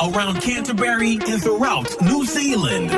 Around 0.00 0.40
Canterbury 0.40 1.18
and 1.26 1.42
throughout 1.42 1.88
New 2.02 2.24
Zealand. 2.24 2.90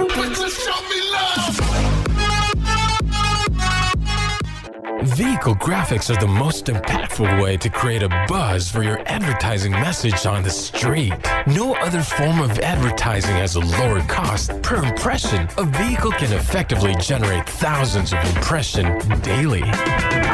Vehicle 5.03 5.55
graphics 5.57 6.15
are 6.15 6.19
the 6.19 6.27
most 6.27 6.67
impactful 6.67 7.43
way 7.43 7.57
to 7.59 7.69
create 7.69 8.03
a 8.03 8.09
buzz 8.29 8.71
for 8.71 8.83
your 8.83 9.01
advertising 9.07 9.73
message 9.73 10.25
on 10.25 10.43
the 10.43 10.51
street. 10.51 11.13
No 11.47 11.75
other 11.75 12.01
form 12.01 12.41
of 12.41 12.59
advertising 12.61 13.37
has 13.37 13.57
a 13.57 13.61
lower 13.61 14.01
cost 14.03 14.51
per 14.65 14.83
impression. 14.83 15.47
A 15.59 15.65
vehicle 15.65 16.11
can 16.13 16.33
effectively 16.33 16.95
generate 16.99 17.47
thousands 17.47 18.15
of 18.15 18.19
impressions 18.35 19.05
daily. 19.21 19.61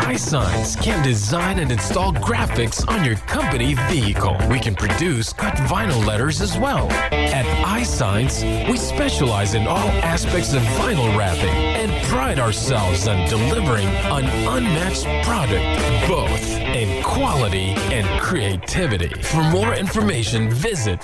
iSigns 0.07 0.81
can 0.81 1.03
design 1.05 1.59
and 1.59 1.73
install 1.73 2.13
graphics 2.13 2.89
on 2.89 3.05
your 3.05 3.17
company 3.17 3.75
vehicle. 3.89 4.37
We 4.49 4.61
can 4.61 4.77
produce 4.77 5.33
cut 5.33 5.55
vinyl 5.69 6.07
letters 6.07 6.41
as 6.41 6.57
well. 6.57 6.89
At 7.11 7.45
iSigns, 7.67 8.69
we 8.71 8.77
specialize 8.77 9.55
in 9.55 9.67
all 9.67 9.89
aspects 10.05 10.55
of 10.55 10.63
vinyl 10.79 11.17
wrapping 11.19 11.51
and 11.51 11.91
pride 12.07 12.39
ourselves 12.39 13.09
on 13.09 13.29
delivering 13.29 13.89
an 13.89 14.27
unmatched 14.47 15.07
product, 15.27 16.09
both 16.09 16.47
in 16.57 17.03
quality 17.03 17.75
and 17.93 18.07
creativity. 18.21 19.09
For 19.23 19.43
more 19.43 19.75
information, 19.75 20.51
visit 20.51 21.01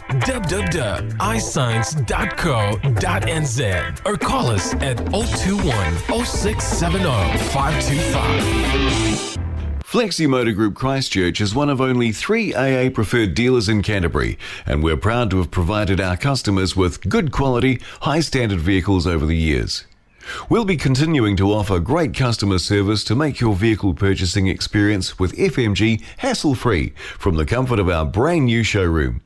www.isigns.co.nz 3.27 4.07
or 4.07 4.17
call 4.17 4.49
us 4.49 4.75
at 4.75 4.97
021 5.07 6.25
0670 6.25 7.05
525. 7.49 9.37
Flexi 9.85 10.29
Motor 10.29 10.53
Group 10.53 10.75
Christchurch 10.75 11.41
is 11.41 11.55
one 11.55 11.71
of 11.71 11.81
only 11.81 12.13
three 12.13 12.53
AA 12.55 12.91
preferred 12.91 13.35
dealers 13.35 13.69
in 13.69 13.83
Canterbury, 13.83 14.37
and 14.67 14.83
we're 14.83 14.97
proud 14.97 15.31
to 15.31 15.39
have 15.39 15.51
provided 15.51 16.01
our 16.01 16.17
customers 16.17 16.77
with 16.77 17.09
good 17.09 17.31
quality, 17.33 17.81
high 18.03 18.21
standard 18.21 18.61
vehicles 18.61 19.07
over 19.07 19.25
the 19.25 19.37
years. 19.37 19.87
We'll 20.51 20.65
be 20.65 20.77
continuing 20.77 21.37
to 21.37 21.53
offer 21.53 21.79
great 21.79 22.13
customer 22.13 22.59
service 22.59 23.05
to 23.05 23.15
make 23.15 23.39
your 23.41 23.55
vehicle 23.55 23.95
purchasing 23.95 24.49
experience 24.49 25.21
with 25.21 25.37
FMG 25.37 26.03
hassle 26.19 26.57
free 26.57 26.93
from 27.17 27.37
the 27.37 27.47
comfort 27.47 27.79
of 27.79 27.89
our 27.89 28.05
brand 28.05 28.47
new 28.47 28.65
showroom. 28.65 29.23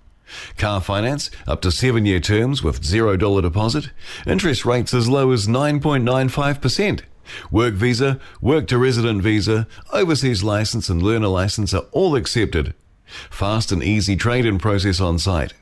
Car 0.59 0.81
finance 0.81 1.31
up 1.47 1.61
to 1.63 1.71
seven 1.71 2.07
year 2.07 2.21
terms 2.21 2.63
with 2.63 2.83
$0 2.83 3.43
deposit, 3.43 3.91
interest 4.27 4.65
rates 4.65 4.95
as 4.95 5.09
low 5.09 5.33
as 5.33 5.47
9.95%. 5.47 7.03
Work 7.51 7.75
visa, 7.75 8.19
work 8.41 8.67
to 8.69 8.79
resident 8.79 9.23
visa, 9.23 9.67
overseas 9.93 10.43
license, 10.43 10.89
and 10.89 11.03
learner 11.03 11.29
license 11.29 11.73
are 11.75 11.85
all 11.93 12.17
accepted. 12.17 12.75
Fast 13.31 13.73
and 13.73 13.83
easy 13.83 14.17
trade 14.17 14.47
in 14.47 14.59
process 14.59 15.01
on 15.01 15.19
site. 15.19 15.55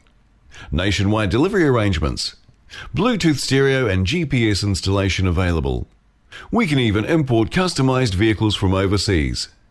Nationwide 0.70 1.30
delivery 1.30 1.64
arrangements. 1.64 2.36
Bluetooth 2.94 3.38
stereo 3.38 3.86
and 3.86 4.06
GPS 4.06 4.62
installation 4.62 5.26
available. 5.26 5.88
We 6.50 6.66
can 6.66 6.78
even 6.78 7.04
import 7.04 7.50
customized 7.50 8.14
vehicles 8.14 8.54
from 8.54 8.74
overseas. 8.74 9.48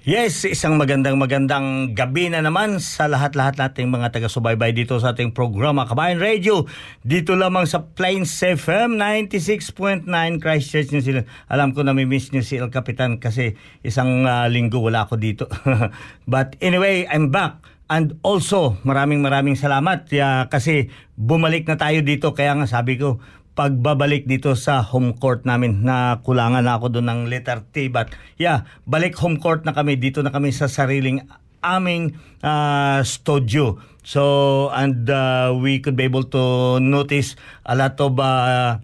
Yes, 0.00 0.48
isang 0.48 0.80
magandang 0.80 1.20
magandang 1.20 1.92
gabi 1.92 2.32
na 2.32 2.40
naman 2.40 2.80
sa 2.80 3.04
lahat-lahat 3.04 3.60
nating 3.60 3.92
mga 3.92 4.16
taga-subaybay 4.16 4.72
dito 4.72 4.96
sa 4.96 5.12
ating 5.12 5.36
programa 5.36 5.84
Kabayan 5.84 6.16
Radio. 6.16 6.64
Dito 7.04 7.36
lamang 7.36 7.68
sa 7.68 7.84
Plains 7.84 8.32
FM 8.32 8.96
96.9 8.96 10.08
Christchurch, 10.40 10.96
New 10.96 11.04
Zealand. 11.04 11.28
Alam 11.52 11.76
ko 11.76 11.84
na 11.84 11.92
miss 11.92 12.32
niyo 12.32 12.40
si 12.40 12.56
El 12.56 12.72
Capitan 12.72 13.20
kasi 13.20 13.60
isang 13.84 14.24
uh, 14.24 14.48
linggo 14.48 14.80
wala 14.80 15.04
ako 15.04 15.20
dito. 15.20 15.44
But 16.32 16.56
anyway, 16.64 17.04
I'm 17.04 17.28
back. 17.28 17.60
And 17.92 18.16
also, 18.24 18.80
maraming 18.88 19.20
maraming 19.20 19.60
salamat 19.60 20.08
ya, 20.08 20.48
kasi 20.48 20.88
bumalik 21.20 21.68
na 21.68 21.76
tayo 21.76 22.00
dito. 22.00 22.32
Kaya 22.32 22.56
nga 22.56 22.64
sabi 22.64 22.96
ko, 22.96 23.20
pagbabalik 23.54 24.26
dito 24.26 24.54
sa 24.56 24.82
home 24.82 25.16
court 25.18 25.44
namin. 25.46 25.82
Na 25.84 26.20
kulangan 26.24 26.64
na 26.64 26.78
ako 26.78 26.98
doon 26.98 27.08
ng 27.10 27.20
letter 27.30 27.64
T 27.70 27.90
but 27.90 28.12
yeah 28.40 28.68
balik 28.84 29.16
home 29.18 29.38
court 29.38 29.66
na 29.66 29.72
kami. 29.76 29.96
Dito 30.00 30.20
na 30.24 30.32
kami 30.32 30.50
sa 30.54 30.70
sariling 30.70 31.24
aming 31.60 32.16
uh, 32.40 33.04
studio. 33.04 33.76
So 34.00 34.72
and 34.72 35.08
uh, 35.08 35.52
we 35.56 35.78
could 35.78 35.94
be 35.96 36.08
able 36.08 36.24
to 36.32 36.78
notice 36.80 37.36
a 37.68 37.76
lot 37.76 38.00
of 38.00 38.16
uh, 38.16 38.80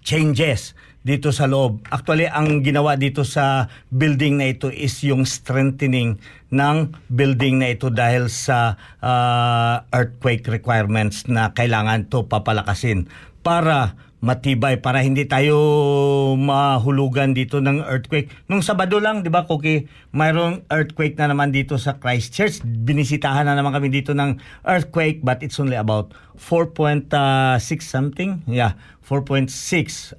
changes 0.00 0.72
dito 1.00 1.32
sa 1.32 1.48
loob. 1.48 1.80
Actually, 1.88 2.28
ang 2.28 2.60
ginawa 2.60 2.92
dito 3.00 3.24
sa 3.24 3.72
building 3.88 4.36
na 4.36 4.52
ito 4.52 4.68
is 4.68 5.00
yung 5.00 5.24
strengthening 5.24 6.20
ng 6.52 6.92
building 7.08 7.56
na 7.56 7.72
ito 7.72 7.88
dahil 7.88 8.28
sa 8.28 8.76
uh, 9.00 9.80
earthquake 9.96 10.44
requirements 10.50 11.24
na 11.24 11.56
kailangan 11.56 12.04
to 12.12 12.28
papalakasin 12.28 13.08
para 13.40 13.96
matibay 14.20 14.76
para 14.76 15.00
hindi 15.00 15.24
tayo 15.24 15.56
mahulugan 16.36 17.32
dito 17.32 17.58
ng 17.64 17.80
earthquake. 17.88 18.28
Nung 18.52 18.60
Sabado 18.60 19.00
lang, 19.00 19.24
'di 19.24 19.32
ba, 19.32 19.48
Koki, 19.48 19.88
mayroong 20.12 20.68
earthquake 20.68 21.16
na 21.16 21.32
naman 21.32 21.50
dito 21.50 21.80
sa 21.80 21.96
Christchurch. 21.96 22.60
Binisitahan 22.62 23.48
na 23.48 23.56
naman 23.56 23.72
kami 23.72 23.88
dito 23.88 24.12
ng 24.12 24.36
earthquake 24.68 25.24
but 25.24 25.40
it's 25.40 25.56
only 25.56 25.76
about 25.76 26.12
4.6 26.36 27.08
something. 27.80 28.44
Yeah, 28.44 28.76
4.6 29.08 29.48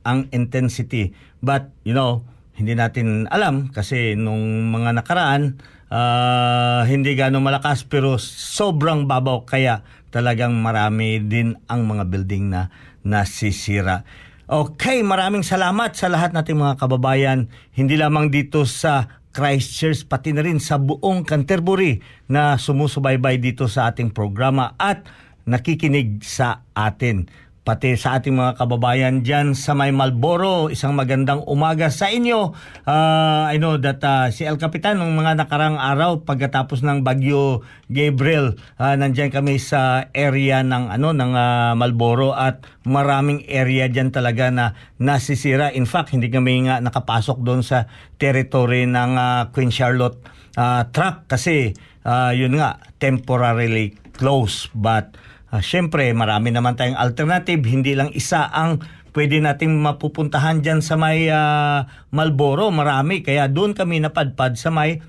ang 0.01 0.25
intensity. 0.33 1.13
But, 1.41 1.69
you 1.85 1.93
know, 1.93 2.25
hindi 2.57 2.73
natin 2.77 3.29
alam 3.29 3.69
kasi 3.73 4.13
nung 4.17 4.69
mga 4.69 5.01
nakaraan 5.01 5.61
uh, 5.89 6.85
hindi 6.85 7.17
gano'ng 7.17 7.41
malakas 7.41 7.85
pero 7.85 8.21
sobrang 8.21 9.09
babaw 9.09 9.47
kaya 9.49 9.81
talagang 10.11 10.59
marami 10.59 11.23
din 11.23 11.57
ang 11.71 11.87
mga 11.87 12.03
building 12.11 12.53
na 12.53 12.69
nasisira. 13.05 14.03
Okay, 14.51 14.99
maraming 14.99 15.47
salamat 15.47 15.95
sa 15.95 16.11
lahat 16.11 16.35
nating 16.35 16.59
mga 16.59 16.75
kababayan, 16.75 17.47
hindi 17.71 17.95
lamang 17.95 18.27
dito 18.27 18.67
sa 18.67 19.21
Christchurch, 19.31 20.11
pati 20.11 20.35
na 20.35 20.43
rin 20.43 20.59
sa 20.59 20.75
buong 20.75 21.23
Canterbury 21.23 22.03
na 22.27 22.59
sumusubaybay 22.59 23.39
dito 23.39 23.71
sa 23.71 23.87
ating 23.87 24.11
programa 24.11 24.75
at 24.75 25.07
nakikinig 25.47 26.19
sa 26.19 26.67
atin 26.75 27.31
pati 27.61 27.93
sa 27.93 28.17
ating 28.17 28.33
mga 28.33 28.57
kababayan 28.57 29.21
dyan 29.21 29.53
sa 29.53 29.77
may 29.77 29.93
Malboro. 29.93 30.73
Isang 30.73 30.97
magandang 30.97 31.45
umaga 31.45 31.93
sa 31.93 32.09
inyo. 32.09 32.57
Uh, 32.89 33.45
I 33.45 33.61
know 33.61 33.77
that 33.77 34.01
uh, 34.01 34.33
si 34.33 34.49
El 34.49 34.57
Capitan 34.57 34.97
ng 34.97 35.13
mga 35.13 35.37
nakarang 35.45 35.77
araw 35.77 36.25
pagkatapos 36.25 36.81
ng 36.81 37.05
bagyo 37.05 37.61
Gabriel, 37.85 38.57
uh, 38.81 38.97
nandyan 38.97 39.29
kami 39.29 39.61
sa 39.61 40.09
area 40.09 40.65
ng 40.65 40.89
ano 40.89 41.13
ng 41.13 41.31
uh, 41.37 41.77
Malboro 41.77 42.33
at 42.33 42.65
maraming 42.81 43.45
area 43.45 43.85
dyan 43.85 44.09
talaga 44.09 44.49
na 44.49 44.73
nasisira. 44.97 45.69
In 45.69 45.85
fact, 45.85 46.17
hindi 46.17 46.33
kami 46.33 46.65
nga 46.65 46.81
nakapasok 46.81 47.45
doon 47.45 47.61
sa 47.61 47.85
territory 48.17 48.89
ng 48.89 49.11
uh, 49.13 49.53
Queen 49.53 49.69
Charlotte 49.69 50.17
uh, 50.57 50.89
truck 50.89 51.29
kasi 51.29 51.77
uh, 52.09 52.33
yun 52.33 52.57
nga 52.57 52.81
temporarily 52.97 53.93
closed 54.17 54.73
but 54.73 55.13
Uh, 55.51 55.59
Siyempre, 55.59 56.07
marami 56.15 56.55
naman 56.55 56.79
tayong 56.79 56.95
alternative. 56.95 57.59
Hindi 57.67 57.91
lang 57.93 58.15
isa 58.15 58.47
ang 58.47 58.79
pwede 59.11 59.43
nating 59.43 59.83
mapupuntahan 59.83 60.63
dyan 60.63 60.79
sa 60.79 60.95
may 60.95 61.27
uh, 61.27 61.83
Malboro. 62.15 62.71
Marami. 62.71 63.19
Kaya 63.19 63.51
doon 63.51 63.75
kami 63.75 63.99
napadpad 63.99 64.55
sa 64.55 64.71
may 64.71 65.03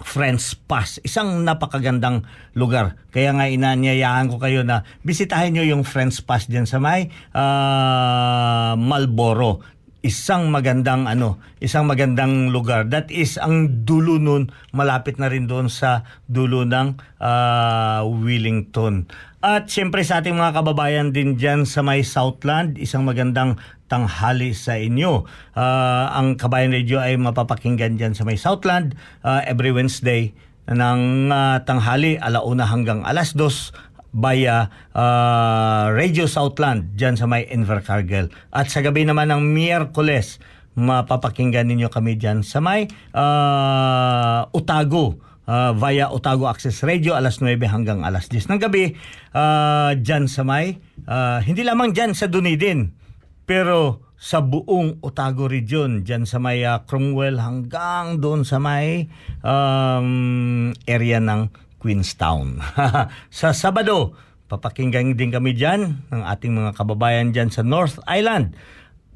Friends 0.00 0.56
Pass. 0.56 0.98
Isang 1.06 1.46
napakagandang 1.46 2.26
lugar. 2.58 2.98
Kaya 3.14 3.36
nga 3.36 3.46
inanyayahan 3.46 4.32
ko 4.32 4.42
kayo 4.42 4.66
na 4.66 4.82
bisitahin 5.06 5.54
nyo 5.54 5.64
yung 5.64 5.86
Friends 5.86 6.18
Pass 6.24 6.50
dyan 6.50 6.66
sa 6.66 6.82
may 6.82 7.12
uh, 7.36 8.74
Malboro 8.74 9.80
isang 10.00 10.48
magandang 10.48 11.04
ano, 11.04 11.36
isang 11.60 11.84
magandang 11.84 12.48
lugar. 12.48 12.88
That 12.88 13.12
is 13.12 13.36
ang 13.36 13.84
dulo 13.84 14.16
nun, 14.16 14.48
malapit 14.72 15.20
na 15.20 15.28
rin 15.28 15.44
doon 15.44 15.68
sa 15.68 16.08
dulo 16.24 16.64
ng 16.64 16.96
uh, 17.20 18.00
Wellington. 18.08 19.12
At 19.40 19.72
siyempre 19.72 20.04
sa 20.04 20.20
ating 20.20 20.36
mga 20.36 20.52
kababayan 20.52 21.16
din 21.16 21.40
dyan 21.40 21.64
sa 21.64 21.80
may 21.80 22.04
Southland, 22.04 22.76
isang 22.76 23.08
magandang 23.08 23.56
tanghali 23.88 24.52
sa 24.52 24.76
inyo. 24.76 25.24
Uh, 25.56 26.06
ang 26.12 26.36
Kabayan 26.36 26.76
Radio 26.76 27.00
ay 27.00 27.16
mapapakinggan 27.16 27.96
dyan 27.96 28.12
sa 28.12 28.28
may 28.28 28.36
Southland 28.36 29.00
uh, 29.24 29.40
every 29.48 29.72
Wednesday 29.72 30.36
ng 30.68 31.32
uh, 31.32 31.56
tanghali 31.64 32.20
alauna 32.20 32.68
hanggang 32.68 33.00
alas 33.00 33.32
dos 33.32 33.72
via 34.12 34.68
uh, 34.92 35.88
Radio 35.88 36.28
Southland 36.28 36.92
dyan 37.00 37.16
sa 37.16 37.24
may 37.24 37.48
Invercargill. 37.48 38.28
At 38.52 38.68
sa 38.68 38.84
gabi 38.84 39.08
naman 39.08 39.32
ng 39.32 39.40
Miyerkules, 39.40 40.36
mapapakinggan 40.76 41.64
ninyo 41.64 41.88
kami 41.88 42.20
dyan 42.20 42.44
sa 42.44 42.60
may 42.60 42.92
uh, 43.16 44.52
Utago 44.52 45.29
uh, 45.50 45.74
via 45.74 46.06
Otago 46.14 46.46
Access 46.46 46.86
Radio 46.86 47.18
alas 47.18 47.42
9 47.42 47.58
hanggang 47.66 48.06
alas 48.06 48.30
10 48.30 48.54
ng 48.54 48.60
gabi 48.62 48.94
uh, 49.34 49.98
dyan 49.98 50.30
sa 50.30 50.46
may 50.46 50.78
uh, 51.10 51.42
hindi 51.42 51.66
lamang 51.66 51.90
dyan 51.90 52.14
sa 52.14 52.30
Dunedin 52.30 52.94
pero 53.42 54.06
sa 54.20 54.44
buong 54.44 55.00
Otago 55.02 55.50
region 55.50 56.06
dyan 56.06 56.28
sa 56.28 56.38
may 56.38 56.62
uh, 56.62 56.84
Cromwell 56.86 57.40
hanggang 57.42 58.22
doon 58.22 58.44
sa 58.44 58.60
may 58.60 59.08
um, 59.40 60.70
area 60.84 61.16
ng 61.24 61.48
Queenstown. 61.80 62.60
sa 63.32 63.56
Sabado, 63.56 64.12
papakinggan 64.52 65.16
din 65.16 65.32
kami 65.32 65.56
dyan 65.56 66.04
ng 66.12 66.22
ating 66.28 66.52
mga 66.52 66.76
kababayan 66.76 67.32
dyan 67.32 67.48
sa 67.48 67.64
North 67.64 67.96
Island. 68.04 68.52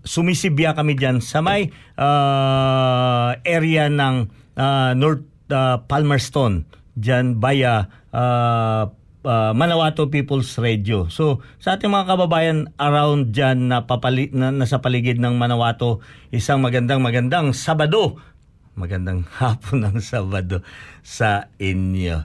Sumisibya 0.01 0.73
kami 0.73 0.97
dyan 0.97 1.21
sa 1.21 1.45
may 1.45 1.69
uh, 2.01 3.37
area 3.45 3.93
ng 3.93 4.33
uh, 4.57 4.97
North 4.97 5.34
uh, 5.51 5.83
Palmerston 5.85 6.65
dyan 6.95 7.43
via 7.43 7.91
uh, 8.15 8.89
uh, 9.25 9.53
Manawato 9.57 10.07
People's 10.07 10.55
Radio. 10.61 11.11
So, 11.11 11.43
sa 11.59 11.75
ating 11.75 11.91
mga 11.91 12.15
kababayan 12.15 12.71
around 12.79 13.35
dyan 13.35 13.73
na, 13.73 13.89
papali, 13.89 14.31
na 14.31 14.55
nasa 14.55 14.79
paligid 14.79 15.19
ng 15.19 15.35
Manawato, 15.35 16.05
isang 16.31 16.63
magandang 16.63 17.03
magandang 17.03 17.57
Sabado. 17.57 18.21
Magandang 18.79 19.27
hapon 19.41 19.83
ng 19.83 19.99
Sabado 19.99 20.63
sa 21.03 21.51
inyo. 21.59 22.23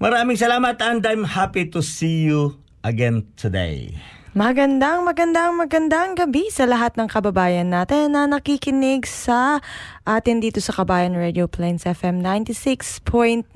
Maraming 0.00 0.38
salamat 0.38 0.80
and 0.80 1.04
I'm 1.04 1.28
happy 1.28 1.68
to 1.76 1.84
see 1.84 2.24
you 2.24 2.56
again 2.80 3.28
today. 3.36 4.00
Magandang, 4.30 5.02
magandang, 5.02 5.58
magandang 5.58 6.14
gabi 6.14 6.54
sa 6.54 6.62
lahat 6.62 6.94
ng 6.94 7.10
kababayan 7.10 7.66
natin 7.66 8.14
na 8.14 8.30
nakikinig 8.30 9.02
sa 9.02 9.58
atin 10.08 10.40
dito 10.40 10.64
sa 10.64 10.72
Kabayan 10.72 11.12
Radio 11.12 11.44
Plains 11.44 11.84
FM 11.84 12.24
96.9. 12.24 13.52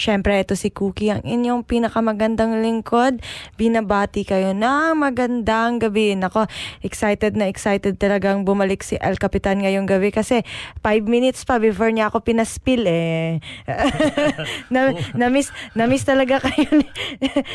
Siyempre, 0.00 0.40
ito 0.40 0.56
si 0.56 0.72
Cookie, 0.72 1.12
ang 1.12 1.20
inyong 1.20 1.68
pinakamagandang 1.68 2.64
lingkod. 2.64 3.20
Binabati 3.60 4.24
kayo 4.24 4.56
na 4.56 4.96
magandang 4.96 5.76
gabi. 5.76 6.16
Nako, 6.16 6.48
excited 6.80 7.36
na 7.36 7.52
excited 7.52 8.00
talagang 8.00 8.48
bumalik 8.48 8.80
si 8.80 8.96
El 8.96 9.20
Capitan 9.20 9.60
ngayong 9.60 9.84
gabi 9.84 10.08
kasi 10.08 10.42
5 10.80 11.04
minutes 11.04 11.44
pa 11.44 11.60
before 11.60 11.92
niya 11.92 12.08
ako 12.08 12.24
pinaspill 12.24 12.88
eh. 12.88 13.44
na, 14.72 14.96
oh. 14.96 15.00
na-miss, 15.12 15.52
na-miss 15.76 16.08
talaga 16.08 16.40
kayo. 16.40 16.72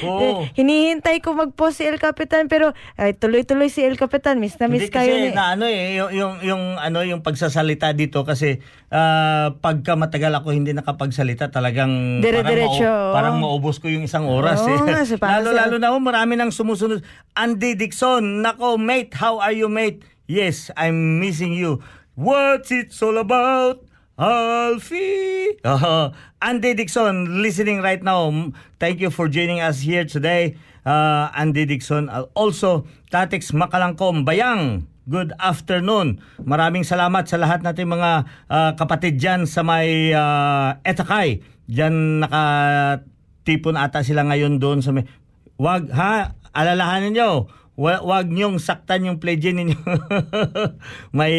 oh. 0.05 0.45
Hinihintay 0.57 1.25
ko 1.25 1.33
mag-post 1.33 1.81
si 1.81 1.89
El 1.89 1.97
Capitan 1.97 2.45
pero 2.45 2.77
ay, 3.01 3.17
tuloy-tuloy 3.17 3.73
si 3.73 3.81
El 3.81 3.97
Capitan. 3.97 4.37
Miss 4.37 4.61
na 4.61 4.69
miss 4.69 4.87
Hindi 4.87 4.93
kayo. 4.93 5.13
Kasi 5.17 5.33
na 5.33 5.57
ano 5.57 5.65
eh, 5.65 5.97
yung, 5.97 6.11
yung, 6.13 6.33
yung, 6.45 6.63
ano, 6.77 6.99
yung 7.01 7.21
pagsasalita 7.25 7.91
dito 7.97 8.10
kasi 8.27 8.59
uh, 8.91 9.55
pagka 9.63 9.95
matagal 9.95 10.35
ako 10.35 10.51
hindi 10.51 10.75
nakapagsalita 10.75 11.47
talagang 11.47 12.19
parang, 12.19 12.59
mau- 12.67 13.15
parang 13.15 13.35
maubos 13.39 13.79
ko 13.79 13.87
yung 13.87 14.03
isang 14.03 14.27
oras. 14.27 14.59
Oo, 14.59 14.75
eh. 14.75 14.79
nga, 14.83 15.07
si 15.07 15.15
lalo 15.15 15.55
lalo 15.55 15.75
na 15.79 15.95
oh, 15.95 16.03
marami 16.03 16.35
nang 16.35 16.51
sumusunod. 16.51 16.99
Andy 17.31 17.79
Dixon, 17.79 18.43
nako 18.43 18.75
mate, 18.75 19.15
how 19.15 19.39
are 19.39 19.55
you 19.55 19.71
mate? 19.71 20.03
Yes, 20.27 20.67
I'm 20.75 21.23
missing 21.23 21.55
you. 21.55 21.79
What's 22.19 22.75
it 22.75 22.91
all 22.99 23.15
about? 23.15 23.87
Alfie. 24.19 25.57
Uh, 25.63 26.11
Andy 26.43 26.75
Dixon 26.75 27.41
listening 27.41 27.81
right 27.81 28.03
now. 28.03 28.29
Thank 28.77 28.99
you 29.01 29.09
for 29.09 29.25
joining 29.25 29.63
us 29.63 29.81
here 29.81 30.05
today. 30.05 30.61
Uh, 30.85 31.33
Andy 31.33 31.65
Dixon. 31.65 32.05
Also, 32.37 32.85
Tatix 33.09 33.49
Makalangkom 33.49 34.21
Bayang. 34.21 34.90
Good 35.09 35.33
afternoon. 35.41 36.21
Maraming 36.45 36.85
salamat 36.85 37.25
sa 37.25 37.41
lahat 37.41 37.65
nating 37.65 37.89
mga 37.89 38.11
uh, 38.45 38.71
kapatid 38.77 39.17
dyan 39.17 39.49
sa 39.49 39.65
may 39.65 40.13
uh, 40.13 40.77
Etakay. 40.85 41.41
Diyan 41.65 42.21
nakatipon 42.21 43.81
ata 43.81 44.05
sila 44.05 44.21
ngayon 44.29 44.61
doon 44.61 44.85
sa 44.85 44.93
may... 44.93 45.09
Wag, 45.57 45.89
ha? 45.89 46.37
Alalahanin 46.53 47.17
nyo. 47.17 47.49
Wag, 47.81 48.05
wag 48.05 48.29
nyong 48.29 48.61
saktan 48.61 49.09
yung 49.09 49.17
pledge 49.17 49.49
ninyo. 49.49 49.73
may 51.17 51.33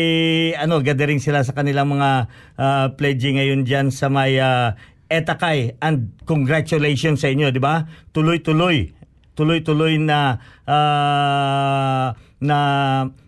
ano, 0.59 0.82
gathering 0.82 1.23
sila 1.23 1.47
sa 1.47 1.55
kanilang 1.55 1.87
mga 1.87 2.11
uh, 2.59 2.87
pledge 2.99 3.31
ngayon 3.31 3.62
diyan 3.62 3.94
sa 3.94 4.11
may 4.11 4.43
uh, 4.43 4.75
Etakay 5.06 5.79
and 5.79 6.11
congratulations 6.26 7.23
sa 7.23 7.31
inyo, 7.31 7.55
di 7.55 7.62
ba? 7.62 7.87
Tuloy-tuloy. 8.11 8.91
Tuloy-tuloy 9.38 10.03
na 10.03 10.43
uh, 10.67 12.11
na 12.43 12.59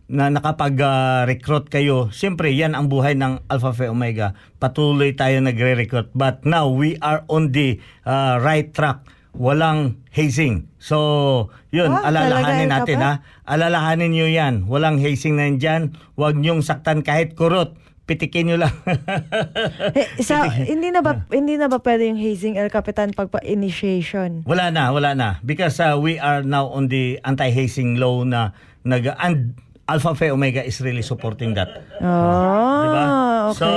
na 0.05 0.29
nakapag-recruit 0.29 1.73
kayo, 1.73 2.13
siyempre 2.13 2.53
yan 2.53 2.77
ang 2.77 2.93
buhay 2.93 3.17
ng 3.17 3.49
Alpha 3.49 3.73
Phi 3.73 3.89
Omega. 3.89 4.37
Patuloy 4.61 5.17
tayo 5.17 5.41
nagre-recruit. 5.41 6.13
But 6.13 6.45
now, 6.45 6.69
we 6.69 7.01
are 7.01 7.25
on 7.33 7.57
the 7.57 7.81
uh, 8.05 8.37
right 8.41 8.69
track. 8.77 9.01
Walang 9.35 9.99
hazing. 10.15 10.71
So, 10.79 11.51
yun, 11.75 11.91
ah, 11.91 12.07
alalahanin 12.07 12.71
natin 12.71 13.03
ha. 13.03 13.27
Alalahanin 13.43 14.15
nyo 14.15 14.29
yan. 14.31 14.71
Walang 14.71 15.03
hazing 15.03 15.35
na 15.35 15.51
dyan. 15.51 15.99
Huwag 16.15 16.39
nyong 16.39 16.63
saktan 16.63 17.03
kahit 17.03 17.35
kurot. 17.35 17.75
Pitikin 18.05 18.53
nyo 18.53 18.63
lang. 18.63 18.71
eh, 19.99 20.07
sa, 20.23 20.47
hindi 20.47 20.93
na 20.93 21.01
ba 21.01 21.25
hindi 21.33 21.57
na 21.57 21.67
ba 21.73 21.81
pwede 21.81 22.07
yung 22.07 22.21
hazing 22.21 22.61
El 22.61 22.71
Capitan 22.71 23.11
pagpa 23.11 23.43
initiation? 23.43 24.45
Wala 24.47 24.71
na, 24.71 24.93
wala 24.93 25.17
na. 25.17 25.43
Because 25.43 25.81
uh, 25.83 25.99
we 25.99 26.21
are 26.21 26.45
now 26.45 26.69
on 26.71 26.93
the 26.93 27.19
anti-hazing 27.25 27.97
law 27.99 28.23
na 28.23 28.55
nag 28.85 29.09
and 29.19 29.57
Alpha 29.85 30.17
Phi 30.17 30.33
Omega 30.33 30.65
is 30.65 30.81
really 30.81 31.05
supporting 31.05 31.53
that. 31.53 31.85
Oh, 32.01 32.81
diba? 32.89 33.05
okay. 33.53 33.59
So, 33.61 33.69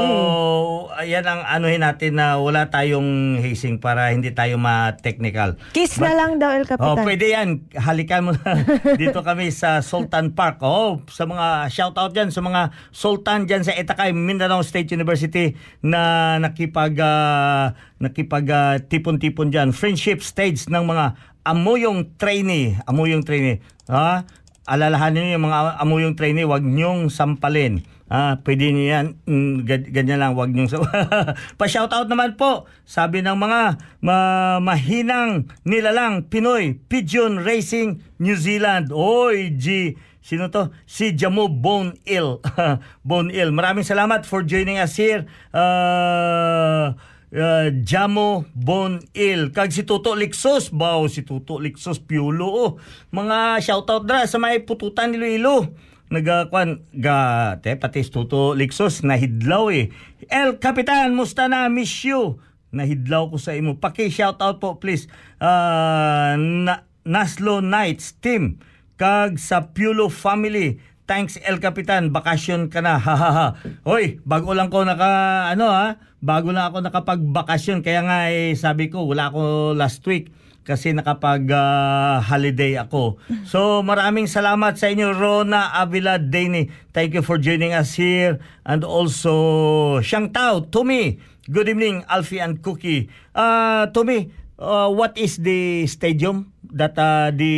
ayan 0.95 1.27
ang 1.27 1.43
anuhin 1.43 1.83
natin 1.83 2.15
na 2.15 2.39
wala 2.39 2.71
tayong 2.71 3.39
hazing 3.43 3.83
para 3.83 4.15
hindi 4.15 4.31
tayo 4.31 4.55
ma-technical. 4.55 5.59
Kiss 5.75 5.99
But, 5.99 6.07
na 6.07 6.13
lang 6.15 6.31
daw, 6.39 6.55
El 6.55 6.63
Capitan. 6.63 6.87
Oh, 6.87 6.95
pwede 7.03 7.35
yan. 7.35 7.67
Halikan 7.75 8.23
mo 8.23 8.31
na. 8.39 8.55
Dito 9.01 9.19
kami 9.19 9.51
sa 9.51 9.83
Sultan 9.83 10.31
Park. 10.31 10.63
Oh, 10.63 11.03
sa 11.11 11.27
mga 11.27 11.67
shout 11.67 11.99
out 11.99 12.15
dyan, 12.15 12.31
sa 12.31 12.39
mga 12.39 12.71
Sultan 12.95 13.43
dyan 13.43 13.67
sa 13.67 13.75
Etakay, 13.75 14.15
Mindanao 14.15 14.63
State 14.63 14.95
University 14.95 15.59
na 15.83 16.35
nakipag, 16.39 16.95
uh, 17.03 17.75
nakipag 17.99 18.47
uh, 18.47 18.79
tipon-tipon 18.79 19.51
dyan. 19.51 19.75
Friendship 19.75 20.23
stage 20.23 20.71
ng 20.71 20.87
mga 20.87 21.19
amuyong 21.43 22.15
trainee. 22.15 22.79
Amuyong 22.87 23.27
trainee. 23.27 23.59
Ha? 23.91 24.23
Alalahanin 24.67 25.23
niyo 25.23 25.33
yung 25.39 25.47
mga 25.47 25.59
amuyong 25.79 26.15
trainee, 26.19 26.43
wag 26.43 26.61
niyong 26.61 27.07
sampalin. 27.07 27.87
Ah, 28.07 28.39
pwede 28.43 28.71
niyo 28.71 28.87
yan, 28.87 29.05
mm, 29.27 29.67
ganyan 29.91 30.19
lang, 30.19 30.31
wag 30.35 30.51
niyong 30.51 30.71
Pa-shoutout 31.59 32.07
naman 32.07 32.39
po, 32.39 32.67
sabi 32.87 33.19
ng 33.19 33.35
mga 33.35 33.79
ma 34.03 34.17
mahinang 34.63 35.51
nilalang 35.67 36.27
Pinoy, 36.27 36.79
Pigeon 36.87 37.43
Racing 37.43 37.99
New 38.19 38.35
Zealand. 38.35 38.91
Oy, 38.95 39.55
G, 39.55 39.95
sino 40.23 40.47
to? 40.47 40.71
Si 40.87 41.15
Jamo 41.15 41.51
Bone 41.51 41.99
Ill. 42.07 42.39
Bone 43.07 43.31
Ill. 43.31 43.51
Maraming 43.51 43.83
salamat 43.83 44.23
for 44.23 44.43
joining 44.43 44.79
us 44.79 44.95
here. 44.95 45.27
Uh, 45.51 46.95
uh, 47.33 47.67
Jamo 47.83 48.45
Bon 48.55 48.99
Il. 49.11 49.51
Kag 49.51 49.73
si 49.73 49.83
Tuto 49.83 50.15
Lixos 50.15 50.71
baw 50.71 51.07
si 51.11 51.23
Tuto 51.27 51.59
Lixos 51.59 51.99
Piolo 51.99 52.47
oh. 52.47 52.71
mga 53.11 53.59
shoutout 53.63 54.07
dra 54.07 54.23
sa 54.29 54.39
may 54.39 54.63
pututan 54.63 55.11
ni 55.11 55.19
Iloilo 55.19 55.75
nagakwan 56.07 56.87
ga 56.95 57.59
te 57.59 57.75
pati 57.75 58.05
si 58.05 58.11
Tuto 58.13 58.55
Lixos 58.55 59.03
nahidlaw 59.03 59.67
eh. 59.75 59.91
El 60.31 60.59
Capitan 60.59 61.15
musta 61.15 61.51
na? 61.51 61.67
Miss 61.67 62.03
you. 62.07 62.39
Nahidlaw 62.67 63.31
ko 63.31 63.39
sa 63.39 63.55
imo. 63.55 63.79
Paki 63.79 64.11
shoutout 64.11 64.59
po 64.59 64.75
please. 64.79 65.07
Uh, 65.39 66.35
na, 66.35 66.83
Naslo 67.07 67.63
Knights 67.63 68.19
team. 68.19 68.59
Kag 68.99 69.39
sa 69.39 69.71
Piolo 69.71 70.11
family 70.11 70.81
Thanks 71.07 71.39
El 71.39 71.63
Capitan, 71.63 72.11
bakasyon 72.11 72.67
ka 72.67 72.83
na. 72.83 72.99
Ha 73.07 73.15
ha 73.15 73.29
ha. 73.31 73.47
Hoy, 73.87 74.19
bago 74.27 74.51
lang 74.51 74.67
ko 74.67 74.83
naka 74.83 75.47
ano 75.47 75.71
ha, 75.71 76.03
bago 76.19 76.51
lang 76.51 76.67
ako 76.67 76.83
nakapagbakasyon 76.83 77.79
kaya 77.79 78.03
nga 78.03 78.27
eh, 78.27 78.51
sabi 78.59 78.91
ko 78.91 79.07
wala 79.07 79.31
ako 79.31 79.71
last 79.71 80.03
week 80.03 80.35
kasi 80.67 80.91
nakapag 80.91 81.47
ah, 81.55 82.19
holiday 82.19 82.75
ako. 82.75 83.15
So 83.51 83.79
maraming 83.87 84.27
salamat 84.27 84.75
sa 84.75 84.91
inyo 84.91 85.15
Rona 85.15 85.71
Avila 85.79 86.19
Deni. 86.19 86.67
Thank 86.91 87.15
you 87.15 87.23
for 87.23 87.39
joining 87.39 87.71
us 87.71 87.95
here 87.95 88.43
and 88.67 88.83
also 88.83 90.03
Shang 90.03 90.35
Tao, 90.35 90.67
Tumi. 90.67 91.23
Good 91.47 91.71
evening 91.71 92.03
Alfie 92.11 92.43
and 92.43 92.59
Cookie. 92.59 93.07
Uh, 93.31 93.87
Tumi, 93.95 94.27
uh, 94.59 94.91
what 94.91 95.15
is 95.15 95.39
the 95.39 95.87
stadium 95.87 96.51
that 96.73 96.95
uh, 96.99 97.31
the 97.31 97.53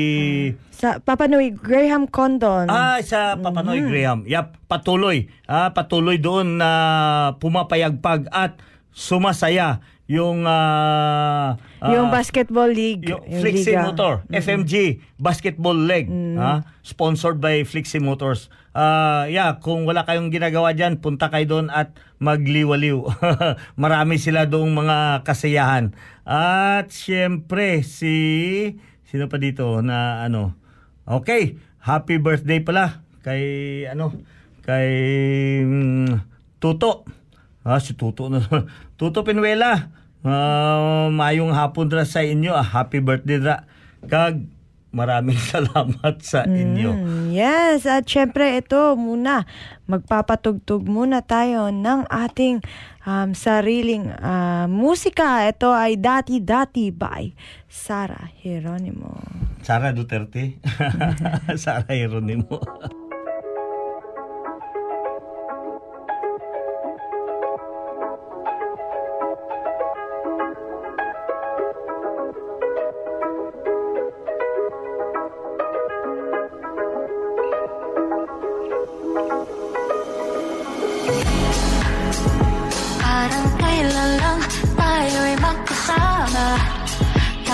Sa 0.73 0.99
Papanoy, 1.03 1.51
Graham 1.51 2.07
Condon. 2.07 2.71
Ah, 2.71 3.03
sa 3.03 3.35
Papanoy 3.35 3.83
Graham. 3.83 4.23
Yep, 4.23 4.69
patuloy. 4.71 5.27
Ah, 5.43 5.75
patuloy 5.75 6.15
doon 6.15 6.61
na 6.61 6.71
pumapayagpag 7.41 8.31
at 8.31 8.61
sumasaya 8.95 9.83
yung 10.09 10.49
ah, 10.49 11.61
ah, 11.77 11.91
yung 11.93 12.09
Basketball 12.09 12.73
League. 12.73 13.05
yung 13.05 13.21
Flixie 13.29 13.77
liga. 13.77 13.85
Motor, 13.85 14.13
FMG 14.33 15.05
Basketball 15.21 15.77
Leg, 15.77 16.09
ah, 16.41 16.65
sponsored 16.81 17.37
by 17.37 17.61
Flixie 17.61 18.01
Motors. 18.01 18.49
Ah, 18.73 19.29
yeah, 19.29 19.61
kung 19.61 19.85
wala 19.85 20.09
kayong 20.09 20.33
ginagawa 20.33 20.73
diyan, 20.73 20.97
punta 20.97 21.29
kayo 21.29 21.45
doon 21.45 21.67
at 21.69 21.93
magliwaliw. 22.17 23.05
Marami 23.85 24.17
sila 24.17 24.49
doong 24.49 24.73
mga 24.73 25.21
kasiyahan. 25.21 25.93
At 26.25 26.89
syempre 26.89 27.85
si 27.85 28.17
sino 29.09 29.25
pa 29.25 29.41
dito 29.41 29.81
na 29.81 30.21
ano? 30.21 30.53
Okay, 31.09 31.57
happy 31.81 32.21
birthday 32.21 32.61
pala 32.61 33.01
kay 33.25 33.41
ano? 33.89 34.13
Kay 34.61 34.89
mm, 35.65 36.13
Tuto. 36.61 37.09
Ah, 37.65 37.81
si 37.81 37.97
Tuto 37.97 38.29
na. 38.29 38.45
Tuto 39.01 39.25
Pinuela. 39.25 39.89
Ah, 40.21 41.09
mayong 41.09 41.49
hapon 41.49 41.89
ra 41.89 42.05
sa 42.05 42.21
inyo. 42.21 42.53
Ah, 42.53 42.61
happy 42.61 43.01
birthday 43.01 43.41
ra. 43.41 43.65
Kag 44.05 44.45
maraming 44.89 45.37
salamat 45.53 46.21
sa 46.21 46.45
inyo. 46.45 46.93
Mm, 46.93 47.25
yes, 47.33 47.85
at 47.85 48.05
syempre 48.05 48.57
ito 48.57 48.97
muna, 48.97 49.45
magpapatugtog 49.85 50.85
muna 50.85 51.21
tayo 51.25 51.69
ng 51.69 52.09
ating 52.09 52.61
um, 53.09 53.33
sariling 53.33 54.13
ah, 54.21 54.69
musika. 54.69 55.49
Ito 55.49 55.73
ay 55.73 55.97
Dati 55.97 56.37
Dati 56.37 56.93
by 56.93 57.33
Sara 57.65 58.29
Geronimo. 58.37 59.17
Sara 59.65 59.89
Duterte. 59.89 60.61
Sara 61.63 61.89
Hieronimo. 61.89 62.61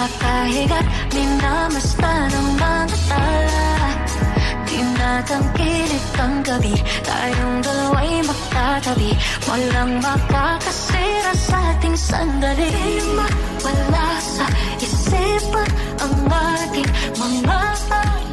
Nakahigat, 0.05 0.85
minamasta 1.17 2.29
ng 2.29 2.49
mga 2.61 2.97
tala 3.09 3.89
Tinatangkilik 4.69 6.05
ang 6.21 6.45
gabi 6.45 6.77
Tayong 7.01 7.57
dalawa'y 7.65 8.21
magkatabi 8.21 9.17
Walang 9.49 9.97
makakasira 10.05 11.33
sa 11.33 11.57
ating 11.73 11.97
sandali 11.97 12.69
Di 12.69 13.01
mawala 13.17 14.07
sa 14.21 14.45
isipan 14.77 15.69
ang 15.97 16.15
ating 16.29 16.89
mga 17.17 17.57
alaala 17.57 18.24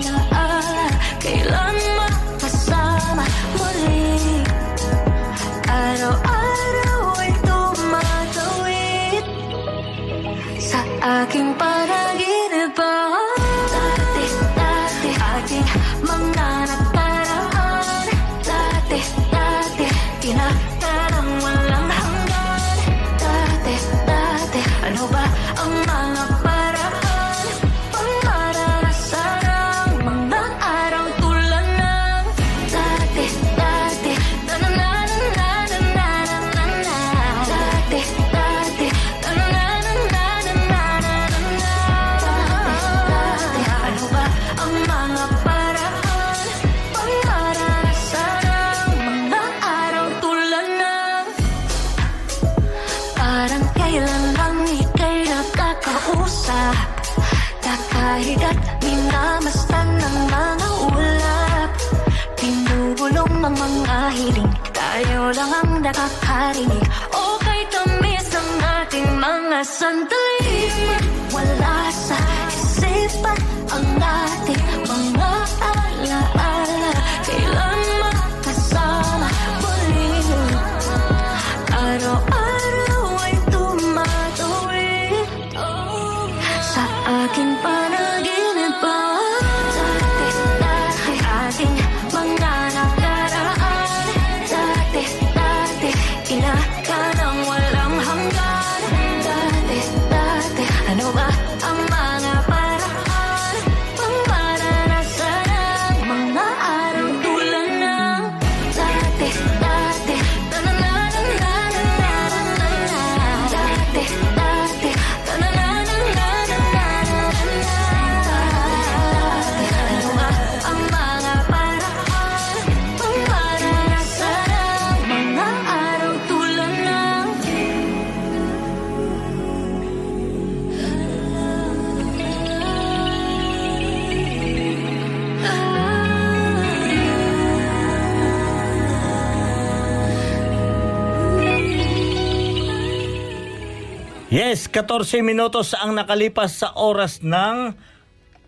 Yes, 144.53 144.69
14 144.69 145.25
minutos 145.25 145.73
ang 145.73 145.97
nakalipas 145.97 146.61
sa 146.61 146.77
oras 146.77 147.25
ng 147.25 147.73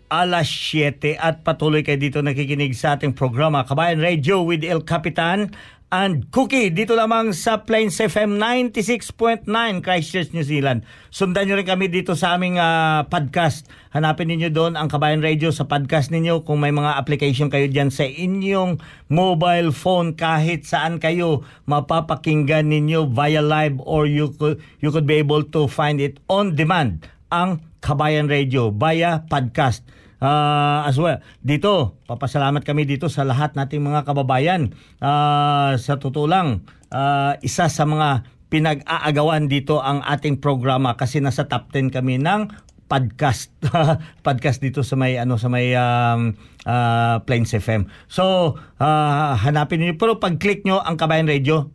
alas 0.05 0.45
7 0.45 1.17
at 1.17 1.41
patuloy 1.41 1.81
kayo 1.81 1.97
dito 1.97 2.21
nakikinig 2.21 2.77
sa 2.77 2.93
ating 2.93 3.17
programa 3.17 3.65
Kabayan 3.65 3.97
Radio 3.97 4.45
with 4.45 4.61
El 4.61 4.85
Capitan 4.85 5.49
and 5.95 6.27
Cookie 6.27 6.75
dito 6.75 6.91
lamang 6.91 7.31
sa 7.31 7.63
Plains 7.63 7.95
FM 7.95 8.35
96.9 8.35 9.47
Christchurch, 9.79 10.35
New 10.35 10.43
Zealand. 10.43 10.83
Sundan 11.07 11.47
nyo 11.47 11.55
rin 11.55 11.63
kami 11.63 11.87
dito 11.87 12.19
sa 12.19 12.35
aming 12.35 12.59
ah, 12.59 13.07
podcast. 13.07 13.71
Hanapin 13.95 14.27
ninyo 14.27 14.51
doon 14.51 14.75
ang 14.75 14.91
Kabayan 14.91 15.23
Radio 15.23 15.55
sa 15.55 15.63
podcast 15.63 16.11
ninyo 16.11 16.43
kung 16.43 16.59
may 16.59 16.75
mga 16.75 16.99
application 16.99 17.47
kayo 17.47 17.71
dyan 17.71 17.95
sa 17.95 18.03
inyong 18.03 18.83
mobile 19.07 19.71
phone 19.71 20.19
kahit 20.19 20.67
saan 20.67 20.99
kayo 20.99 21.47
mapapakinggan 21.63 22.67
ninyo 22.67 23.07
via 23.15 23.39
live 23.39 23.79
or 23.87 24.03
you 24.03 24.35
could, 24.35 24.59
you 24.83 24.91
could 24.91 25.07
be 25.07 25.15
able 25.15 25.47
to 25.47 25.63
find 25.63 26.03
it 26.03 26.19
on 26.27 26.59
demand 26.59 27.07
ang 27.31 27.63
Kabayan 27.79 28.27
Radio 28.27 28.67
via 28.67 29.23
podcast. 29.31 29.87
Ah, 30.23 30.87
as 30.87 30.95
well. 30.95 31.19
Dito, 31.43 31.99
papasalamat 32.07 32.63
kami 32.63 32.87
dito 32.87 33.11
sa 33.11 33.27
lahat 33.27 33.53
nating 33.59 33.83
mga 33.83 34.07
kababayan. 34.07 34.71
Ah, 35.03 35.75
sa 35.75 35.99
totoo 35.99 36.27
lang, 36.27 36.63
ah, 36.93 37.35
isa 37.43 37.67
sa 37.67 37.83
mga 37.83 38.23
pinag-aagawan 38.47 39.51
dito 39.51 39.83
ang 39.83 39.99
ating 40.05 40.39
programa 40.39 40.95
kasi 40.95 41.19
nasa 41.19 41.49
top 41.49 41.73
10 41.73 41.91
kami 41.91 42.21
ng 42.21 42.47
podcast 42.85 43.49
podcast 44.25 44.61
dito 44.61 44.85
sa 44.85 44.93
may 44.93 45.17
ano 45.17 45.41
sa 45.41 45.49
may 45.49 45.73
um, 45.73 46.37
ah, 46.63 47.19
Plains 47.25 47.51
FM. 47.51 47.89
So, 48.07 48.55
ah, 48.79 49.35
hanapin 49.41 49.81
niyo 49.81 49.97
pero 49.99 50.21
pag-click 50.21 50.63
nyo 50.63 50.79
ang 50.79 50.95
Kabayan 50.95 51.27
Radio, 51.27 51.74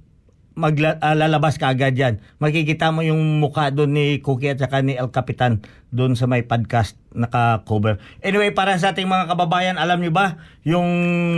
maglalabas 0.61 1.57
ka 1.57 1.73
agad 1.73 1.97
yan. 1.97 2.21
Makikita 2.37 2.93
mo 2.93 3.01
yung 3.01 3.41
mukha 3.41 3.73
doon 3.73 3.97
ni 3.97 4.05
Cookie 4.21 4.53
at 4.53 4.61
saka 4.61 4.85
ni 4.85 4.95
El 4.95 5.09
Capitan 5.09 5.65
doon 5.89 6.13
sa 6.15 6.29
may 6.29 6.45
podcast 6.45 7.01
naka-cover. 7.17 7.97
Anyway, 8.21 8.53
para 8.53 8.77
sa 8.77 8.93
ating 8.93 9.09
mga 9.09 9.33
kababayan, 9.33 9.81
alam 9.81 9.99
niyo 9.99 10.13
ba 10.13 10.39
yung 10.63 10.87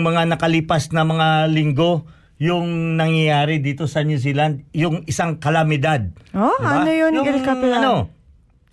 mga 0.02 0.26
nakalipas 0.26 0.90
na 0.90 1.06
mga 1.06 1.46
linggo, 1.48 2.04
yung 2.42 2.98
nangyayari 2.98 3.62
dito 3.62 3.86
sa 3.86 4.02
New 4.02 4.18
Zealand, 4.18 4.66
yung 4.74 5.06
isang 5.06 5.38
kalamidad. 5.38 6.10
Oh, 6.34 6.58
Diba? 6.58 6.82
ano 6.82 6.90
yun, 6.90 7.10
yung, 7.14 7.26
El 7.30 7.40
Capitan? 7.46 7.78
Ano, 7.78 7.94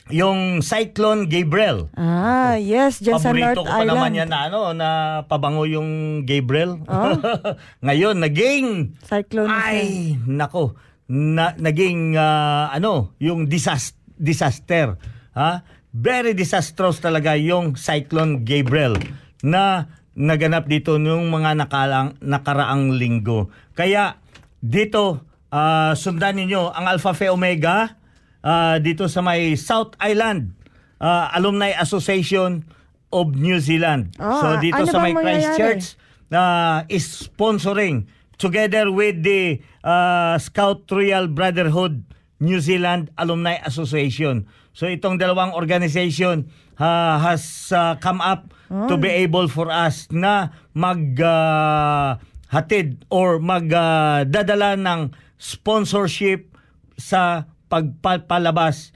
yung 0.10 0.66
Cyclone 0.66 1.30
Gabriel. 1.30 1.90
Ah, 1.94 2.58
yes, 2.58 2.98
dyan 2.98 3.22
sa 3.22 3.30
Paborito 3.30 3.62
North 3.62 3.70
ko 3.70 3.74
pa 3.78 3.86
naman 3.86 4.10
Island. 4.14 4.18
yan 4.18 4.30
na 4.30 4.40
ano 4.50 4.60
na 4.74 4.90
pabango 5.30 5.64
yung 5.70 5.90
Gabriel. 6.26 6.82
Oh. 6.90 7.14
Ngayon 7.86 8.18
naging 8.18 8.98
Cyclone 9.06 9.50
na 9.50 9.58
siya. 9.62 9.70
ay 9.70 9.80
nako 10.26 10.64
na, 11.10 11.54
naging 11.58 12.18
ah, 12.18 12.74
ano 12.74 13.14
yung 13.22 13.46
disas- 13.46 13.98
disaster. 14.18 14.98
Ha? 15.38 15.62
Very 15.90 16.34
disastrous 16.34 17.02
talaga 17.02 17.38
yung 17.38 17.78
Cyclone 17.78 18.42
Gabriel 18.42 18.98
na 19.46 19.90
naganap 20.14 20.68
dito 20.68 21.00
nung 21.00 21.32
mga 21.32 21.56
nakalang, 21.56 22.18
nakaraang 22.20 22.98
linggo. 22.98 23.54
Kaya 23.78 24.18
dito 24.58 25.22
ah, 25.54 25.94
sundan 25.94 26.42
ninyo 26.42 26.74
ang 26.74 26.86
Alpha 26.90 27.14
Phi 27.14 27.30
Omega 27.30 27.99
ah, 28.44 28.78
dito 28.80 29.08
sa 29.12 29.20
may 29.24 29.56
South 29.60 29.96
Island 30.00 30.56
ah, 31.00 31.32
Alumni 31.36 31.76
Association 31.76 32.64
of 33.10 33.34
New 33.36 33.58
Zealand. 33.60 34.14
Ah, 34.22 34.40
so 34.40 34.46
dito 34.62 34.84
ano 34.84 34.92
sa 34.92 35.00
may? 35.02 35.14
Christchurch 35.16 35.98
uh, 36.34 36.86
is 36.88 37.06
sponsoring 37.06 38.06
together 38.38 38.94
with 38.94 39.22
the 39.26 39.60
uh, 39.84 40.38
Scout 40.38 40.86
Royal 40.88 41.28
Brotherhood 41.28 42.06
New 42.40 42.64
Zealand 42.64 43.12
Alumni 43.20 43.60
Association. 43.68 44.48
So 44.72 44.88
itong 44.88 45.20
dalawang 45.20 45.52
organization 45.52 46.48
uh, 46.80 47.20
has 47.20 47.74
uh, 47.76 48.00
come 48.00 48.24
up 48.24 48.56
to 48.70 48.96
be 48.96 49.10
able 49.10 49.50
for 49.50 49.68
us 49.74 50.06
na 50.14 50.54
mag 50.78 51.18
uh, 51.20 52.16
hatid 52.54 53.02
or 53.10 53.42
magdadala 53.42 54.78
ng 54.78 55.12
sponsorship 55.42 56.54
sa 56.96 57.50
pagpalabas. 57.70 58.92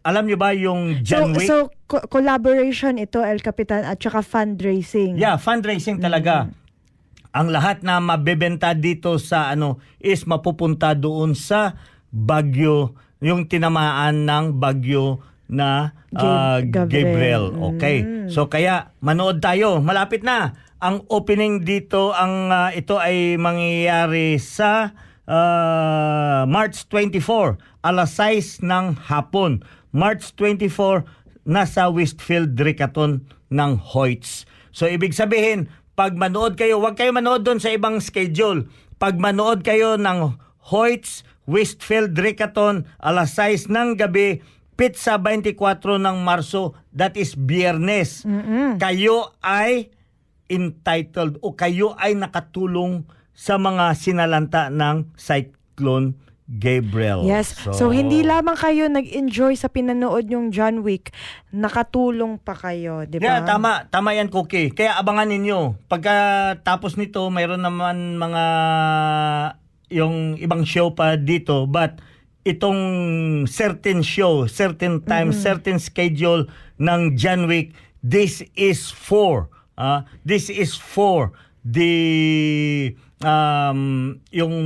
Alam 0.00 0.24
niyo 0.24 0.36
ba 0.36 0.52
yung 0.52 1.00
So, 1.00 1.04
John 1.04 1.34
Wick? 1.34 1.44
so 1.44 1.56
co- 1.84 2.06
collaboration 2.06 2.96
ito, 2.96 3.20
El 3.20 3.40
Capitan, 3.40 3.82
at 3.82 3.98
saka 3.98 4.20
fundraising. 4.20 5.16
Yeah, 5.16 5.36
fundraising 5.36 5.98
talaga. 5.98 6.48
Ang 7.30 7.50
lahat 7.50 7.82
na 7.82 7.98
mabebenta 7.98 8.72
dito 8.72 9.16
sa 9.16 9.50
ano 9.50 9.76
is 9.98 10.24
mapupunta 10.24 10.92
doon 10.92 11.32
sa 11.32 11.76
Bagyo, 12.08 12.96
yung 13.20 13.44
tinamaan 13.44 14.24
ng 14.24 14.56
Bagyo 14.56 15.20
na 15.46 15.92
Gab- 16.08 16.72
Gabriel. 16.72 16.88
Gabriel. 16.88 17.44
Okay. 17.74 17.96
So 18.28 18.48
kaya 18.48 18.96
manood 18.98 19.40
tayo. 19.40 19.80
Malapit 19.80 20.24
na. 20.24 20.56
Ang 20.78 21.04
opening 21.08 21.60
dito 21.60 22.16
ang 22.16 22.48
ah, 22.48 22.70
ito 22.70 22.96
ay 22.96 23.36
mangyayari 23.36 24.38
sa 24.38 24.96
ah, 25.28 26.42
March 26.44 26.88
24 26.88 27.67
alas 27.82 28.18
6 28.18 28.64
ng 28.64 29.08
hapon. 29.08 29.62
March 29.94 30.34
24 30.36 31.06
nasa 31.48 31.88
Westfield 31.88 32.58
Ricaton 32.60 33.24
ng 33.48 33.72
Hoyts. 33.80 34.44
So 34.74 34.84
ibig 34.84 35.16
sabihin, 35.16 35.72
pag 35.96 36.14
manood 36.14 36.54
kayo, 36.54 36.78
huwag 36.78 36.94
kayo 36.94 37.10
manood 37.10 37.42
doon 37.42 37.58
sa 37.58 37.72
ibang 37.72 37.98
schedule. 37.98 38.68
Pag 39.00 39.18
manood 39.18 39.64
kayo 39.64 39.96
ng 39.96 40.36
Hoyts, 40.68 41.24
Westfield 41.48 42.12
Ricaton, 42.14 42.84
alas 43.00 43.34
6 43.40 43.72
ng 43.72 43.96
gabi, 43.96 44.44
pizza 44.76 45.16
24 45.16 45.56
ng 45.98 46.16
Marso, 46.22 46.76
that 46.92 47.16
is 47.16 47.34
biyernes. 47.34 48.22
Kayo 48.76 49.32
ay 49.40 49.90
entitled 50.52 51.40
o 51.40 51.56
kayo 51.56 51.96
ay 51.96 52.14
nakatulong 52.14 53.08
sa 53.32 53.56
mga 53.56 53.96
sinalanta 53.96 54.68
ng 54.68 55.14
Cyclone 55.16 56.27
Gabriel. 56.48 57.28
Yes. 57.28 57.52
So, 57.76 57.92
hindi 57.92 58.24
lamang 58.24 58.56
kayo 58.56 58.88
nag-enjoy 58.88 59.52
sa 59.52 59.68
pinanood 59.68 60.32
yung 60.32 60.48
John 60.48 60.80
Wick, 60.80 61.12
nakatulong 61.52 62.40
pa 62.40 62.56
kayo, 62.56 63.04
di 63.04 63.20
ba? 63.20 63.36
Yeah, 63.36 63.40
tama. 63.44 63.84
Tama 63.92 64.16
yan, 64.16 64.32
Cookie. 64.32 64.72
Kaya 64.72 64.96
abangan 64.96 65.28
ninyo. 65.28 65.76
Pagka 65.92 66.56
tapos 66.64 66.96
nito, 66.96 67.28
mayroon 67.28 67.60
naman 67.60 68.16
mga 68.16 68.44
yung 69.92 70.40
ibang 70.40 70.64
show 70.64 70.96
pa 70.96 71.20
dito. 71.20 71.68
But 71.68 72.00
itong 72.48 72.80
certain 73.44 74.00
show, 74.00 74.48
certain 74.48 75.04
time, 75.04 75.36
certain 75.36 75.76
schedule 75.76 76.48
ng 76.80 77.12
John 77.20 77.44
Wick, 77.44 77.76
this 78.00 78.40
is 78.56 78.88
for, 78.88 79.52
ah, 79.76 80.08
this 80.24 80.48
is 80.48 80.72
for 80.72 81.36
the, 81.60 82.96
um, 83.20 84.16
yung 84.32 84.56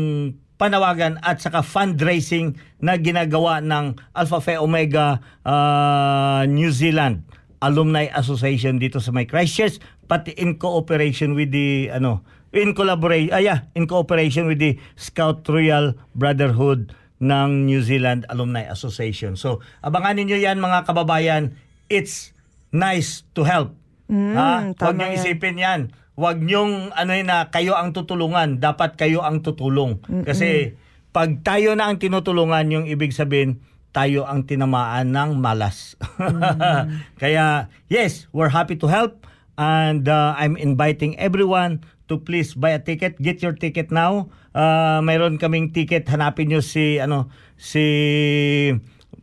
panawagan 0.63 1.19
at 1.27 1.43
saka 1.43 1.59
fundraising 1.59 2.55
na 2.79 2.95
ginagawa 2.95 3.59
ng 3.59 3.99
Alpha 4.15 4.39
Phi 4.39 4.55
Omega 4.63 5.19
ah, 5.43 6.47
New 6.47 6.71
Zealand 6.71 7.27
Alumni 7.59 8.07
Association 8.15 8.79
dito 8.79 9.03
sa 9.03 9.11
may 9.11 9.27
Christchurch 9.27 9.83
pati 10.07 10.31
in 10.39 10.63
cooperation 10.63 11.35
with 11.35 11.51
the 11.51 11.91
ano 11.91 12.23
in 12.55 12.79
collaboration 12.79 13.35
ah, 13.35 13.43
yeah, 13.43 13.67
in 13.75 13.91
cooperation 13.91 14.47
with 14.47 14.63
the 14.63 14.79
Scout 14.95 15.43
Royal 15.51 15.99
Brotherhood 16.15 16.95
ng 17.19 17.67
New 17.67 17.83
Zealand 17.83 18.23
Alumni 18.31 18.63
Association. 18.71 19.35
So 19.35 19.59
abangan 19.83 20.23
niyo 20.23 20.39
yan 20.39 20.63
mga 20.63 20.87
kababayan. 20.87 21.59
It's 21.91 22.31
nice 22.71 23.27
to 23.35 23.43
help. 23.43 23.75
ha? 24.11 24.71
Huwag 24.71 24.79
tama 24.79 24.95
niyo 24.95 25.11
yan. 25.11 25.19
isipin 25.19 25.57
yan. 25.59 25.81
Huwag 26.23 26.39
niyong 26.39 26.95
ano 26.95 27.19
na 27.27 27.51
kayo 27.51 27.75
ang 27.75 27.91
tutulungan. 27.91 28.63
Dapat 28.63 28.95
kayo 28.95 29.27
ang 29.27 29.43
tutulong. 29.43 29.99
Kasi 30.23 30.79
pag 31.11 31.43
tayo 31.43 31.75
na 31.75 31.91
ang 31.91 31.99
tinutulungan, 31.99 32.71
yung 32.71 32.87
ibig 32.87 33.11
sabihin, 33.11 33.59
tayo 33.91 34.23
ang 34.23 34.47
tinamaan 34.47 35.11
ng 35.11 35.43
malas. 35.43 35.99
Kaya, 37.23 37.75
yes, 37.91 38.31
we're 38.31 38.55
happy 38.55 38.79
to 38.79 38.87
help. 38.87 39.27
And 39.59 40.07
uh, 40.07 40.39
I'm 40.39 40.55
inviting 40.55 41.19
everyone 41.19 41.83
to 42.07 42.23
please 42.23 42.55
buy 42.55 42.73
a 42.73 42.81
ticket. 42.81 43.19
Get 43.19 43.43
your 43.43 43.59
ticket 43.59 43.91
now. 43.91 44.31
Uh, 44.55 45.03
mayroon 45.03 45.43
kaming 45.43 45.75
ticket. 45.75 46.07
Hanapin 46.07 46.55
nyo 46.55 46.63
si, 46.63 47.03
ano, 47.03 47.35
si 47.59 47.85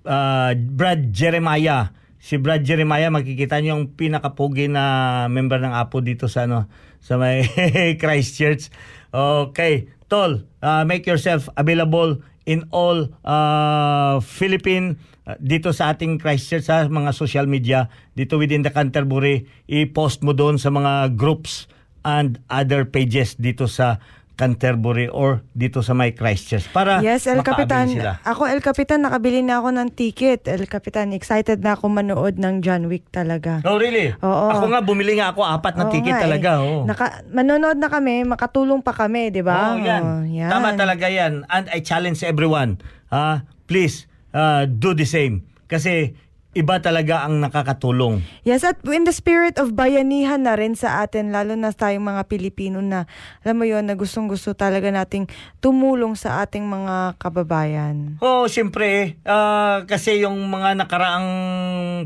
uh, 0.03 0.51
Brad 0.53 1.15
Jeremiah. 1.15 1.95
Si 2.19 2.35
Brad 2.35 2.61
Jeremiah, 2.61 3.09
makikita 3.09 3.57
niyo 3.57 3.79
yung 3.79 3.95
pinakapugi 3.95 4.67
na 4.67 5.25
member 5.31 5.63
ng 5.63 5.73
Apo 5.73 6.03
dito 6.03 6.27
sa 6.27 6.43
ano 6.43 6.69
sa 6.99 7.17
may 7.17 7.47
Christchurch. 8.01 8.69
Okay, 9.09 9.89
tol, 10.05 10.45
uh, 10.61 10.83
make 10.85 11.09
yourself 11.09 11.49
available 11.57 12.21
in 12.49 12.65
all 12.73 13.09
uh, 13.25 14.17
Philippine 14.21 14.97
uh, 15.29 15.37
dito 15.37 15.69
sa 15.69 15.93
ating 15.93 16.17
Christchurch 16.17 16.65
sa 16.65 16.85
mga 16.89 17.13
social 17.13 17.45
media 17.45 17.89
dito 18.17 18.41
within 18.41 18.65
the 18.65 18.73
Canterbury 18.73 19.45
i-post 19.69 20.25
mo 20.25 20.33
doon 20.33 20.57
sa 20.57 20.73
mga 20.73 21.13
groups 21.13 21.69
and 22.01 22.41
other 22.49 22.89
pages 22.89 23.37
dito 23.37 23.69
sa 23.69 24.01
Canterbury 24.39 25.11
or 25.11 25.43
dito 25.51 25.83
sa 25.83 25.91
may 25.91 26.15
Christchurch 26.15 26.71
para 26.71 27.03
Yes, 27.03 27.27
El 27.27 27.43
Capitan. 27.43 27.91
sila. 27.91 28.23
Ako, 28.23 28.47
El 28.47 28.63
Capitan, 28.63 29.03
nakabili 29.03 29.43
na 29.43 29.59
ako 29.59 29.75
ng 29.75 29.91
ticket. 29.91 30.47
El 30.47 30.63
Capitan, 30.71 31.11
excited 31.11 31.59
na 31.59 31.75
ako 31.75 31.91
manood 31.91 32.39
ng 32.39 32.63
John 32.63 32.87
Wick 32.87 33.11
talaga. 33.11 33.59
Oh, 33.67 33.75
really? 33.75 34.15
Oo. 34.23 34.47
Ako 34.47 34.71
nga, 34.71 34.79
bumili 34.79 35.19
nga 35.19 35.35
ako 35.35 35.43
apat 35.43 35.75
na 35.75 35.85
Oo 35.85 35.91
ticket 35.91 36.15
nga 36.15 36.23
eh. 36.23 36.25
talaga. 36.31 36.49
Oh. 36.63 36.87
Naka, 36.87 37.27
manonood 37.27 37.75
na 37.75 37.91
kami, 37.91 38.23
makatulong 38.23 38.79
pa 38.79 38.95
kami, 38.95 39.27
di 39.27 39.43
ba? 39.43 39.75
Oo, 39.75 39.83
yan. 39.83 40.01
Oh, 40.07 40.23
yan. 40.23 40.47
Tama 40.47 40.71
talaga 40.79 41.11
yan. 41.11 41.43
And 41.51 41.67
I 41.67 41.83
challenge 41.83 42.23
everyone, 42.23 42.79
ah, 43.11 43.43
please 43.67 44.07
ah, 44.31 44.63
do 44.63 44.95
the 44.95 45.03
same. 45.03 45.43
Kasi 45.67 46.15
iba 46.57 46.81
talaga 46.81 47.29
ang 47.29 47.37
nakakatulong. 47.45 48.25
Yes, 48.41 48.65
at 48.65 48.81
in 48.89 49.05
the 49.05 49.13
spirit 49.13 49.61
of 49.61 49.77
bayanihan 49.77 50.41
na 50.41 50.57
rin 50.57 50.73
sa 50.73 51.05
atin, 51.05 51.29
lalo 51.29 51.53
na 51.53 51.69
tayong 51.69 52.01
mga 52.01 52.25
Pilipino 52.25 52.81
na, 52.81 53.05
alam 53.45 53.61
mo 53.61 53.69
yon 53.69 53.85
na 53.85 53.93
gustong 53.93 54.25
gusto 54.25 54.57
talaga 54.57 54.89
nating 54.89 55.29
tumulong 55.61 56.17
sa 56.17 56.41
ating 56.41 56.65
mga 56.65 57.21
kababayan. 57.21 58.17
Oh, 58.25 58.49
siyempre, 58.49 59.21
ah, 59.29 59.85
kasi 59.85 60.25
yung 60.25 60.49
mga 60.49 60.73
nakaraang 60.81 61.29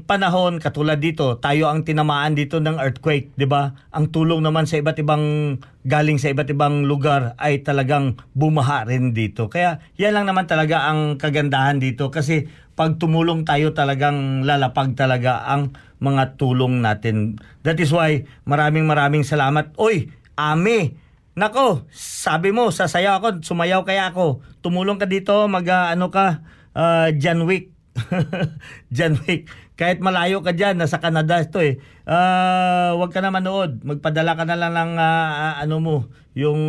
panahon 0.03 0.60
katulad 0.60 0.99
dito, 0.99 1.39
tayo 1.39 1.71
ang 1.71 1.88
tinamaan 1.88 2.36
dito 2.36 2.60
ng 2.60 2.84
earthquake, 2.84 3.32
'di 3.39 3.47
ba? 3.47 3.71
Ang 3.95 4.12
tulong 4.12 4.43
naman 4.43 4.67
sa 4.67 4.75
iba't 4.75 4.99
ibang 4.99 5.56
galing 5.84 6.15
sa 6.15 6.32
iba't 6.32 6.47
ibang 6.47 6.88
lugar 6.88 7.36
ay 7.36 7.60
talagang 7.60 8.15
bumaha 8.32 8.88
rin 8.88 9.12
dito. 9.12 9.51
Kaya 9.51 9.84
yan 9.99 10.15
lang 10.15 10.25
naman 10.27 10.47
talaga 10.47 10.88
ang 10.88 11.19
kagandahan 11.19 11.79
dito 11.79 12.08
kasi 12.08 12.47
pag 12.73 12.97
tumulong 12.97 13.45
tayo 13.45 13.71
talagang 13.71 14.41
lalapag 14.41 14.97
talaga 14.97 15.45
ang 15.45 15.77
mga 16.01 16.36
tulong 16.36 16.83
natin. 16.83 17.38
That 17.63 17.79
is 17.79 17.93
why 17.93 18.27
maraming 18.43 18.89
maraming 18.89 19.23
salamat. 19.23 19.77
Oy, 19.79 20.12
Ame, 20.33 20.97
Nako, 21.33 21.89
sabi 21.89 22.53
mo, 22.53 22.69
sasaya 22.69 23.17
ako, 23.17 23.41
sumayaw 23.41 23.81
kaya 23.81 24.13
ako. 24.13 24.45
Tumulong 24.62 25.01
ka 25.01 25.09
dito, 25.09 25.49
mag 25.49 25.65
ah, 25.65 25.89
ano 25.89 26.13
ka, 26.13 26.45
ah, 26.77 27.09
John 27.09 27.49
Wick. 27.49 27.73
John 28.93 29.17
Wick. 29.25 29.49
Kahit 29.73 29.97
malayo 29.97 30.45
ka 30.45 30.53
dyan, 30.53 30.77
nasa 30.77 31.01
Canada 31.01 31.41
ito 31.41 31.57
eh. 31.57 31.81
Ah, 32.05 32.93
wag 33.01 33.09
ka 33.09 33.25
na 33.25 33.33
manood. 33.33 33.81
Magpadala 33.81 34.38
ka 34.38 34.45
na 34.45 34.53
lang 34.62 34.93
ng 34.93 34.93
ah, 35.01 35.57
ano 35.57 35.81
mo, 35.81 35.95
yung 36.38 36.62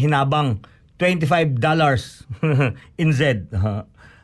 hinabang. 0.00 0.64
$25 0.96 1.60
in 3.02 3.10
Z. 3.12 3.20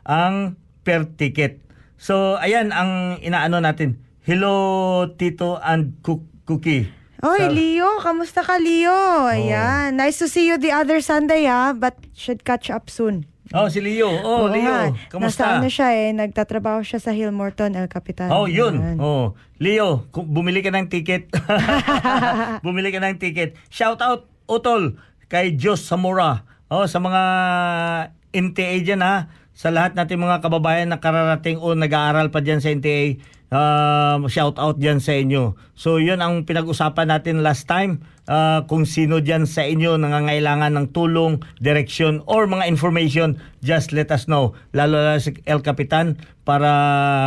ang 0.01 0.57
per 0.81 1.05
ticket. 1.15 1.61
So, 1.95 2.35
ayan 2.37 2.73
ang 2.73 3.21
inaano 3.21 3.61
natin. 3.61 4.01
Hello, 4.21 5.05
Tito 5.17 5.57
and 5.61 5.97
Cook- 6.01 6.29
Cookie. 6.45 6.89
Oy, 7.21 7.37
Sa- 7.37 7.53
Leo, 7.53 7.89
kamusta 8.01 8.41
ka, 8.41 8.57
Leo? 8.57 9.29
Ayan, 9.29 9.93
nice 9.93 10.17
to 10.17 10.25
see 10.25 10.49
you 10.49 10.57
the 10.57 10.73
other 10.73 10.97
Sunday, 10.99 11.45
ha? 11.45 11.69
But 11.71 11.93
should 12.17 12.41
catch 12.41 12.73
up 12.73 12.89
soon. 12.89 13.29
Oh, 13.53 13.67
si 13.67 13.77
Leo. 13.77 14.09
Oh, 14.09 14.47
Oo 14.47 14.49
Leo. 14.49 14.63
nga. 14.63 14.95
Kamusta? 15.11 15.43
Nasa 15.43 15.59
ano 15.59 15.67
siya 15.69 15.89
eh, 15.93 16.09
nagtatrabaho 16.15 16.81
siya 16.81 16.97
sa 16.97 17.11
Hillmorton, 17.11 17.75
El 17.75 17.91
Capitan. 17.91 18.31
Oh, 18.33 18.47
yun. 18.47 18.79
Ayan. 18.79 18.97
Oh, 18.97 19.35
Leo, 19.59 20.07
bumili 20.09 20.65
ka 20.65 20.73
ng 20.73 20.89
ticket. 20.89 21.29
bumili 22.65 22.89
ka 22.89 22.97
ng 22.97 23.19
ticket. 23.19 23.53
Shout 23.69 24.01
out 24.01 24.25
Utol 24.47 24.97
kay 25.27 25.53
Jos 25.53 25.83
Zamora. 25.83 26.43
Oh, 26.71 26.87
sa 26.87 26.97
mga 26.97 27.21
NTA 28.31 28.75
dyan 28.81 29.03
ha. 29.03 29.27
Sa 29.51 29.69
lahat 29.69 29.93
natin 29.93 30.23
mga 30.23 30.39
kababayan 30.39 30.89
na 30.89 31.03
kararating 31.03 31.59
o 31.59 31.75
nag-aaral 31.75 32.31
pa 32.31 32.39
dyan 32.39 32.63
sa 32.63 32.71
NTA. 32.71 33.19
Um, 33.51 34.31
shout 34.31 34.55
out 34.55 34.79
dyan 34.79 35.03
sa 35.03 35.11
inyo. 35.11 35.59
So 35.75 35.99
yun 35.99 36.23
ang 36.23 36.47
pinag-usapan 36.47 37.11
natin 37.11 37.43
last 37.43 37.67
time. 37.67 37.99
Uh, 38.23 38.63
kung 38.63 38.87
sino 38.87 39.19
dyan 39.19 39.43
sa 39.43 39.67
inyo 39.67 39.99
nangangailangan 39.99 40.71
ng 40.71 40.95
tulong, 40.95 41.43
direksyon, 41.59 42.23
or 42.31 42.47
mga 42.47 42.71
information, 42.71 43.43
just 43.59 43.91
let 43.91 44.07
us 44.07 44.31
know. 44.31 44.55
Lalo 44.71 45.03
na 45.03 45.19
si 45.19 45.35
El 45.43 45.59
Capitan 45.67 46.15
para 46.47 46.71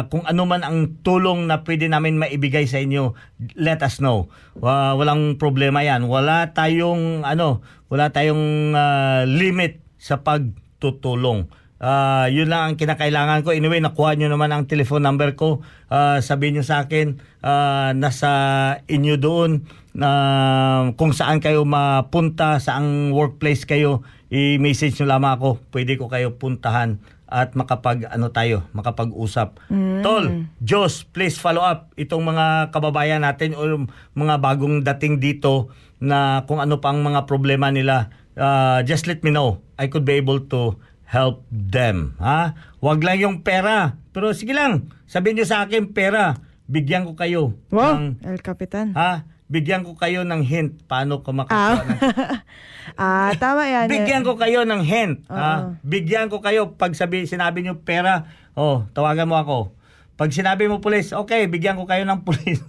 kung 0.09 0.25
ano 0.25 0.49
man 0.49 0.65
ang 0.65 0.97
tulong 1.05 1.45
na 1.45 1.61
pwede 1.61 1.93
namin 1.93 2.17
maibigay 2.17 2.65
sa 2.65 2.81
inyo, 2.81 3.13
let 3.53 3.85
us 3.85 4.01
know. 4.01 4.33
Wa- 4.57 4.97
walang 4.97 5.37
problema 5.37 5.85
yan. 5.85 6.09
Wala 6.09 6.57
tayong 6.57 7.29
ano, 7.29 7.61
wala 7.93 8.09
tayong 8.09 8.73
ah, 8.73 9.29
limit 9.29 9.85
sa 10.01 10.25
pagtutulong. 10.25 11.53
Ah, 11.83 12.31
yun 12.31 12.47
lang 12.47 12.73
ang 12.73 12.75
kinakailangan 12.79 13.43
ko. 13.43 13.51
Anyway, 13.51 13.83
nakuha 13.83 14.15
nyo 14.15 14.31
naman 14.31 14.55
ang 14.55 14.71
telephone 14.71 15.03
number 15.03 15.35
ko. 15.35 15.61
Ah, 15.91 16.23
sabihin 16.23 16.59
nyo 16.61 16.65
sa 16.65 16.87
akin, 16.87 17.19
ah, 17.43 17.91
nasa 17.93 18.31
inyo 18.87 19.19
doon 19.19 19.67
na 19.95 20.11
kung 20.99 21.15
saan 21.15 21.43
kayo 21.43 21.67
mapunta, 21.67 22.59
saang 22.63 23.11
workplace 23.15 23.67
kayo, 23.67 24.07
i-message 24.31 24.99
nyo 25.03 25.19
lamang 25.19 25.39
ako. 25.39 25.59
Pwede 25.75 25.99
ko 25.99 26.07
kayo 26.07 26.35
puntahan 26.39 27.03
at 27.35 27.59
makapag 27.59 28.07
ano 28.07 28.31
tayo, 28.31 28.63
makapag-usap. 28.71 29.59
Tol, 30.07 30.47
Diyos, 30.63 31.03
please 31.11 31.35
follow 31.35 31.67
up 31.67 31.91
itong 31.99 32.23
mga 32.23 32.71
kababayan 32.71 33.27
natin 33.27 33.59
o 33.59 33.91
mga 34.15 34.39
bagong 34.39 34.87
dating 34.87 35.19
dito 35.19 35.75
na 35.99 36.47
kung 36.47 36.63
ano 36.63 36.79
pang 36.79 37.03
mga 37.03 37.27
problema 37.27 37.75
nila. 37.75 38.15
Ah, 38.39 38.83
just 38.87 39.11
let 39.11 39.23
me 39.27 39.35
know. 39.35 39.59
I 39.75 39.91
could 39.91 40.07
be 40.07 40.15
able 40.15 40.43
to 40.55 40.79
help 41.15 41.47
them. 41.49 42.19
Ha? 42.19 42.59
Wag 42.83 42.99
lang 43.01 43.23
yung 43.23 43.37
pera. 43.41 43.95
Pero 44.11 44.35
sige 44.35 44.51
lang, 44.51 44.91
sabihin 45.07 45.39
nyo 45.39 45.47
sa 45.47 45.63
akin 45.63 45.95
pera. 45.95 46.35
Bigyan 46.67 47.07
ko 47.07 47.15
kayo. 47.15 47.55
Wow, 47.71 47.95
ng- 47.95 48.27
El 48.27 48.43
Capitan. 48.43 48.91
ha? 48.93 49.23
Bigyan 49.45 49.85
ko 49.85 49.95
kayo 49.95 50.25
ng 50.25 50.41
hint 50.43 50.89
paano 50.89 51.21
ko 51.21 51.31
makakuha 51.31 51.55
Ah, 51.55 51.77
ng 51.77 52.01
ah 53.05 53.31
tama 53.37 53.69
yan. 53.69 53.87
Bigyan 53.87 54.25
ko 54.25 54.35
kayo 54.35 54.65
ng 54.65 54.83
hint. 54.83 55.21
Oo. 55.29 55.37
ah. 55.37 55.77
Bigyan 55.85 56.27
ko 56.27 56.41
kayo 56.41 56.75
pag 56.75 56.97
sabi, 56.97 57.29
sinabi 57.29 57.61
nyo 57.61 57.77
pera, 57.79 58.25
oh, 58.57 58.89
tawagan 58.91 59.29
mo 59.29 59.37
ako. 59.37 59.59
Pag 60.17 60.33
sinabi 60.33 60.65
mo 60.65 60.81
pulis, 60.81 61.13
okay, 61.13 61.45
bigyan 61.45 61.77
ko 61.77 61.85
kayo 61.85 62.03
ng 62.03 62.25
pulis. 62.25 62.65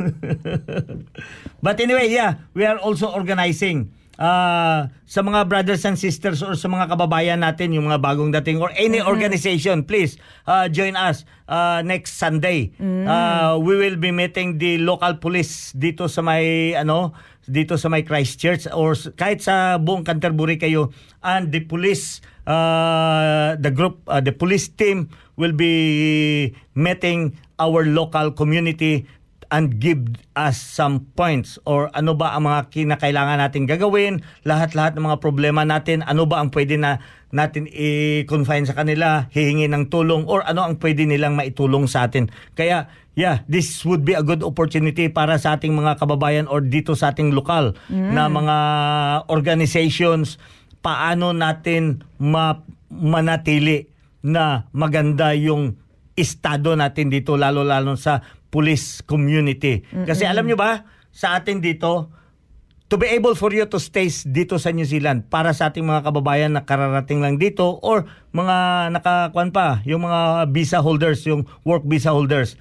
But 1.64 1.80
anyway, 1.80 2.12
yeah, 2.12 2.44
we 2.52 2.68
are 2.68 2.78
also 2.78 3.08
organizing 3.08 3.95
ah, 4.20 4.92
sa 5.06 5.20
mga 5.22 5.48
brothers 5.48 5.84
and 5.86 5.96
sisters 6.00 6.44
or 6.44 6.56
sa 6.58 6.68
mga 6.68 6.92
kababayan 6.92 7.42
natin, 7.44 7.76
yung 7.76 7.88
mga 7.88 8.02
bagong 8.02 8.32
dating 8.32 8.60
or 8.60 8.72
any 8.76 9.00
organization, 9.00 9.86
please 9.86 10.20
ah, 10.48 10.68
join 10.68 10.96
us 10.96 11.24
ah, 11.48 11.80
next 11.86 12.20
Sunday. 12.20 12.74
Ah, 13.08 13.56
we 13.60 13.76
will 13.76 14.00
be 14.00 14.12
meeting 14.12 14.60
the 14.60 14.80
local 14.82 15.16
police 15.20 15.72
dito 15.76 16.08
sa 16.12 16.24
may 16.24 16.74
ano, 16.74 17.16
dito 17.46 17.78
sa 17.78 17.88
may 17.88 18.02
Christchurch 18.02 18.66
or 18.74 18.98
kahit 19.16 19.46
sa 19.46 19.78
buong 19.78 20.02
Canterbury 20.02 20.58
kayo. 20.58 20.90
And 21.22 21.54
the 21.54 21.62
police 21.66 22.22
uh, 22.50 23.58
the 23.58 23.72
group 23.74 24.02
uh, 24.10 24.22
the 24.22 24.34
police 24.34 24.70
team 24.70 25.10
will 25.36 25.54
be 25.54 26.54
meeting 26.74 27.38
our 27.60 27.86
local 27.86 28.32
community 28.32 29.06
and 29.56 29.80
give 29.80 30.04
us 30.36 30.60
some 30.60 31.08
points 31.16 31.56
or 31.64 31.88
ano 31.96 32.12
ba 32.12 32.36
ang 32.36 32.44
mga 32.44 32.76
kinakailangan 32.76 33.40
natin 33.40 33.64
gagawin, 33.64 34.20
lahat-lahat 34.44 35.00
ng 35.00 35.08
mga 35.08 35.24
problema 35.24 35.64
natin, 35.64 36.04
ano 36.04 36.28
ba 36.28 36.44
ang 36.44 36.52
pwede 36.52 36.76
na 36.76 37.00
natin 37.32 37.72
i-confine 37.72 38.68
sa 38.68 38.76
kanila, 38.76 39.32
hihingi 39.32 39.72
ng 39.72 39.88
tulong 39.88 40.28
or 40.28 40.44
ano 40.44 40.68
ang 40.68 40.76
pwede 40.84 41.08
nilang 41.08 41.40
maitulong 41.40 41.88
sa 41.88 42.04
atin. 42.12 42.28
Kaya 42.52 42.92
yeah, 43.16 43.48
this 43.48 43.88
would 43.88 44.04
be 44.04 44.12
a 44.12 44.20
good 44.20 44.44
opportunity 44.44 45.08
para 45.08 45.40
sa 45.40 45.56
ating 45.56 45.72
mga 45.72 46.04
kababayan 46.04 46.52
or 46.52 46.60
dito 46.60 46.92
sa 47.00 47.16
ating 47.16 47.32
lokal 47.32 47.72
na 47.88 48.28
mga 48.28 48.58
organizations 49.32 50.36
paano 50.84 51.32
natin 51.32 52.04
ma- 52.20 52.62
manatili 52.92 53.88
na 54.20 54.68
maganda 54.76 55.32
yung 55.32 55.80
estado 56.16 56.74
natin 56.74 57.12
dito 57.12 57.36
lalo-lalo 57.36 58.00
sa 58.00 58.24
police 58.50 59.04
community. 59.04 59.84
Kasi 60.08 60.24
alam 60.24 60.48
nyo 60.48 60.56
ba, 60.56 60.88
sa 61.12 61.36
atin 61.36 61.60
dito, 61.60 62.12
to 62.88 62.96
be 62.96 63.12
able 63.12 63.36
for 63.36 63.52
you 63.52 63.68
to 63.68 63.76
stay 63.78 64.08
dito 64.24 64.56
sa 64.56 64.72
New 64.72 64.88
Zealand 64.88 65.28
para 65.28 65.52
sa 65.52 65.70
ating 65.70 65.84
mga 65.84 66.08
kababayan 66.08 66.56
na 66.56 66.64
kararating 66.64 67.20
lang 67.20 67.36
dito 67.36 67.82
or 67.84 68.08
mga 68.32 68.90
nakakuan 68.96 69.52
pa, 69.52 69.84
yung 69.84 70.08
mga 70.08 70.48
visa 70.50 70.80
holders, 70.80 71.28
yung 71.28 71.44
work 71.68 71.84
visa 71.84 72.16
holders, 72.16 72.56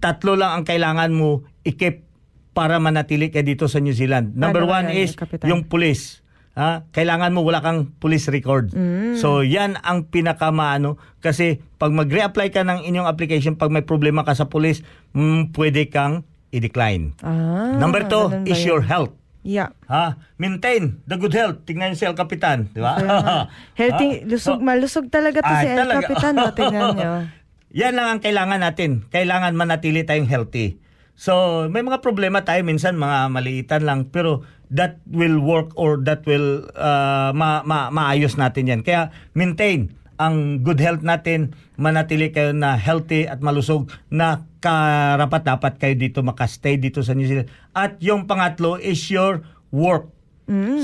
tatlo 0.00 0.32
lang 0.32 0.60
ang 0.60 0.64
kailangan 0.64 1.12
mo 1.12 1.44
ikip 1.60 2.08
para 2.50 2.80
manatili 2.80 3.28
ka 3.28 3.44
dito 3.44 3.68
sa 3.68 3.78
New 3.78 3.94
Zealand. 3.94 4.32
Number 4.34 4.64
Ano 4.64 4.72
one 4.72 4.88
yan, 4.90 5.04
is 5.04 5.12
Kapitan? 5.14 5.46
yung 5.46 5.68
police. 5.68 6.24
Ha? 6.60 6.84
Kailangan 6.92 7.32
mo 7.32 7.40
wala 7.40 7.64
kang 7.64 7.88
police 7.96 8.28
record. 8.28 8.68
So 9.16 9.40
yan 9.40 9.80
ang 9.80 10.12
pinakamaano 10.12 11.00
kasi 11.18 11.64
pag 11.74 11.88
mag-reapply 11.88 12.52
ka 12.52 12.60
ng 12.60 12.84
inyong 12.84 13.08
application 13.08 13.56
pag 13.56 13.72
may 13.72 13.80
problema 13.80 14.20
ka 14.20 14.36
sa 14.36 14.44
police, 14.44 14.84
mm, 15.10 15.56
pwede 15.56 15.88
kang 15.88 16.20
i-decline. 16.52 17.16
Ah, 17.24 17.80
Number 17.80 18.04
two 18.04 18.28
is 18.44 18.60
yun? 18.60 18.68
your 18.68 18.82
health. 18.82 19.16
Yeah. 19.40 19.72
Ha? 19.88 20.20
Maintain 20.36 21.00
the 21.08 21.16
good 21.16 21.32
health. 21.32 21.64
Tingnan 21.64 21.96
niyo 21.96 21.96
si 21.96 22.04
El 22.04 22.12
Capitan, 22.12 22.68
di 22.68 22.84
ba? 22.84 23.00
Healthy, 23.80 24.28
lusog, 24.28 24.60
So, 24.60 24.60
malusog 24.60 25.08
talaga 25.08 25.40
to 25.40 25.48
Ah, 25.48 25.64
si 25.64 25.68
El 25.72 25.78
talaga. 25.80 26.04
Capitan. 26.04 26.32
No? 26.36 26.52
Tingnan 26.52 26.84
nyo. 26.92 27.10
Yan 27.80 27.96
lang 27.96 28.06
ang 28.10 28.20
kailangan 28.20 28.60
natin. 28.60 29.08
Kailangan 29.08 29.56
manatili 29.56 30.04
tayong 30.04 30.28
healthy. 30.28 30.76
So, 31.20 31.68
may 31.68 31.84
mga 31.84 32.00
problema 32.00 32.40
tayo 32.48 32.64
minsan, 32.64 32.96
mga 32.96 33.28
maliitan 33.28 33.84
lang, 33.84 34.08
pero 34.08 34.40
that 34.72 35.04
will 35.04 35.36
work 35.36 35.76
or 35.76 36.00
that 36.08 36.24
will 36.24 36.64
uh, 36.72 37.28
ma- 37.36 37.60
ma- 37.60 37.92
maayos 37.92 38.40
natin 38.40 38.72
yan. 38.72 38.80
Kaya 38.80 39.12
maintain 39.36 39.92
ang 40.16 40.64
good 40.64 40.80
health 40.80 41.04
natin, 41.04 41.52
manatili 41.76 42.32
kayo 42.32 42.56
na 42.56 42.72
healthy 42.72 43.28
at 43.28 43.44
malusog 43.44 43.92
na 44.08 44.48
karapat 44.64 45.44
dapat 45.44 45.72
kayo 45.76 45.92
dito 45.96 46.24
makastay 46.24 46.80
dito 46.80 47.04
sa 47.04 47.12
New 47.12 47.28
Zealand. 47.28 47.52
At 47.76 48.00
yung 48.00 48.24
pangatlo 48.24 48.80
is 48.80 49.00
your 49.12 49.44
work. 49.72 50.08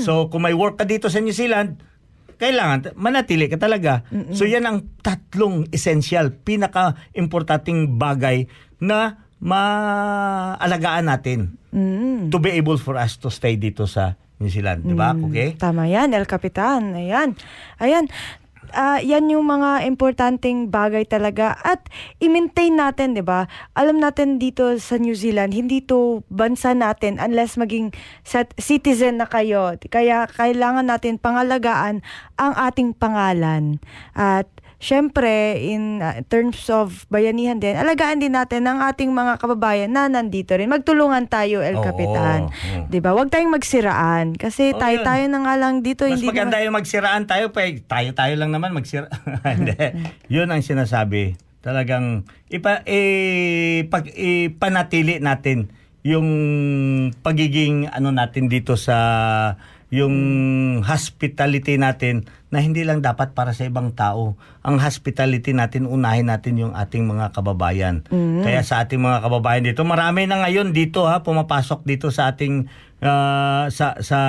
So 0.05 0.29
kung 0.31 0.45
may 0.47 0.53
work 0.53 0.77
ka 0.79 0.85
dito 0.87 1.09
sa 1.09 1.21
New 1.21 1.33
Zealand, 1.33 1.81
kailangan 2.37 2.93
manatili 2.97 3.49
ka 3.49 3.57
talaga. 3.61 4.05
So 4.33 4.45
yan 4.45 4.65
ang 4.65 4.89
tatlong 5.05 5.69
essential, 5.69 6.33
pinaka-importanting 6.33 7.97
bagay 7.99 8.49
na 8.79 9.26
maalagaan 9.41 11.05
natin 11.05 11.57
to 12.33 12.37
be 12.41 12.53
able 12.57 12.81
for 12.81 12.97
us 12.97 13.21
to 13.21 13.29
stay 13.29 13.53
dito 13.53 13.85
sa 13.85 14.17
New 14.37 14.49
Zealand, 14.49 14.85
di 14.85 14.93
ba? 14.93 15.17
Okay? 15.17 15.57
Tama 15.57 15.89
yan, 15.89 16.13
El 16.13 16.29
Capitan. 16.29 16.93
Ayan. 16.93 17.33
Ayan. 17.81 18.05
Ah, 18.75 18.99
yan 18.99 19.31
yung 19.31 19.47
mga 19.47 19.87
importanteng 19.87 20.67
bagay 20.67 21.07
talaga 21.07 21.55
at 21.63 21.87
i-maintain 22.19 22.75
natin, 22.75 23.15
'di 23.15 23.23
ba? 23.23 23.47
Alam 23.79 24.03
natin 24.03 24.43
dito 24.43 24.75
sa 24.75 24.99
New 24.99 25.15
Zealand, 25.15 25.55
hindi 25.55 25.79
to 25.79 26.27
bansa 26.27 26.75
natin 26.75 27.15
unless 27.15 27.55
maging 27.55 27.95
citizen 28.59 29.23
na 29.23 29.27
kayo. 29.31 29.71
Kaya 29.87 30.27
kailangan 30.27 30.83
natin 30.83 31.15
pangalagaan 31.15 32.03
ang 32.35 32.53
ating 32.59 32.91
pangalan. 32.91 33.79
At 34.11 34.51
syempre 34.77 35.57
in 35.57 35.99
ah, 35.99 36.21
terms 36.25 36.69
of 36.69 37.05
bayanihan 37.09 37.57
din, 37.57 37.73
alagaan 37.73 38.21
din 38.21 38.33
natin 38.33 38.65
ang 38.65 38.81
ating 38.85 39.09
mga 39.09 39.41
kababayan 39.41 39.89
na 39.89 40.05
nandito 40.05 40.53
rin. 40.53 40.69
Magtulungan 40.69 41.25
tayo, 41.25 41.65
El 41.65 41.81
Oo. 41.81 41.83
Capitan. 41.83 42.49
Oo. 42.49 42.85
'Di 42.87 42.99
ba? 43.01 43.17
Huwag 43.17 43.33
tayong 43.33 43.53
magsiraan 43.53 44.37
kasi 44.37 44.71
Oo, 44.71 44.79
tayo 44.79 45.01
yun. 45.01 45.05
tayo 45.05 45.23
na 45.29 45.39
nga 45.43 45.55
lang 45.57 45.73
dito 45.81 46.05
Mas 46.05 46.21
hindi 46.21 46.29
maganda 46.29 46.57
naman- 46.57 46.65
yung 46.69 46.77
magsiraan 46.77 47.23
tayo, 47.25 47.45
pa 47.49 47.61
tayo-tayo 47.67 48.33
lang 48.37 48.51
naman 48.53 48.71
magsira. 48.71 49.09
Hindi. 49.57 49.73
Yun 50.29 50.53
ang 50.53 50.61
sinasabi. 50.61 51.35
Talagang 51.59 52.23
ipa, 52.47 52.85
eh, 52.85 53.83
pag, 53.89 54.07
ipanatili 54.07 55.19
natin 55.19 55.73
yung 56.05 56.27
pagiging 57.19 57.91
ano 57.91 58.15
natin 58.15 58.47
dito 58.47 58.79
sa 58.79 58.95
yung 59.91 60.15
hospitality 60.83 61.75
natin 61.75 62.23
na 62.47 62.63
hindi 62.63 62.87
lang 62.87 63.03
dapat 63.03 63.35
para 63.35 63.51
sa 63.51 63.67
ibang 63.67 63.91
tao. 63.91 64.39
Ang 64.63 64.79
hospitality 64.79 65.51
natin, 65.51 65.83
unahin 65.83 66.31
natin 66.31 66.55
yung 66.55 66.73
ating 66.73 67.03
mga 67.03 67.35
kababayan. 67.35 68.07
Kaya 68.43 68.63
sa 68.63 68.87
ating 68.87 69.03
mga 69.03 69.19
kababayan 69.19 69.67
dito, 69.67 69.83
marami 69.83 70.23
na 70.31 70.39
ngayon 70.47 70.71
dito 70.71 71.03
ha, 71.03 71.19
pumapasok 71.27 71.83
dito 71.83 72.07
sa 72.07 72.31
ating 72.31 72.71
ah, 73.03 73.67
sa 73.67 73.99
sa 73.99 74.19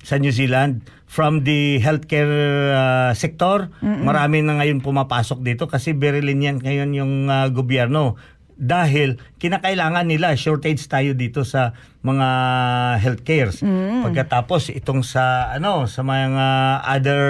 sa 0.00 0.14
New 0.16 0.32
Zealand 0.32 0.80
from 1.04 1.44
the 1.44 1.76
healthcare 1.84 2.32
ah, 2.72 3.12
sector. 3.12 3.68
Marami 3.84 4.40
na 4.40 4.56
ngayon 4.56 4.80
pumapasok 4.80 5.44
dito 5.44 5.68
kasi 5.68 5.92
very 5.92 6.24
lenient 6.24 6.64
ngayon 6.64 6.90
yung 6.96 7.12
ah, 7.28 7.52
gobyerno 7.52 8.16
dahil 8.56 9.20
kinakailangan 9.36 10.08
nila 10.08 10.32
shortage 10.34 10.80
tayo 10.88 11.12
dito 11.12 11.44
sa 11.44 11.76
mga 12.00 12.28
healthcares. 12.98 13.60
Pagkatapos 14.02 14.72
itong 14.72 15.04
sa 15.04 15.52
ano 15.52 15.84
sa 15.84 16.00
mga 16.00 16.46
other 16.88 17.24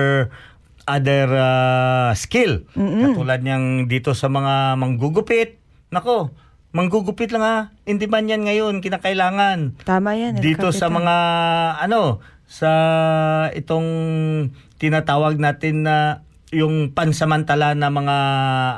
other 0.86 1.26
ah, 1.34 2.10
skill 2.14 2.62
katulad 2.72 3.42
niyang 3.42 3.90
dito 3.90 4.14
sa 4.14 4.30
mga 4.30 4.78
manggugupit. 4.78 5.58
Nako, 5.90 6.30
manggugupit 6.70 7.34
lang 7.34 7.42
ha. 7.42 7.56
In 7.90 7.98
demand 7.98 8.30
yan 8.30 8.46
ngayon, 8.46 8.78
kinakailangan 8.78 9.82
Tama 9.82 10.14
yan, 10.14 10.38
El 10.38 10.42
dito 10.42 10.70
sa 10.70 10.86
mga 10.86 11.16
ano 11.82 12.22
sa 12.46 12.70
itong 13.50 13.90
tinatawag 14.78 15.42
natin 15.42 15.82
na 15.82 16.22
yung 16.54 16.94
pansamantala 16.94 17.74
na 17.74 17.90
mga 17.90 18.16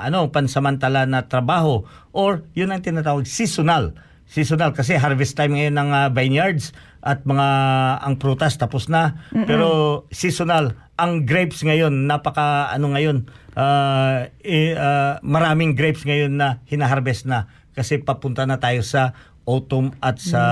ano 0.08 0.32
pansamantala 0.32 1.04
na 1.04 1.28
trabaho 1.28 1.84
or 2.16 2.48
yun 2.56 2.72
ang 2.72 2.80
tinatawag 2.80 3.28
seasonal. 3.28 3.92
Seasonal 4.28 4.76
kasi 4.76 4.96
harvest 4.96 5.36
time 5.36 5.56
ngayon 5.56 5.76
ng 5.76 5.90
ah, 5.92 6.08
vineyards 6.12 6.76
at 7.00 7.24
mga 7.24 7.48
ang 8.04 8.16
prutas 8.20 8.56
tapos 8.60 8.88
na. 8.92 9.24
Pero 9.32 9.68
seasonal 10.12 10.76
ang 10.98 11.24
grapes 11.28 11.62
ngayon 11.62 12.10
napaka 12.10 12.72
ano 12.72 12.92
ngayon 12.92 13.28
ah, 13.56 14.28
eh, 14.40 14.72
ah, 14.74 15.20
maraming 15.20 15.76
grapes 15.76 16.04
ngayon 16.08 16.36
na 16.40 16.64
hinaharvest 16.68 17.28
na 17.28 17.48
kasi 17.76 18.02
papunta 18.02 18.42
na 18.42 18.58
tayo 18.58 18.82
sa 18.82 19.14
autumn 19.48 19.96
at 20.04 20.20
sa 20.20 20.42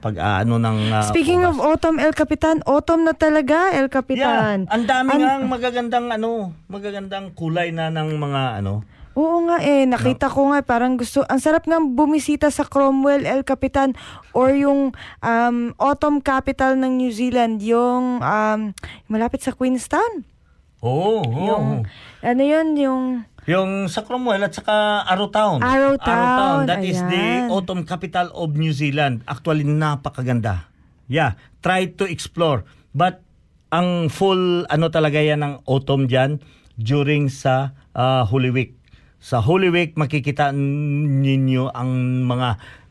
pag-aano 0.00 0.56
ng 0.56 0.78
ah, 0.88 1.04
Speaking 1.04 1.44
of 1.44 1.60
oras. 1.60 1.76
autumn, 1.76 2.00
El 2.00 2.16
Capitan, 2.16 2.64
autumn 2.64 3.04
na 3.04 3.12
talaga, 3.12 3.76
El 3.76 3.86
yeah, 3.86 3.92
Capitan. 3.92 4.56
ang 4.72 4.84
dami 4.88 5.12
An- 5.12 5.20
nga 5.20 5.32
ang 5.36 5.44
magagandang 5.44 6.06
ano, 6.08 6.56
magagandang 6.72 7.36
kulay 7.36 7.68
na 7.68 7.92
ng 7.92 8.16
mga 8.16 8.64
ano. 8.64 8.80
Oo 9.16 9.48
nga 9.48 9.64
eh, 9.64 9.88
nakita 9.88 10.28
ko 10.28 10.52
nga 10.52 10.60
parang 10.60 11.00
gusto, 11.00 11.24
ang 11.24 11.40
sarap 11.40 11.64
nga 11.64 11.80
bumisita 11.80 12.52
sa 12.52 12.68
Cromwell, 12.68 13.24
El 13.24 13.48
Capitan, 13.48 13.96
or 14.36 14.52
yung 14.52 14.92
um, 15.24 15.56
autumn 15.80 16.20
capital 16.20 16.76
ng 16.76 17.00
New 17.00 17.08
Zealand, 17.08 17.64
yung 17.64 18.20
um, 18.20 18.60
malapit 19.08 19.40
sa 19.40 19.56
Queenstown. 19.56 20.24
Oo, 20.84 21.24
oo. 21.24 21.44
Yung, 21.48 21.66
ano 22.20 22.42
yun, 22.44 22.68
yung, 22.76 23.04
Yung 23.46 23.86
sa 23.86 24.02
Cromwell 24.02 24.42
at 24.42 24.58
saka 24.58 25.06
Arrowtown. 25.06 25.62
Arrowtown, 25.62 26.66
That 26.66 26.82
is 26.82 26.98
the 26.98 27.46
ayan. 27.46 27.54
autumn 27.54 27.86
capital 27.86 28.34
of 28.34 28.58
New 28.58 28.74
Zealand. 28.74 29.22
Actually, 29.30 29.62
napakaganda. 29.62 30.66
Yeah, 31.06 31.38
try 31.62 31.94
to 31.94 32.04
explore. 32.10 32.66
But 32.90 33.22
ang 33.70 34.10
full 34.10 34.66
ano 34.66 34.90
talaga 34.90 35.22
yan 35.22 35.46
ng 35.46 35.54
autumn 35.70 36.10
dyan 36.10 36.42
during 36.74 37.30
sa 37.30 37.70
ah, 37.94 38.26
Holy 38.26 38.50
Week. 38.50 38.74
Sa 39.22 39.38
Holy 39.38 39.70
Week 39.70 39.94
makikita 39.94 40.50
ninyo 40.50 41.70
ang 41.70 41.90
mga 42.26 42.48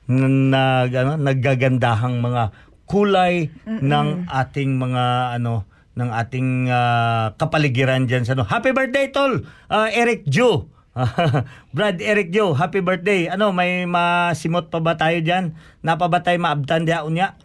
nag 0.07 0.91
ano, 0.95 1.11
naggagandahang 1.19 2.23
mga 2.23 2.43
kulay 2.85 3.49
ng 3.65 4.29
ating 4.29 4.77
mga 4.77 5.35
ano 5.41 5.65
ng 5.95 6.09
ating 6.11 6.67
ah, 6.67 7.33
kapaligiran 7.39 8.05
diyan 8.05 8.27
sa 8.27 8.35
ano. 8.35 8.43
Happy 8.43 8.75
birthday 8.75 9.09
tol. 9.09 9.47
Ah, 9.71 9.87
Eric 9.91 10.27
Joe. 10.27 10.67
Brad 11.75 11.99
Eric 11.99 12.31
Joe, 12.31 12.55
happy 12.55 12.79
birthday. 12.79 13.27
Ano, 13.27 13.51
may 13.51 13.83
masimot 13.83 14.71
pa 14.71 14.79
ba 14.79 14.95
tayo 14.95 15.19
diyan? 15.19 15.51
Napa 15.83 16.07
ba 16.07 16.23
tayo 16.23 16.39
maabtan 16.39 16.87
diya 16.87 17.03
unya? 17.03 17.35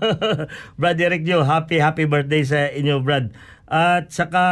Brad 0.80 0.96
Eric 0.96 1.28
Joe, 1.28 1.44
happy 1.44 1.76
happy 1.76 2.08
birthday 2.08 2.40
sa 2.44 2.72
inyo, 2.72 3.04
Brad. 3.04 3.36
At 3.68 4.08
saka 4.16 4.44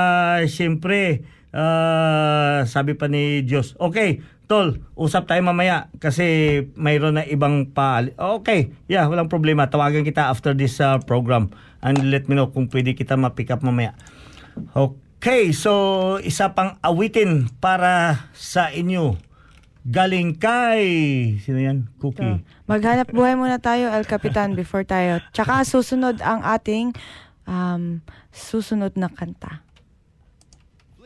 siyempre, 0.45 1.25
ah, 1.57 2.69
sabi 2.69 2.97
pa 3.01 3.09
ni 3.09 3.45
Diyos, 3.49 3.81
okay, 3.81 4.21
tol, 4.45 4.81
usap 4.95 5.29
tayo 5.29 5.41
mamaya 5.41 5.89
kasi 5.97 6.61
mayroon 6.77 7.17
na 7.21 7.25
ibang 7.25 7.73
pa. 7.73 8.05
Okay, 8.41 8.77
yeah, 8.87 9.09
walang 9.09 9.33
problema. 9.33 9.69
Tawagan 9.69 10.05
kita 10.05 10.29
after 10.29 10.53
this 10.53 10.79
ah, 10.85 11.01
program 11.01 11.51
and 11.81 12.13
let 12.13 12.29
me 12.29 12.37
know 12.37 12.53
kung 12.53 12.69
pwede 12.69 12.93
kita 12.93 13.17
ma-pick 13.17 13.53
up 13.53 13.65
mamaya. 13.65 13.97
Okay, 14.73 15.51
so 15.57 16.17
isa 16.21 16.53
pang 16.53 16.77
awitin 16.85 17.49
para 17.59 18.29
sa 18.37 18.71
inyo. 18.71 19.17
Galing 19.85 20.41
kay... 20.41 20.85
Sino 21.45 21.61
yan? 21.61 21.93
Cookie. 22.01 22.41
maghanap 22.65 23.13
buhay 23.13 23.37
muna 23.37 23.61
tayo, 23.61 23.93
El 23.93 24.09
Capitan, 24.09 24.57
before 24.57 24.89
tayo. 24.89 25.21
Tsaka 25.37 25.61
susunod 25.69 26.25
ang 26.25 26.41
ating 26.41 26.97
um, 27.45 28.01
susunod 28.33 28.97
na 28.97 29.13
kanta. 29.13 29.64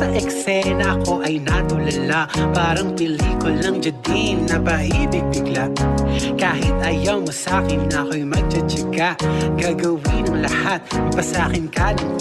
Sa 0.00 0.08
eksena 0.16 0.96
Ako 0.96 1.20
ay 1.20 1.36
natulala 1.44 2.24
Parang 2.56 2.96
pelikulang 2.96 3.84
Jadine 3.84 4.48
Na 4.48 4.56
paibig 4.56 5.28
bigla. 5.28 5.68
Kahit 6.40 6.74
ayaw 6.80 7.20
mo 7.20 7.28
sa'kin 7.28 7.84
Ako'y 7.92 8.24
magtsatsaga 8.24 9.20
Gagawin 9.60 10.24
ang 10.32 10.40
lahat 10.48 10.80
Mapasakin 11.12 11.68
ka 11.68 11.92
ng 11.92 12.16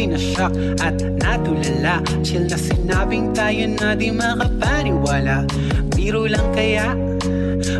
ako'y 0.00 0.16
na-shock 0.16 0.52
at 0.80 0.96
natulala 1.20 2.00
Chill 2.24 2.48
na 2.48 2.56
sinabing 2.56 3.36
tayo 3.36 3.68
na 3.76 3.92
di 3.92 4.08
makapaniwala. 4.08 5.44
Biro 5.92 6.24
lang 6.24 6.48
kaya 6.56 6.96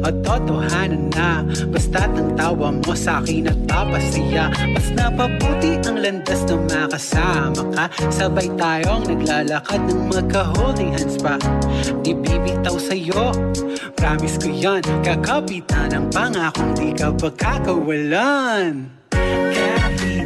o 0.04 0.08
totohanan 0.20 1.08
na. 1.16 1.40
Basta't 1.72 2.12
ang 2.12 2.36
tawa 2.36 2.68
mo 2.76 2.92
sa 2.92 3.24
akin 3.24 3.48
at 3.48 3.56
papasaya 3.64 4.52
Mas 4.68 4.92
napabuti 4.92 5.80
ang 5.88 5.96
landas 5.96 6.44
na 6.44 6.56
makasama 6.68 7.62
ka. 7.72 7.84
Sabay 8.12 8.52
tayong 8.60 9.08
naglalakad 9.08 9.80
ng 9.88 10.12
magka-holding 10.12 10.92
hands 10.92 11.16
pa. 11.24 11.40
Di 12.04 12.12
bibitaw 12.12 12.76
sa'yo 12.76 13.32
Promise 13.96 14.36
ko 14.40 14.48
yan. 14.52 14.84
Kakapitan 15.00 15.96
ang 15.96 16.06
pangakong 16.12 16.76
di 16.76 16.92
ka 16.92 17.12
pagkakawalan 17.16 19.00
Kahit 19.12 20.19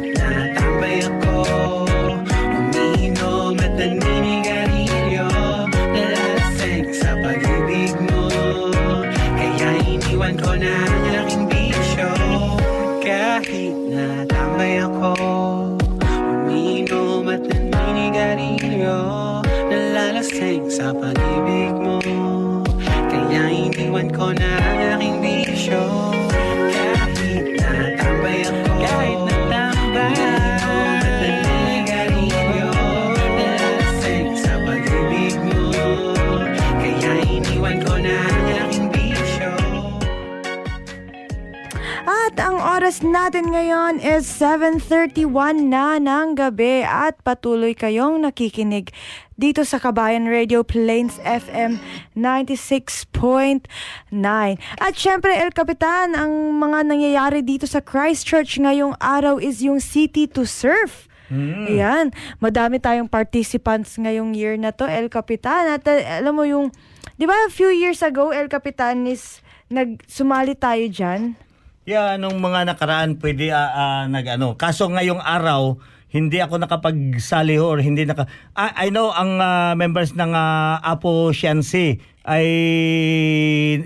sa 20.85 20.93
pag-ibig 20.93 21.73
mo. 21.81 21.97
Kaya 23.09 23.49
iniwan 23.49 24.05
ko 24.13 24.29
na 24.37 24.53
ang 24.61 25.01
aking 25.01 25.17
bisyo 25.17 25.81
Kahit 26.69 27.57
natambay 27.57 28.45
ako. 28.45 28.69
Kahit 28.85 29.19
natambay. 29.25 30.45
At 42.05 42.37
ang 42.37 42.61
oras 42.61 43.01
natin 43.01 43.49
ngayon 43.49 43.97
is 44.05 44.29
7.31 44.29 45.65
na 45.65 45.97
ng 45.97 46.37
gabi 46.37 46.85
at 46.85 47.17
patuloy 47.25 47.73
kayong 47.73 48.21
nakikinig 48.21 48.93
dito 49.35 49.67
sa 49.67 49.83
Kabayan 49.83 50.31
Radio 50.31 50.63
Plains 50.63 51.19
FM 51.19 51.75
96.9. 52.15 53.67
At 54.79 54.93
syempre, 54.95 55.35
El 55.35 55.51
Capitan, 55.51 56.15
ang 56.15 56.55
mga 56.55 56.87
nangyayari 56.87 57.43
dito 57.43 57.67
sa 57.67 57.83
Christchurch 57.83 58.55
ngayong 58.63 58.95
araw 58.97 59.35
is 59.39 59.59
yung 59.59 59.83
City 59.83 60.23
to 60.31 60.47
Surf. 60.47 61.11
Ayan, 61.67 62.13
madami 62.39 62.79
tayong 62.79 63.09
participants 63.11 63.97
ngayong 63.99 64.37
year 64.37 64.55
na 64.55 64.71
to, 64.71 64.87
El 64.87 65.11
Capitan. 65.11 65.67
At 65.67 65.83
uh, 65.83 65.99
alam 65.99 66.37
mo 66.37 66.47
yung, 66.47 66.71
di 67.19 67.27
ba 67.27 67.35
a 67.43 67.51
few 67.51 67.73
years 67.73 67.99
ago, 68.05 68.31
El 68.31 68.47
Capitan 68.47 69.03
is 69.03 69.43
nagsumali 69.67 70.55
tayo 70.55 70.85
dyan. 70.87 71.35
Yeah, 71.85 72.17
nung 72.17 72.41
mga 72.41 72.73
nakaraan 72.73 73.21
pwede 73.21 73.53
ah, 73.53 73.69
ah, 73.69 74.03
nag 74.09 74.25
ano. 74.25 74.57
Kaso 74.57 74.89
ngayong 74.89 75.21
araw 75.21 75.77
hindi 76.15 76.39
ako 76.39 76.63
nakapagsali 76.63 77.59
or 77.59 77.83
hindi 77.83 78.07
naka 78.07 78.31
I, 78.55 78.87
I 78.87 78.95
know 78.95 79.11
ang 79.11 79.43
ah, 79.43 79.75
members 79.75 80.15
ng 80.15 80.31
ah, 80.31 80.79
Apo 80.79 81.35
Sciency 81.35 81.99
ay 82.23 82.47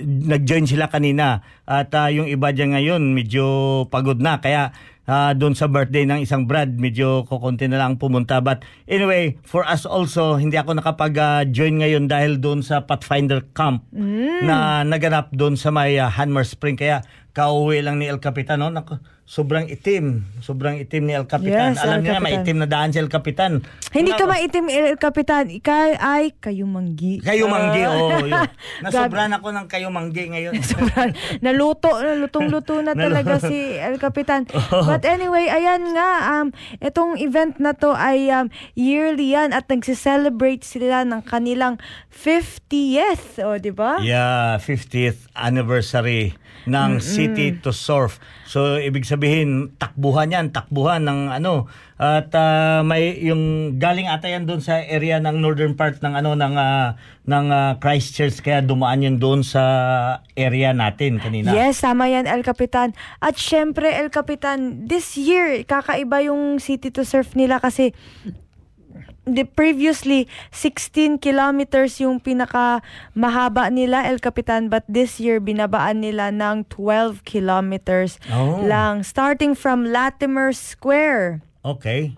nag-join 0.06 0.70
sila 0.70 0.94
kanina 0.94 1.42
at 1.66 1.90
ah, 1.98 2.14
yung 2.14 2.30
iba 2.30 2.54
diyan 2.54 2.78
ngayon 2.78 3.02
medyo 3.18 3.46
pagod 3.90 4.22
na. 4.22 4.38
Kaya 4.38 4.70
ah, 5.10 5.34
doon 5.34 5.58
sa 5.58 5.66
birthday 5.66 6.06
ng 6.06 6.22
isang 6.22 6.46
Brad 6.46 6.78
medyo 6.78 7.26
kukunti 7.26 7.66
na 7.66 7.82
lang 7.82 7.98
pumunta. 7.98 8.46
But 8.46 8.62
anyway 8.86 9.42
for 9.42 9.66
us 9.66 9.90
also 9.90 10.38
hindi 10.38 10.54
ako 10.56 10.78
nakapag-join 10.78 11.82
ngayon 11.82 12.06
dahil 12.06 12.38
doon 12.38 12.62
sa 12.62 12.86
Pathfinder 12.86 13.42
Camp 13.58 13.90
na 14.46 14.86
naganap 14.86 15.34
doon 15.34 15.58
sa 15.58 15.74
may 15.74 15.98
ah, 15.98 16.14
Hanmer 16.14 16.46
Spring. 16.46 16.78
Kaya 16.78 17.02
kauwi 17.32 17.80
lang 17.80 17.98
ni 17.98 18.06
El 18.06 18.18
Capitan 18.18 18.58
no 18.58 18.68
Naku, 18.68 18.98
sobrang 19.24 19.66
itim 19.66 20.26
sobrang 20.40 20.76
itim 20.76 21.04
ni 21.04 21.14
El 21.14 21.24
Capitan 21.24 21.72
Yes, 21.72 21.80
alam 21.80 22.00
El 22.00 22.04
niya 22.04 22.14
Capitan. 22.16 22.26
maitim 22.26 22.56
na 22.56 22.66
daan 22.66 22.90
si 22.90 22.98
El 22.98 23.08
Capitan 23.08 23.62
Hindi 23.90 24.12
ka 24.12 24.24
Naku, 24.24 24.32
maitim, 24.32 24.66
El 24.68 24.98
Capitan. 24.98 25.46
Ikaw 25.48 25.98
ay 25.98 26.34
kayumanggi. 26.36 27.22
kayo 27.22 27.46
manggi 27.46 27.82
Ah. 27.82 27.90
oh 27.92 28.22
yun. 28.22 28.50
Nasobran 28.84 29.30
ako 29.32 29.50
ng 29.52 29.66
kayo 29.66 29.90
manggi 29.90 30.30
ngayon 30.30 30.54
Sobrang 30.66 31.10
naluto, 31.40 31.90
lutong-luto 31.98 32.82
na 32.82 32.94
talaga 33.00 33.38
si 33.40 33.58
El 33.76 33.98
Capitan. 33.98 34.46
But 34.72 35.04
anyway, 35.04 35.46
ayan 35.48 35.90
nga, 35.92 36.10
um, 36.36 36.48
itong 36.80 37.18
event 37.18 37.58
na 37.58 37.74
to 37.74 37.92
ay 37.92 38.30
um, 38.32 38.48
yearly 38.74 39.34
yan 39.34 39.52
at 39.52 39.66
nagse-celebrate 39.66 40.62
sila 40.62 41.02
ng 41.02 41.22
kanilang 41.22 41.82
50th, 42.14 43.42
o 43.42 43.58
di 43.58 43.70
ba? 43.70 43.98
Yeah, 44.00 44.58
50th 44.58 45.30
anniversary 45.34 46.39
ng 46.70 47.02
City 47.02 47.56
to 47.60 47.74
Surf. 47.74 48.22
So 48.46 48.78
ibig 48.78 49.06
sabihin 49.06 49.74
takbuhan 49.78 50.34
'yan, 50.34 50.54
takbuhan 50.54 51.06
ng 51.06 51.34
ano 51.34 51.70
at 52.00 52.32
ah, 52.32 52.80
may 52.80 53.20
yung 53.20 53.76
galing 53.76 54.08
ata 54.08 54.32
yan 54.32 54.48
doon 54.48 54.64
sa 54.64 54.80
area 54.80 55.20
ng 55.20 55.44
northern 55.44 55.76
part 55.76 56.00
ng 56.00 56.14
ano 56.16 56.32
ng 56.32 56.56
ah, 56.56 56.96
ng 57.28 57.46
ah, 57.52 57.72
Christchurch 57.78 58.40
kaya 58.40 58.64
dumaan 58.64 59.04
yun 59.04 59.18
doon 59.20 59.44
sa 59.44 59.64
area 60.34 60.72
natin 60.72 61.20
kanina. 61.20 61.52
Yes, 61.52 61.84
tama 61.84 62.08
yan, 62.08 62.26
El 62.26 62.42
Capitan. 62.42 62.96
At 63.20 63.36
syempre, 63.36 63.92
El 63.92 64.10
Capitan, 64.10 64.88
this 64.88 65.20
year, 65.20 65.68
kakaiba 65.68 66.24
yung 66.24 66.58
City 66.64 66.88
to 66.90 67.04
Surf 67.04 67.36
nila 67.36 67.60
kasi 67.60 67.92
the 69.32 69.46
previously 69.46 70.26
16 70.52 71.18
kilometers 71.20 72.00
yung 72.00 72.20
pinaka 72.20 72.82
mahaba 73.14 73.70
nila 73.70 74.06
El 74.06 74.20
Capitan 74.20 74.68
but 74.68 74.84
this 74.90 75.20
year 75.20 75.38
binabaan 75.38 76.02
nila 76.02 76.30
ng 76.30 76.66
12 76.68 77.22
kilometers 77.24 78.18
Oh. 78.30 78.62
lang 78.62 79.02
starting 79.02 79.54
from 79.54 79.86
Latimer 79.86 80.52
Square 80.52 81.42
Okay. 81.60 82.16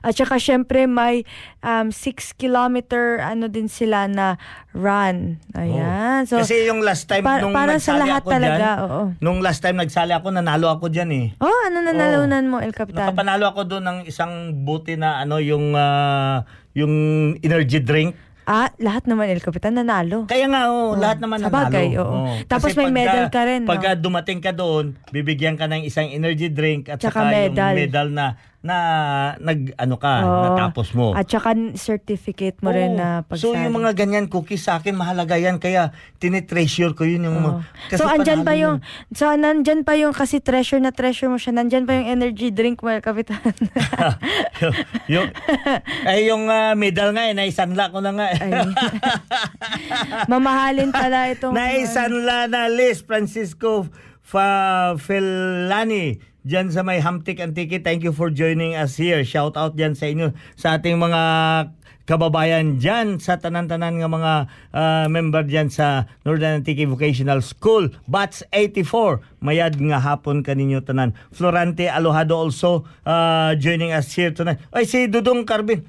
At 0.00 0.12
saka 0.12 0.36
syempre 0.36 0.84
may 0.84 1.22
um, 1.60 1.88
6 1.88 2.00
kilometer 2.34 3.18
ano 3.18 3.46
din 3.46 3.66
sila 3.66 4.04
na 4.04 4.40
run. 4.70 5.38
Ayan. 5.52 6.24
So, 6.24 6.36
Oh. 6.36 6.42
Kasi 6.42 6.64
yung 6.64 6.80
last 6.80 7.04
time 7.04 7.20
pa- 7.20 7.38
nung 7.38 7.52
para 7.52 7.76
sa 7.76 7.96
lahat 7.96 8.22
ako 8.22 8.30
talaga, 8.30 8.56
dyan, 8.56 8.76
oo. 8.82 9.00
nung 9.18 9.38
last 9.40 9.60
time 9.60 9.76
nagsali 9.76 10.12
ako, 10.12 10.30
nanalo 10.30 10.70
ako 10.70 10.88
dyan 10.88 11.10
eh. 11.10 11.26
oh, 11.36 11.58
ano 11.64 11.78
na 11.80 11.92
nalunan 11.92 12.46
mo, 12.46 12.58
El 12.58 12.72
Capitan? 12.72 13.08
Nakapanalo 13.08 13.44
ako 13.46 13.60
doon 13.66 13.84
ng 13.84 13.98
isang 14.04 14.32
buti 14.60 14.94
na 14.94 15.18
ano 15.18 15.36
yung 15.36 15.72
ah, 15.72 16.42
yung 16.72 16.92
energy 17.38 17.78
drink. 17.78 18.14
Ah, 18.42 18.66
lahat 18.78 19.06
naman 19.06 19.30
El 19.30 19.38
Capitan 19.38 19.76
nanalo. 19.76 20.26
Kaya 20.26 20.50
nga 20.50 20.66
oh, 20.66 20.98
lahat 20.98 21.22
naman 21.22 21.38
nanalo. 21.38 21.54
bagay, 21.60 21.86
oo. 21.94 22.34
Tapos 22.46 22.74
may 22.74 22.90
medal 22.90 23.30
ka 23.30 23.46
rin, 23.46 23.62
no? 23.62 23.70
Pagka 23.70 23.94
dumating 23.94 24.40
ka 24.40 24.50
doon, 24.50 24.98
bibigyan 25.10 25.54
ka 25.54 25.66
ng 25.66 25.86
isang 25.86 26.10
energy 26.10 26.50
drink 26.50 26.88
at 26.88 26.98
Tsaka 26.98 27.20
saka 27.20 27.30
medal. 27.30 27.70
yung 27.70 27.78
medal 27.78 28.06
na 28.10 28.26
na 28.60 28.76
nag 29.40 29.72
ano 29.74 29.96
ka, 29.96 30.20
Oo. 30.20 30.42
natapos 30.46 30.92
mo. 30.92 31.16
At 31.16 31.24
saka 31.24 31.56
certificate 31.74 32.60
mo 32.60 32.68
rin 32.68 32.92
Oo. 32.92 33.00
na 33.00 33.08
So 33.32 33.56
pagsali. 33.56 33.64
yung 33.64 33.74
mga 33.74 33.90
ganyan 33.94 34.26
cookies 34.26 34.62
sa 34.62 34.76
akin 34.76 34.92
mahalaga 34.92 35.34
yan 35.34 35.56
kaya 35.56 35.90
tinitreasure 36.16 36.92
ko 36.92 37.02
yun 37.02 37.24
yung 37.24 37.40
Oo. 37.40 37.46
mga- 37.56 37.96
So 37.96 38.04
andyan 38.04 38.40
pa 38.40 38.52
panalo 38.52 38.60
yung 38.60 38.76
so 39.10 39.24
nandyan 39.30 39.80
pa 39.80 39.96
yung 39.96 40.12
kasi 40.12 40.38
treasure 40.38 40.76
na 40.76 40.92
treasure 40.92 41.26
mo 41.26 41.36
siya. 41.36 41.52
Nandyan 41.52 41.82
pa 41.82 41.96
yung 41.96 42.08
energy 42.10 42.52
drink 42.52 42.80
mo, 42.80 42.88
El 42.88 43.00
Capitan. 43.00 43.40
yung, 44.60 44.76
yung, 45.16 45.26
ay 46.04 46.28
yung 46.28 46.44
ah, 46.46 46.76
medal 46.76 47.10
nga 47.10 47.24
eh, 47.24 47.32
naisanla 47.32 47.88
ko 47.88 47.98
na 47.98 48.12
nga. 48.12 48.26
eh. 48.28 48.40
Ay. 48.42 48.52
Mamahalin 50.26 50.90
pala 50.90 51.32
itong 51.32 51.56
Naisanla 51.58 52.44
na 52.46 52.68
Liz 52.68 53.00
Francisco 53.00 53.88
Fa 54.20 54.46
Felani 54.94 56.20
Diyan 56.50 56.74
sa 56.74 56.82
may 56.82 56.98
Hamtik 56.98 57.38
Antique, 57.38 57.78
thank 57.78 58.02
you 58.02 58.10
for 58.10 58.26
joining 58.26 58.74
us 58.74 58.98
here. 58.98 59.22
Shout 59.22 59.54
out 59.54 59.78
diyan 59.78 59.94
sa 59.94 60.10
inyo 60.10 60.34
sa 60.58 60.74
ating 60.74 60.98
mga 60.98 61.22
kababayan 62.10 62.74
diyan 62.74 63.22
sa 63.22 63.38
tanan-tanan 63.38 64.02
nga 64.02 64.10
mga 64.10 64.32
ah, 64.74 65.06
member 65.06 65.46
diyan 65.46 65.70
sa 65.70 66.10
Northern 66.26 66.58
Antique 66.58 66.90
Vocational 66.90 67.38
School. 67.46 67.94
Bats 68.10 68.42
84, 68.50 69.22
mayad 69.38 69.78
nga 69.78 70.02
hapon 70.02 70.42
kaninyo 70.42 70.82
tanan. 70.82 71.14
Florante 71.30 71.86
Alojado 71.86 72.34
also 72.34 72.82
ah, 73.06 73.54
joining 73.54 73.94
us 73.94 74.10
here 74.10 74.34
tonight. 74.34 74.58
Ay 74.74 74.90
si 74.90 75.06
Dudong 75.06 75.46
Carbin. 75.46 75.86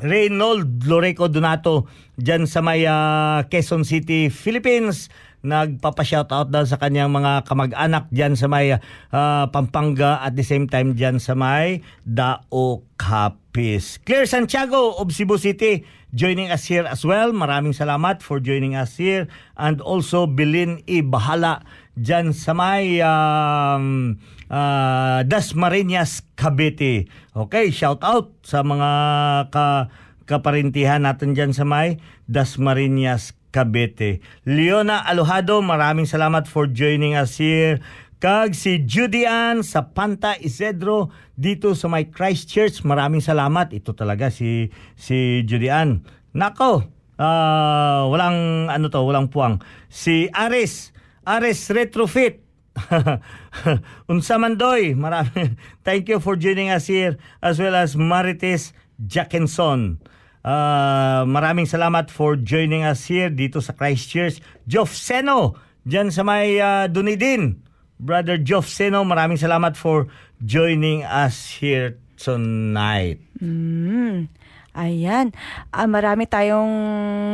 Reynold 0.00 0.88
Loreco 0.88 1.28
Donato 1.28 1.84
dyan 2.14 2.46
sa 2.46 2.62
may 2.62 2.86
ah, 2.86 3.42
Quezon 3.50 3.82
City, 3.82 4.30
Philippines. 4.30 5.10
Nagpapa-shoutout 5.40 6.52
daw 6.52 6.68
sa 6.68 6.76
kanyang 6.76 7.08
mga 7.08 7.48
kamag-anak 7.48 8.12
dyan 8.12 8.36
sa 8.36 8.44
may 8.44 8.76
ah, 8.76 9.48
Pampanga 9.48 10.20
at 10.20 10.36
the 10.36 10.44
same 10.44 10.68
time 10.68 10.92
dyan 10.92 11.16
sa 11.16 11.32
may 11.32 11.80
Dao 12.04 12.84
Capiz. 13.00 13.96
Claire 14.04 14.28
Santiago 14.28 15.00
of 15.00 15.08
Cebu 15.08 15.40
City 15.40 15.84
joining 16.12 16.50
us 16.50 16.66
here 16.66 16.84
as 16.84 17.06
well. 17.06 17.32
Maraming 17.32 17.72
salamat 17.72 18.20
for 18.20 18.42
joining 18.42 18.76
us 18.76 18.98
here. 18.98 19.30
And 19.56 19.80
also 19.80 20.28
Bilin 20.28 20.84
E. 20.84 21.00
Bahala 21.00 21.64
dyan 21.96 22.36
sa 22.36 22.52
may 22.52 23.00
um, 23.00 24.18
ah, 24.52 25.24
Dasmariñas, 25.24 26.20
Cavite. 26.36 27.08
Okay, 27.32 27.72
shout 27.72 28.02
out 28.04 28.34
sa 28.44 28.60
mga 28.60 28.90
ka 29.48 29.88
kaparintihan 30.30 31.02
natin 31.02 31.34
dyan 31.34 31.50
sa 31.50 31.66
may 31.66 31.98
Dasmariñas, 32.30 33.34
Cavite. 33.50 34.22
Leona 34.46 35.02
Alojado, 35.06 35.58
maraming 35.62 36.06
salamat 36.06 36.46
for 36.46 36.70
joining 36.70 37.18
us 37.18 37.38
here. 37.38 37.82
Kag 38.20 38.52
si 38.52 38.84
Judy 38.84 39.24
Ann 39.24 39.64
sa 39.64 39.90
Panta 39.90 40.36
Isedro 40.36 41.08
dito 41.40 41.72
sa 41.72 41.88
may 41.88 42.12
Christchurch. 42.12 42.84
Maraming 42.84 43.24
salamat. 43.24 43.72
Ito 43.72 43.96
talaga 43.96 44.28
si 44.28 44.68
si 44.92 45.40
Judy 45.48 45.72
Ann. 45.72 46.04
Nako, 46.36 46.84
ah, 47.16 48.04
walang 48.12 48.68
ano 48.68 48.92
to, 48.92 49.00
walang 49.02 49.32
puwang. 49.32 49.58
Si 49.88 50.28
Aris, 50.36 50.92
Aris 51.24 51.72
Retrofit. 51.72 52.44
Unsa 54.12 54.36
Mandoy, 54.36 54.92
marami. 54.94 55.56
Thank 55.86 56.12
you 56.12 56.20
for 56.20 56.36
joining 56.36 56.68
us 56.68 56.92
here 56.92 57.16
as 57.40 57.56
well 57.56 57.72
as 57.72 57.96
Marites 57.96 58.76
Jackinson. 59.00 59.96
Ah, 60.40 61.28
maraming 61.28 61.68
salamat 61.68 62.08
for 62.08 62.32
joining 62.40 62.80
us 62.80 63.04
here 63.04 63.28
dito 63.28 63.60
sa 63.60 63.76
Christchurch. 63.76 64.40
Joff 64.64 64.96
Seno, 64.96 65.60
dyan 65.84 66.08
sa 66.08 66.24
may 66.24 66.56
ah, 66.56 66.88
Dunedin. 66.88 67.60
Brother 68.00 68.40
Joff 68.40 68.64
Seno, 68.64 69.04
maraming 69.04 69.36
salamat 69.36 69.76
for 69.76 70.08
joining 70.40 71.04
us 71.04 71.60
here 71.60 72.00
tonight. 72.16 73.20
Mm. 73.36 74.32
Ayan. 74.70 75.34
Ah, 75.74 75.90
marami 75.90 76.30
tayong 76.30 76.70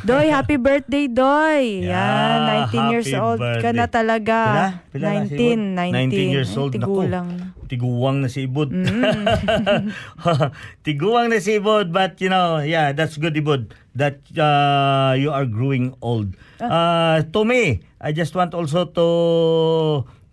Doy, 0.02 0.34
happy 0.34 0.58
birthday, 0.58 1.06
Doy. 1.06 1.86
Yeah, 1.86 2.66
Yan, 2.66 2.74
19 2.74 2.94
years 2.98 3.10
old 3.14 3.38
ka 3.38 3.62
birthday. 3.62 3.78
na 3.78 3.86
talaga. 3.86 4.38
Pila? 4.50 4.68
Pila 4.90 5.08
na 5.14 5.22
si 5.30 5.36
19, 5.38 5.38
Ibod? 5.38 5.94
19. 5.94 6.10
19 6.10 6.34
years 6.34 6.52
old. 6.58 6.72
Ay, 6.74 6.80
Naku, 6.82 6.90
tigulang. 6.90 7.30
Tiguwang 7.70 8.18
na 8.26 8.28
si 8.28 8.40
Ibod. 8.50 8.70
Mm. 8.74 9.94
tiguwang 10.86 11.28
na 11.30 11.38
si 11.38 11.62
Ibod, 11.62 11.94
but 11.94 12.18
you 12.18 12.34
know, 12.34 12.58
yeah, 12.66 12.90
that's 12.90 13.22
good, 13.22 13.38
Ibod, 13.38 13.78
that 13.94 14.18
uh, 14.34 15.14
you 15.14 15.30
are 15.30 15.46
growing 15.46 15.94
old. 16.02 16.34
Ah. 16.58 16.66
Uh, 16.66 17.18
to 17.30 17.46
me, 17.46 17.86
I 18.02 18.12
just 18.12 18.34
want 18.34 18.58
also 18.58 18.90
to 18.98 19.08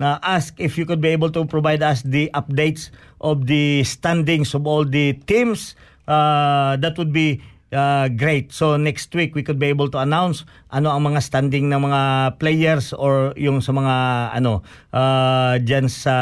uh, 0.01 0.19
ask 0.25 0.57
if 0.59 0.81
you 0.81 0.89
could 0.89 1.05
be 1.05 1.13
able 1.13 1.31
to 1.37 1.45
provide 1.45 1.85
us 1.85 2.01
the 2.03 2.33
updates 2.33 2.89
of 3.21 3.47
the 3.47 3.85
standings 3.85 4.57
of 4.57 4.65
all 4.67 4.89
the 4.89 5.15
teams. 5.29 5.77
Uh, 6.11 6.75
that 6.83 6.99
would 6.99 7.13
be 7.15 7.39
uh, 7.73 8.07
great. 8.13 8.53
So 8.53 8.77
next 8.77 9.15
week 9.15 9.35
we 9.35 9.43
could 9.43 9.59
be 9.59 9.71
able 9.71 9.91
to 9.95 9.99
announce 9.99 10.45
ano 10.71 10.91
ang 10.91 11.07
mga 11.07 11.21
standing 11.23 11.71
ng 11.71 11.81
mga 11.81 12.03
players 12.39 12.93
or 12.95 13.35
yung 13.35 13.63
sa 13.63 13.73
mga 13.75 13.95
ano 14.37 14.63
uh, 14.95 15.59
diyan 15.59 15.87
sa 15.91 16.15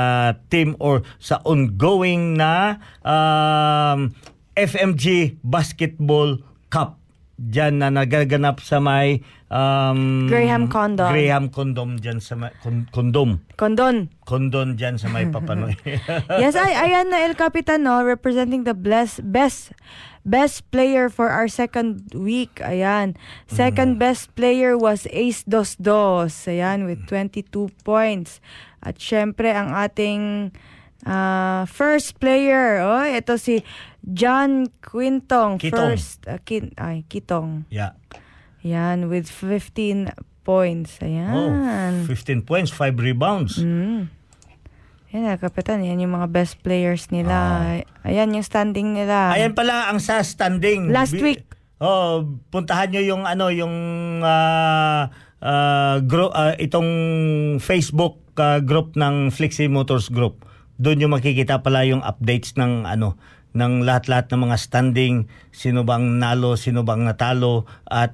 team 0.48 0.76
or 0.80 1.04
sa 1.20 1.40
ongoing 1.44 2.36
na 2.36 2.80
um, 3.04 4.12
FMG 4.56 5.36
Basketball 5.44 6.40
Cup 6.68 6.98
diyan 7.38 7.78
na 7.78 7.88
nagaganap 7.94 8.58
sa 8.58 8.82
may 8.82 9.22
um, 9.50 10.28
Graham 10.28 10.68
Condom. 10.68 11.10
Graham 11.12 11.48
Condom 11.48 11.96
diyan 11.98 12.20
sa 12.20 12.36
may 12.36 12.52
con- 12.60 12.88
condom. 12.92 13.40
Condon. 13.56 14.08
Condon 14.24 14.76
diyan 14.76 14.96
sa 15.00 15.08
may 15.08 15.28
Papanoy. 15.28 15.76
yes, 16.42 16.56
ay, 16.56 16.72
ayan 16.76 17.08
na 17.08 17.24
El 17.24 17.34
Capitan, 17.34 17.84
no, 17.84 18.00
representing 18.04 18.64
the 18.64 18.76
bless, 18.76 19.20
best 19.20 19.72
best 20.28 20.68
player 20.68 21.08
for 21.08 21.32
our 21.32 21.48
second 21.48 22.04
week. 22.12 22.60
Ayan. 22.60 23.16
Second 23.48 23.96
Mm. 23.96 24.00
best 24.00 24.28
player 24.36 24.76
was 24.76 25.08
Ace 25.08 25.40
Dos 25.48 25.76
Dos. 25.80 26.44
Ayan, 26.44 26.84
with 26.84 27.08
22 27.08 27.72
points. 27.80 28.44
At 28.84 29.00
syempre, 29.00 29.48
ang 29.56 29.72
ating 29.72 30.52
ah, 31.08 31.64
first 31.64 32.20
player, 32.20 32.84
oh, 32.84 33.06
ito 33.08 33.40
si 33.40 33.64
John 34.04 34.68
Quintong. 34.84 35.56
Kitong. 35.56 35.96
First, 35.96 36.28
ah, 36.28 36.36
kin, 36.44 36.76
ay, 36.76 37.08
Kitong. 37.08 37.64
yeah. 37.72 37.96
Ayan, 38.66 39.06
with 39.06 39.30
15 39.30 40.10
points. 40.42 40.98
Oh, 40.98 41.06
Ayan. 41.06 42.08
15 42.08 42.42
points, 42.42 42.72
5 42.72 42.98
rebounds. 42.98 43.60
Mm. 43.60 44.08
Yan 45.08 45.22
na, 45.24 45.40
kapitan. 45.40 45.80
Yan 45.80 46.04
yung 46.04 46.20
mga 46.20 46.28
best 46.28 46.60
players 46.60 47.08
nila. 47.08 47.64
Ayan 48.04 48.36
yung 48.36 48.44
standing 48.44 48.92
nila. 48.92 49.32
Ayan 49.32 49.56
pala 49.56 49.88
ang 49.88 50.04
sa 50.04 50.20
standing. 50.20 50.92
Last 50.92 51.16
Bi- 51.16 51.32
week. 51.32 51.48
Oh, 51.78 52.26
puntahan 52.50 52.90
nyo 52.90 53.00
yung 53.00 53.22
ano 53.22 53.54
yung 53.54 53.72
ah, 54.20 55.08
ah, 55.40 55.96
gro- 56.02 56.34
ah, 56.34 56.52
itong 56.58 56.90
Facebook 57.62 58.20
uh, 58.36 58.60
group 58.60 58.98
ng 58.98 59.30
Flexi 59.32 59.70
Motors 59.70 60.10
Group. 60.10 60.44
Doon 60.76 61.06
yung 61.06 61.14
makikita 61.14 61.62
pala 61.64 61.86
yung 61.88 62.02
updates 62.04 62.58
ng 62.58 62.84
ano 62.84 63.16
ng 63.56 63.82
lahat-lahat 63.82 64.28
ng 64.28 64.40
mga 64.44 64.56
standing, 64.60 65.14
sino 65.50 65.82
bang 65.82 66.20
nalo, 66.20 66.54
sino 66.54 66.84
bang 66.84 67.08
natalo 67.08 67.64
at 67.88 68.12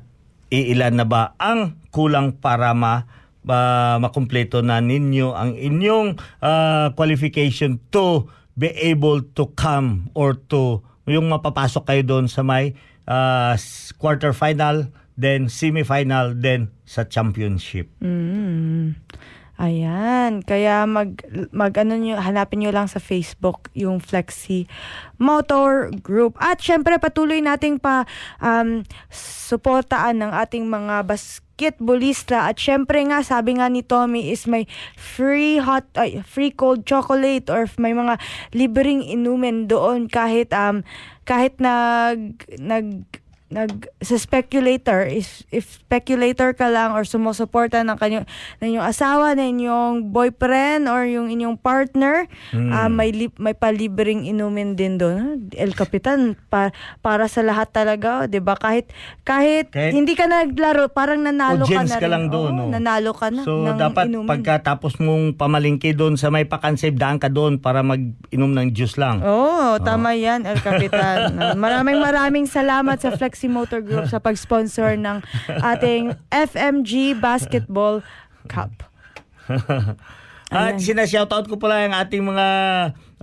iilan 0.54 0.94
na 1.02 1.06
ba 1.06 1.34
ang 1.42 1.82
kulang 1.90 2.38
para 2.38 2.70
ma 2.70 3.02
uh, 3.44 3.96
makumpleto 3.98 4.62
na 4.62 4.78
ninyo 4.78 5.34
ang 5.34 5.58
inyong 5.58 6.16
uh, 6.40 6.94
qualification 6.94 7.82
to 7.90 8.30
be 8.54 8.70
able 8.78 9.18
to 9.34 9.50
come 9.58 10.14
or 10.14 10.38
to 10.38 10.78
yung 11.04 11.28
mapapasok 11.28 11.84
kayo 11.84 12.02
doon 12.06 12.26
sa 12.30 12.40
may 12.40 12.72
uh, 13.04 13.52
quarter 14.00 14.32
final, 14.32 14.88
then 15.20 15.52
semi-final, 15.52 16.32
then 16.32 16.72
sa 16.88 17.04
championship. 17.04 17.92
Mm. 18.00 18.96
Ayan, 19.54 20.42
kaya 20.42 20.82
mag 20.82 21.22
mag 21.54 21.70
ano 21.78 21.94
nyo, 21.94 22.18
hanapin 22.18 22.58
nyo 22.58 22.74
lang 22.74 22.90
sa 22.90 22.98
Facebook 22.98 23.70
yung 23.70 24.02
Flexi 24.02 24.66
Motor 25.22 25.94
Group. 26.02 26.34
At 26.42 26.58
syempre 26.58 26.98
patuloy 26.98 27.38
nating 27.38 27.78
pa 27.78 28.02
um, 28.42 28.82
suportaan 29.14 30.26
ng 30.26 30.32
ating 30.34 30.66
mga 30.66 31.06
basketballista 31.06 32.50
at 32.50 32.58
syempre 32.58 32.98
nga 33.06 33.22
sabi 33.22 33.54
nga 33.54 33.70
ni 33.70 33.86
Tommy 33.86 34.34
is 34.34 34.50
may 34.50 34.66
free 34.98 35.62
hot 35.62 35.86
ay, 35.94 36.26
free 36.26 36.50
cold 36.50 36.82
chocolate 36.82 37.46
or 37.46 37.70
may 37.78 37.94
mga 37.94 38.18
libreng 38.50 39.06
inumin 39.06 39.70
doon 39.70 40.10
kahit 40.10 40.50
um 40.50 40.82
kahit 41.22 41.62
nag 41.62 42.42
nag 42.58 43.06
nag 43.54 43.70
sa 44.02 44.18
speculator 44.18 45.06
is 45.06 45.46
if 45.48 45.78
speculator 45.78 46.50
ka 46.50 46.66
lang 46.66 46.90
or 46.90 47.06
sumusuporta 47.06 47.80
ng 47.80 47.94
kanyang 47.94 48.26
ng 48.58 48.66
inyong 48.68 48.86
asawa 48.86 49.32
ng 49.32 49.48
inyong 49.54 49.94
boyfriend 50.10 50.84
or 50.84 51.06
yung 51.06 51.30
inyong 51.30 51.54
partner 51.54 52.26
ah, 52.68 52.90
may 52.90 53.14
li, 53.14 53.30
may 53.38 53.54
palibreng 53.54 54.26
inumin 54.26 54.74
din 54.74 54.98
doon 54.98 55.46
El 55.54 55.70
Capitan 55.72 56.34
pa, 56.44 56.74
para 56.98 57.24
sa 57.24 57.40
lahat 57.40 57.70
talaga 57.70 58.26
'di 58.26 58.42
ba 58.42 58.58
kahit, 58.58 58.90
kahit 59.22 59.70
Kahit- 59.70 59.94
hindi 59.94 60.12
ka 60.12 60.26
naglaro 60.26 60.90
parang 60.90 61.22
nanalo 61.22 61.62
ka 61.62 61.80
na 61.80 61.94
ka 61.94 62.02
rin. 62.02 62.10
lang 62.10 62.24
doon. 62.26 62.50
Oo, 62.50 62.58
no? 62.58 62.72
nanalo 62.72 63.14
ka 63.14 63.30
na 63.30 63.42
So, 63.44 63.62
dapat 63.70 64.10
inumin. 64.10 64.26
pagkatapos 64.26 64.98
mong 64.98 65.36
pamalingki 65.36 65.92
doon 65.92 66.16
sa 66.16 66.28
may 66.28 66.42
pakansave, 66.42 66.96
daan 66.96 67.16
ka 67.16 67.30
doon 67.30 67.56
para 67.56 67.80
mag-inom 67.80 68.50
ng 68.50 68.72
juice 68.72 68.96
lang. 68.96 69.22
Oo, 69.22 69.78
tama 69.78 70.16
yan, 70.16 70.42
El 70.42 70.58
Capitan. 70.58 71.36
maraming 71.60 72.00
maraming 72.00 72.46
salamat 72.48 72.98
sa 72.98 73.14
Flexi 73.44 73.52
Motor 73.52 73.80
Group 73.84 74.08
sa 74.08 74.16
pag-sponsor 74.16 74.96
ng 74.96 75.20
ating 75.52 76.16
FMG 76.32 77.12
Basketball 77.20 78.00
Cup. 78.48 78.72
At 80.54 80.78
sinashoutout 80.80 81.50
ko 81.50 81.60
pala 81.60 81.84
yung 81.84 81.92
ating 81.92 82.24
mga 82.24 82.48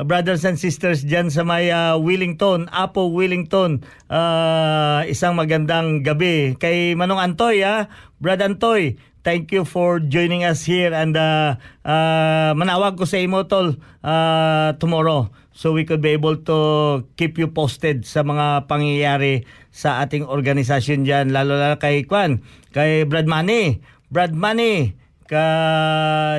brothers 0.03 0.45
and 0.45 0.61
sisters 0.61 1.01
dyan 1.01 1.33
sa 1.33 1.41
may 1.41 1.73
ah, 1.73 1.97
Wellington, 1.97 2.69
Apo 2.69 3.09
Wellington. 3.09 3.81
Ah, 4.11 5.01
isang 5.09 5.33
magandang 5.33 6.05
gabi 6.05 6.53
kay 6.59 6.93
Manong 6.93 7.21
Antoy, 7.21 7.65
ha? 7.65 7.89
Brad 8.21 8.43
Antoy, 8.45 8.99
thank 9.25 9.49
you 9.49 9.65
for 9.65 9.97
joining 9.97 10.45
us 10.45 10.67
here 10.67 10.93
and 10.93 11.17
ah, 11.17 11.57
ah, 11.81 12.53
manawag 12.53 12.93
ko 12.93 13.09
sa 13.09 13.17
imo 13.17 13.47
tol 13.49 13.73
ah, 14.05 14.77
tomorrow 14.77 15.33
so 15.51 15.75
we 15.75 15.83
could 15.83 15.99
be 15.99 16.15
able 16.15 16.35
to 16.39 16.57
keep 17.19 17.35
you 17.35 17.51
posted 17.51 18.07
sa 18.07 18.23
mga 18.23 18.65
pangyayari 18.71 19.43
sa 19.71 20.03
ating 20.03 20.27
organisasyon 20.27 21.07
dyan 21.07 21.25
lalo 21.31 21.55
lalo 21.59 21.79
kay 21.79 22.07
Kwan 22.07 22.43
kay 22.71 23.03
Brad 23.07 23.27
Manny 23.27 23.83
Brad 24.11 24.35
Manny 24.35 24.99
ka 25.31 25.47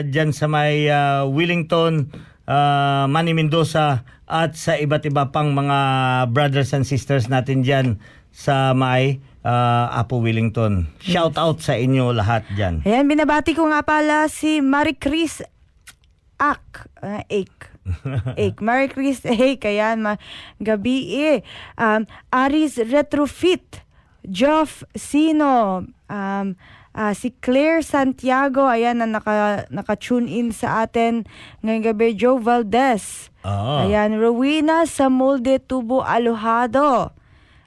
dyan 0.04 0.36
sa 0.36 0.44
may 0.52 0.84
ah, 0.92 1.24
Wellington, 1.24 2.12
ah, 2.44 3.08
Manny 3.08 3.32
Mendoza 3.32 4.04
at 4.28 4.52
sa 4.60 4.76
iba't 4.76 5.08
iba 5.08 5.32
pang 5.32 5.56
mga 5.56 5.78
brothers 6.28 6.76
and 6.76 6.84
sisters 6.84 7.32
natin 7.32 7.64
dyan 7.64 7.96
sa 8.28 8.76
may 8.76 9.24
ah, 9.40 9.88
Apo 9.96 10.20
Wellington. 10.20 10.92
Shout 11.00 11.40
out 11.40 11.64
sa 11.64 11.72
inyo 11.72 12.12
lahat 12.12 12.44
dyan. 12.52 12.84
Ayan, 12.84 13.08
binabati 13.08 13.56
ko 13.56 13.64
nga 13.72 13.80
pala 13.80 14.28
si 14.28 14.60
Marie 14.60 15.00
Chris 15.00 15.40
Ak. 16.36 16.92
Uh, 17.00 17.24
Ake. 17.32 17.71
Ake. 18.38 18.62
Marie 18.62 18.88
Chris 18.88 19.22
Ake. 19.26 19.64
Ayan, 19.66 20.02
ma- 20.02 20.20
gabi 20.62 21.18
eh. 21.18 21.38
Um, 21.78 22.06
Aris 22.30 22.78
Retrofit. 22.78 23.82
Geoff 24.22 24.86
Sino. 24.94 25.82
Um, 26.06 26.54
ah, 26.94 27.10
si 27.10 27.34
Claire 27.42 27.82
Santiago. 27.82 28.70
Ayan, 28.70 29.02
na 29.02 29.06
naka, 29.10 29.66
naka-tune 29.70 30.30
in 30.30 30.54
sa 30.54 30.86
atin 30.86 31.26
ngayong 31.66 31.90
gabi. 31.90 32.14
Joe 32.14 32.38
Valdez. 32.38 33.30
Ah. 33.42 33.82
Ayan, 33.82 34.14
Rowena 34.22 34.86
Samolde 34.86 35.58
Tubo 35.58 36.06
Alojado. 36.06 37.10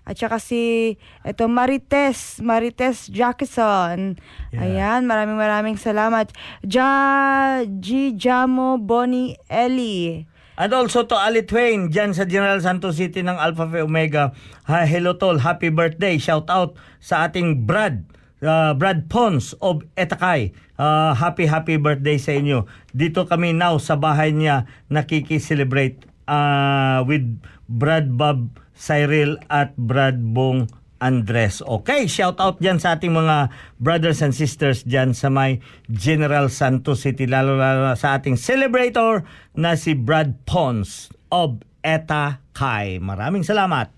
At 0.05 0.21
saka 0.21 0.37
si 0.37 0.95
ito 1.25 1.43
Marites, 1.49 2.37
Marites 2.45 3.09
Jackson. 3.09 4.21
Ayan, 4.53 5.09
maraming 5.09 5.35
maraming 5.35 5.77
salamat. 5.81 6.29
Ja 6.61 7.61
G 7.65 8.13
Jamo 8.13 8.77
Bonnie 8.77 9.35
Ellie. 9.49 10.29
And 10.55 10.71
also 10.71 11.03
to 11.03 11.19
Ali 11.19 11.43
Twain 11.43 11.91
dyan 11.91 12.15
sa 12.15 12.23
General 12.23 12.61
Santos 12.63 12.95
City 12.95 13.19
ng 13.19 13.35
Alpha 13.35 13.67
Phi 13.67 13.83
Omega. 13.83 14.31
Hi, 14.71 14.87
hello 14.87 15.19
tol, 15.19 15.43
happy 15.43 15.67
birthday. 15.67 16.15
Shout 16.15 16.47
out 16.47 16.79
sa 17.03 17.27
ating 17.27 17.67
Brad. 17.67 18.07
uh, 18.45 18.73
Brad 18.77 19.07
Pons 19.09 19.57
of 19.59 19.83
Etakay. 19.97 20.53
Uh, 20.75 21.15
happy 21.15 21.47
happy 21.47 21.79
birthday 21.79 22.19
sa 22.19 22.35
inyo. 22.35 22.67
Dito 22.91 23.23
kami 23.23 23.55
now 23.55 23.79
sa 23.79 23.95
bahay 23.95 24.35
niya 24.35 24.67
nakiki-celebrate 24.91 26.03
uh, 26.27 27.01
with 27.07 27.23
Brad 27.71 28.13
Bob 28.13 28.59
Cyril 28.75 29.41
at 29.47 29.73
Brad 29.79 30.21
Bong 30.35 30.69
Andres. 30.99 31.59
Okay, 31.63 32.07
shout 32.07 32.39
out 32.39 32.59
dyan 32.59 32.79
sa 32.79 32.95
ating 32.95 33.11
mga 33.11 33.51
brothers 33.79 34.23
and 34.23 34.31
sisters 34.31 34.83
dyan 34.83 35.11
sa 35.11 35.27
may 35.31 35.59
General 35.91 36.47
Santos 36.47 37.03
City, 37.03 37.27
lalo 37.27 37.59
lalo 37.59 37.95
sa 37.95 38.19
ating 38.19 38.39
celebrator 38.39 39.23
na 39.55 39.75
si 39.75 39.95
Brad 39.95 40.43
Pons 40.47 41.11
of 41.31 41.59
Eta 41.83 42.41
Kai. 42.55 42.97
Maraming 43.03 43.43
salamat. 43.43 43.91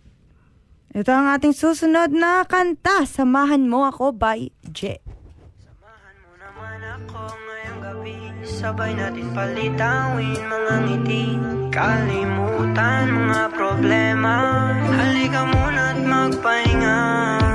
Ito 0.98 1.12
ang 1.14 1.30
ating 1.30 1.54
susunod 1.54 2.10
na 2.10 2.42
kanta. 2.50 3.06
Samahan 3.06 3.70
mo 3.70 3.86
ako 3.86 4.18
by 4.18 4.50
J. 4.74 5.07
Sabay 8.48 8.96
natin 8.96 9.28
palitawin 9.36 10.40
mga 10.40 10.76
ngiti. 10.88 11.26
Kalimutan 11.68 13.12
mga 13.12 13.46
problema. 13.52 14.36
Halika 14.88 15.42
muna 15.52 15.84
at 15.92 16.00
magpahinga. 16.00 17.00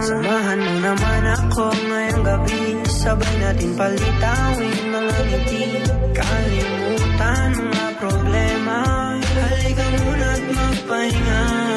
Samahan 0.05 0.61
mo 0.61 0.74
naman 0.84 1.24
ako 1.32 1.72
ngayong 1.72 2.24
gabi. 2.28 2.64
Sabay 2.84 3.34
natin 3.40 3.72
palitawin 3.72 4.84
mga 4.93 5.16
ngiti. 5.32 5.64
Kalimutan 6.12 7.49
mga 7.57 7.88
problema. 7.97 8.78
Halika 9.16 9.86
muna 9.97 10.26
at 10.28 10.45
magpahinga 10.45 11.71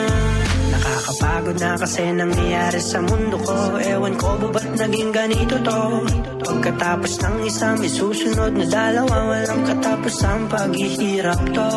Nakakapagod 0.96 1.60
na 1.60 1.76
kasi 1.76 2.08
nangyayari 2.08 2.80
sa 2.80 3.04
mundo 3.04 3.36
ko. 3.44 3.76
Ewan 3.84 4.16
ko 4.16 4.40
ba 4.40 4.48
ba't 4.48 4.80
naging 4.80 5.12
ganito 5.12 5.60
to? 5.60 6.08
Pagkatapos 6.40 7.20
ng 7.20 7.38
isa 7.44 7.76
may 7.76 7.92
na 8.32 8.64
dalawa 8.64 9.16
Walang 9.28 9.64
katapos 9.68 10.16
ang 10.24 10.48
paghihirap 10.48 11.52
to. 11.52 11.72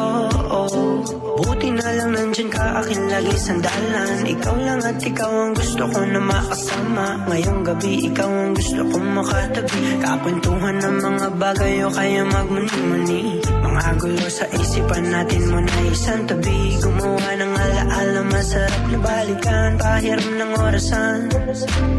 Buti 1.34 1.68
na 1.74 1.88
lang 1.98 2.14
nandyan 2.14 2.46
ka 2.46 2.62
akin 2.78 3.00
lagi 3.10 3.34
sandalan. 3.34 4.22
Ikaw 4.22 4.56
lang 4.62 4.80
at 4.86 5.02
ikaw 5.02 5.30
ang 5.34 5.52
gusto 5.58 5.82
ko 5.90 5.98
na 5.98 6.20
makasama. 6.22 7.06
Ngayong 7.26 7.60
gabi 7.66 7.92
ikaw 8.06 8.30
ang 8.30 8.54
gusto 8.54 8.86
kong 8.86 9.08
makatabi. 9.18 9.98
Kakwentuhan 9.98 10.78
ng 10.78 10.96
mga 11.02 11.28
bagay 11.42 11.74
o 11.82 11.90
kaya 11.90 12.22
magmuni-muni. 12.22 13.42
Mga 13.50 13.92
gulo 13.98 14.28
sa 14.30 14.46
isipan 14.54 15.10
natin 15.10 15.42
mo 15.50 15.58
na 15.58 15.76
isang 15.90 16.22
tabi. 16.22 16.78
Gumawa 16.78 17.34
ng 17.34 17.52
alaala 17.58 18.22
masarap 18.30 18.82
na 18.90 18.98
balikan. 19.02 19.70
Pahiram 19.78 20.32
ng 20.38 20.52
orasan. 20.62 21.20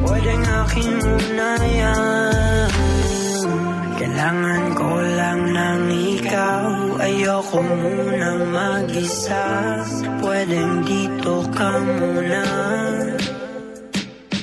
Pwedeng 0.07 0.45
akin 0.47 0.91
muna 1.03 1.49
yan. 1.63 2.69
Kailangan 3.99 4.63
ko 4.79 4.91
lang 5.19 5.41
ng 5.51 5.83
ikaw. 5.91 6.63
Ayoko 7.03 7.59
muna 7.59 8.29
mag-isa. 8.47 9.45
Pwedeng 10.23 10.87
dito 10.87 11.43
ka 11.51 11.71
muna 11.83 12.43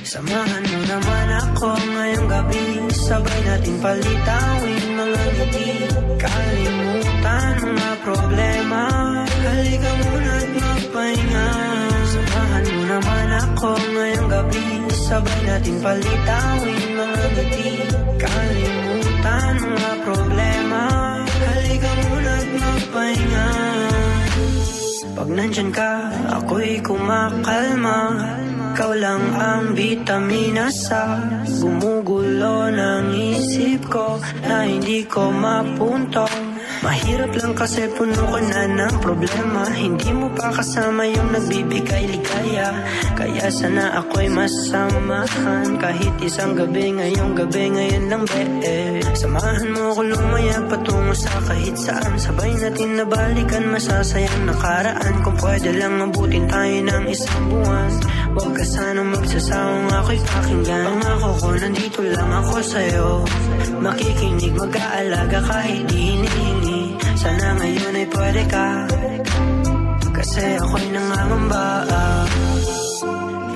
Samahan 0.07 0.63
mo 0.63 0.79
naman 0.87 1.27
ako 1.35 1.67
ngayong 1.75 2.27
gabi. 2.31 2.63
Sabay 2.95 3.39
natin 3.43 3.75
palitawin 3.83 4.83
mga 4.95 5.23
ngiti. 5.35 5.71
Kalimutan 6.15 7.55
mga 7.59 7.91
problema. 8.07 8.83
Halika 9.27 9.91
muna 9.99 10.31
at 10.31 10.51
magpahinga. 10.63 11.49
Samahan 12.07 12.65
mo 12.71 12.81
naman 12.87 13.29
ako 13.35 13.69
ngayong 13.75 14.29
gabi. 14.31 14.67
Sabay 14.95 15.39
natin 15.43 15.75
palitawin 15.83 16.83
mga 16.95 17.23
ngiti. 17.35 17.69
Kalimutan 18.15 19.53
mga 19.59 19.91
problema. 20.07 20.83
Halika 21.35 21.91
muna 22.07 22.31
at 22.31 22.49
magpahinga. 22.55 23.49
Pag 25.19 25.29
nandyan 25.35 25.69
ka, 25.75 25.91
ako'y 26.31 26.79
kumakalma 26.79 27.99
Ikaw 28.77 28.93
lang 28.93 29.25
ang 29.33 29.73
vitamina 29.73 30.69
sa 30.69 31.17
Gumugulo 31.49 32.69
ng 32.69 33.09
isip 33.33 33.89
ko 33.89 34.21
Na 34.45 34.69
hindi 34.69 35.01
ko 35.01 35.33
mapuntong 35.33 36.56
Mahirap 36.85 37.33
lang 37.33 37.53
kasi 37.57 37.89
puno 37.89 38.21
ko 38.29 38.37
na 38.37 38.69
ng 38.69 38.95
problema. 39.01 39.65
Hindi 39.73 40.13
mo 40.13 40.29
pa 40.29 40.53
kasama 40.53 41.09
yung 41.09 41.33
nagbibigay 41.33 42.05
ligaya. 42.05 42.69
Kaya 43.17 43.49
sana 43.49 43.97
ako'y 43.97 44.29
masamahan. 44.29 45.77
Kahit 45.81 46.13
isang 46.21 46.53
gabi 46.53 46.93
ngayong 46.93 47.33
gabi 47.33 47.63
ngayon 47.73 48.03
lang 48.13 48.23
be 48.29 48.41
Samahan 49.17 49.73
mo 49.73 49.97
ko 49.97 50.01
lumayag 50.05 50.69
patungo 50.69 51.13
sa 51.17 51.33
kahit 51.49 51.73
saan. 51.73 52.13
Sabay 52.21 52.53
natin 52.53 53.01
nabalikan 53.01 53.65
masasayang 53.73 54.45
nakaraan. 54.45 55.25
Kung 55.25 55.37
pwede 55.41 55.73
lang 55.73 55.97
abutin 55.97 56.45
tayo 56.45 56.77
ng 56.85 57.03
isang 57.09 57.43
buwan. 57.49 57.91
Huwag 58.37 58.53
ka 58.53 58.65
sana 58.69 59.01
magsasawang 59.01 59.89
ako'y 59.89 60.19
pakinggan. 60.21 60.85
Pangako 60.85 61.29
ko 61.41 61.47
nandito 61.57 62.01
lang 62.05 62.29
ako 62.29 62.55
sa'yo. 62.61 63.09
Makikinig 63.81 64.53
mag-aalaga 64.53 65.41
kahit 65.41 65.85
di 65.89 65.97
hinihingi 66.13 66.66
Sana 67.17 67.57
ngayon 67.57 67.97
ay 67.97 68.07
pwede 68.13 68.43
ka. 68.47 68.67
Kasi 70.13 70.43
ako'y 70.57 70.85
nangangamba. 70.93 71.67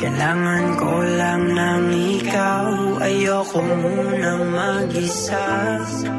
Kailangan 0.02 0.66
ko 0.82 0.94
lang 1.18 1.44
ng 1.54 1.86
ikaw. 1.94 2.66
Ayoko 3.06 3.62
munang 3.62 4.44
mag-isa. 4.50 5.46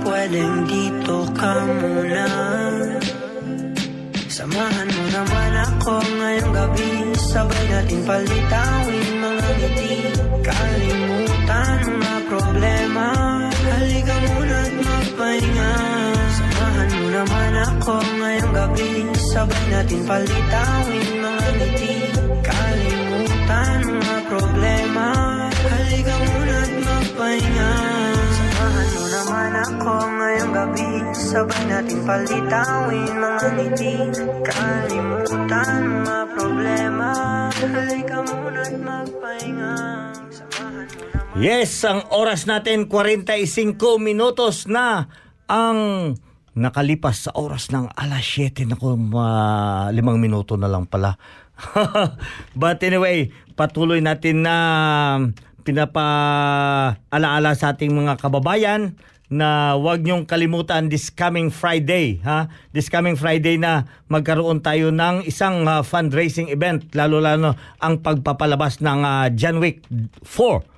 Pwedeng 0.06 0.70
dito 0.70 1.26
ka 1.34 1.54
muna. 1.66 2.26
Samahan 4.30 4.88
mo 4.90 5.04
naman 5.10 5.52
ako 5.66 5.94
ngayong 5.98 6.52
gabi. 6.54 6.90
Sabay 7.18 7.64
natin 7.68 8.00
palitawin 8.06 9.08
mga 9.18 9.48
ngiti. 9.58 9.94
Kalimutan 10.46 11.78
mga 11.90 12.20
problema. 12.30 13.06
Halika 13.50 14.14
muna 14.30 14.56
at 14.62 14.74
magpahinga 14.78 15.74
Samahan 16.82 16.98
mo 16.98 17.08
naman 17.14 17.54
ako 17.62 17.94
ngayong 18.18 18.52
gabi? 18.58 18.90
Sabay 19.14 19.64
natin 19.70 20.02
palitawin 20.02 21.08
mga 21.22 21.48
ngiti. 21.54 21.94
Kalimutan 22.42 23.78
mga 23.86 24.18
problema. 24.26 25.06
Halika 25.62 26.14
muna 26.26 26.56
at 26.58 26.72
magpahinga. 26.82 27.72
Mo 28.98 29.04
naman 29.14 29.52
ako 29.62 29.94
ngayong 30.10 30.52
gabi? 30.58 30.90
Sabay 31.14 31.62
natin 31.70 31.98
palitawin 32.02 33.12
mga 33.14 33.46
ngiti. 33.54 33.94
Kalimutan 34.42 35.80
mga 36.02 36.24
problema. 36.34 37.10
Halika 37.62 38.18
muna 38.26 38.58
at 38.58 38.74
magpahinga. 38.74 39.76
Naman 40.34 40.84
Yes, 41.38 41.78
ang 41.86 42.10
oras 42.10 42.42
natin 42.50 42.90
45 42.90 44.02
minutos 44.02 44.66
na 44.66 45.06
ang 45.46 45.78
nakalipas 46.52 47.28
sa 47.28 47.30
oras 47.32 47.72
ng 47.72 47.88
alas 47.96 48.24
7 48.24 48.68
Naku, 48.68 48.96
ma, 48.96 49.88
limang 49.88 50.20
minuto 50.20 50.56
na 50.60 50.68
lang 50.68 50.84
pala. 50.84 51.16
But 52.60 52.82
anyway, 52.84 53.32
patuloy 53.56 54.04
natin 54.04 54.44
na 54.44 54.56
pinapa-alaala 55.62 57.54
sa 57.54 57.72
ating 57.72 57.94
mga 57.94 58.18
kababayan 58.18 58.98
na 59.32 59.72
huwag 59.80 60.04
niyong 60.04 60.28
kalimutan 60.28 60.92
this 60.92 61.08
coming 61.08 61.48
Friday, 61.48 62.20
ha? 62.20 62.52
This 62.76 62.92
coming 62.92 63.16
Friday 63.16 63.56
na 63.56 63.88
magkaroon 64.12 64.60
tayo 64.60 64.92
ng 64.92 65.24
isang 65.24 65.64
ah, 65.64 65.80
fundraising 65.80 66.52
event, 66.52 66.92
lalo-lalo 66.92 67.56
ang 67.80 68.04
pagpapalabas 68.04 68.84
ng 68.84 69.00
ah, 69.00 69.32
John 69.32 69.56
Wick 69.64 69.88
4. 70.20 70.71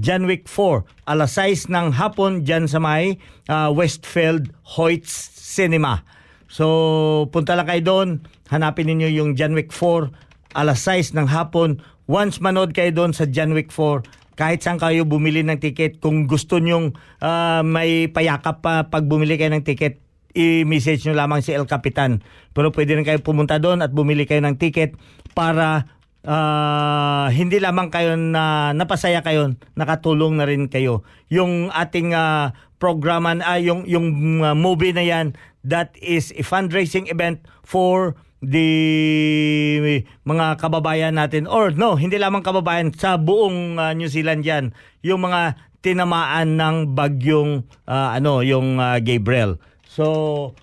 John 0.00 0.24
Wick 0.24 0.48
4, 0.48 0.82
alas 1.04 1.36
6 1.36 1.68
ng 1.68 1.92
hapon 1.92 2.42
dyan 2.42 2.64
sa 2.64 2.80
may 2.80 3.20
ah, 3.52 3.68
Westfield 3.68 4.48
Hoyts 4.64 5.12
Cinema. 5.36 6.02
So, 6.50 7.28
punta 7.30 7.54
lang 7.54 7.68
kayo 7.68 7.82
doon, 7.84 8.08
hanapin 8.48 8.88
ninyo 8.88 9.12
yung 9.12 9.30
John 9.36 9.52
Wick 9.52 9.70
4, 9.70 10.56
alas 10.56 10.82
6 10.88 11.14
ng 11.20 11.28
hapon. 11.28 11.84
Once 12.10 12.40
manood 12.42 12.74
kayo 12.74 12.90
doon 12.90 13.12
sa 13.14 13.28
John 13.28 13.52
Wick 13.52 13.68
4, 13.70 14.02
kahit 14.34 14.64
saan 14.64 14.80
kayo 14.80 15.04
bumili 15.04 15.44
ng 15.44 15.60
ticket, 15.60 16.00
kung 16.00 16.24
gusto 16.24 16.56
nyong 16.56 16.96
ah, 17.20 17.60
may 17.60 18.08
payakap 18.08 18.64
pa 18.64 18.88
pag 18.88 19.04
bumili 19.04 19.36
kayo 19.36 19.52
ng 19.52 19.62
ticket, 19.62 20.00
i-message 20.32 21.04
nyo 21.06 21.14
lamang 21.14 21.44
si 21.44 21.52
El 21.52 21.68
Capitan. 21.68 22.24
Pero 22.56 22.70
pwede 22.72 22.96
rin 22.96 23.04
kayo 23.04 23.20
pumunta 23.20 23.58
doon 23.60 23.84
at 23.84 23.92
bumili 23.92 24.24
kayo 24.24 24.40
ng 24.40 24.56
ticket 24.56 24.96
para 25.36 25.86
ah, 26.24 27.28
hindi 27.32 27.60
lamang 27.60 27.88
kayo 27.88 28.16
na 28.16 28.74
napasaya 28.76 29.20
kayo, 29.24 29.54
nakatulong 29.76 30.36
na 30.36 30.44
rin 30.48 30.66
kayo. 30.68 31.06
Yung 31.32 31.72
ating 31.72 32.12
ah, 32.12 32.52
programa, 32.80 33.36
ah, 33.44 33.60
yung, 33.60 33.84
yung 33.88 34.40
ah, 34.44 34.56
movie 34.56 34.92
na 34.92 35.04
yan, 35.04 35.36
that 35.64 35.92
is 36.00 36.32
a 36.36 36.42
fundraising 36.44 37.08
event 37.12 37.44
for 37.64 38.16
the 38.40 40.00
mga 40.24 40.46
kababayan 40.56 41.20
natin 41.20 41.44
or 41.44 41.68
no, 41.76 42.00
hindi 42.00 42.16
lamang 42.16 42.40
kababayan 42.40 42.88
sa 42.96 43.20
buong 43.20 43.76
ah, 43.76 43.92
New 43.92 44.08
Zealand 44.08 44.44
yan. 44.44 44.72
Yung 45.04 45.20
mga 45.24 45.60
tinamaan 45.80 46.56
ng 46.56 46.76
bagyong 46.96 47.64
ah, 47.88 48.16
ano, 48.16 48.40
yung 48.40 48.80
ah, 48.80 49.00
Gabriel. 49.00 49.60
So, 49.90 50.06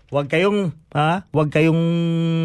wag 0.07 0.31
kayong 0.31 0.71
ha, 0.95 1.27
wag 1.35 1.51
kayong 1.51 1.83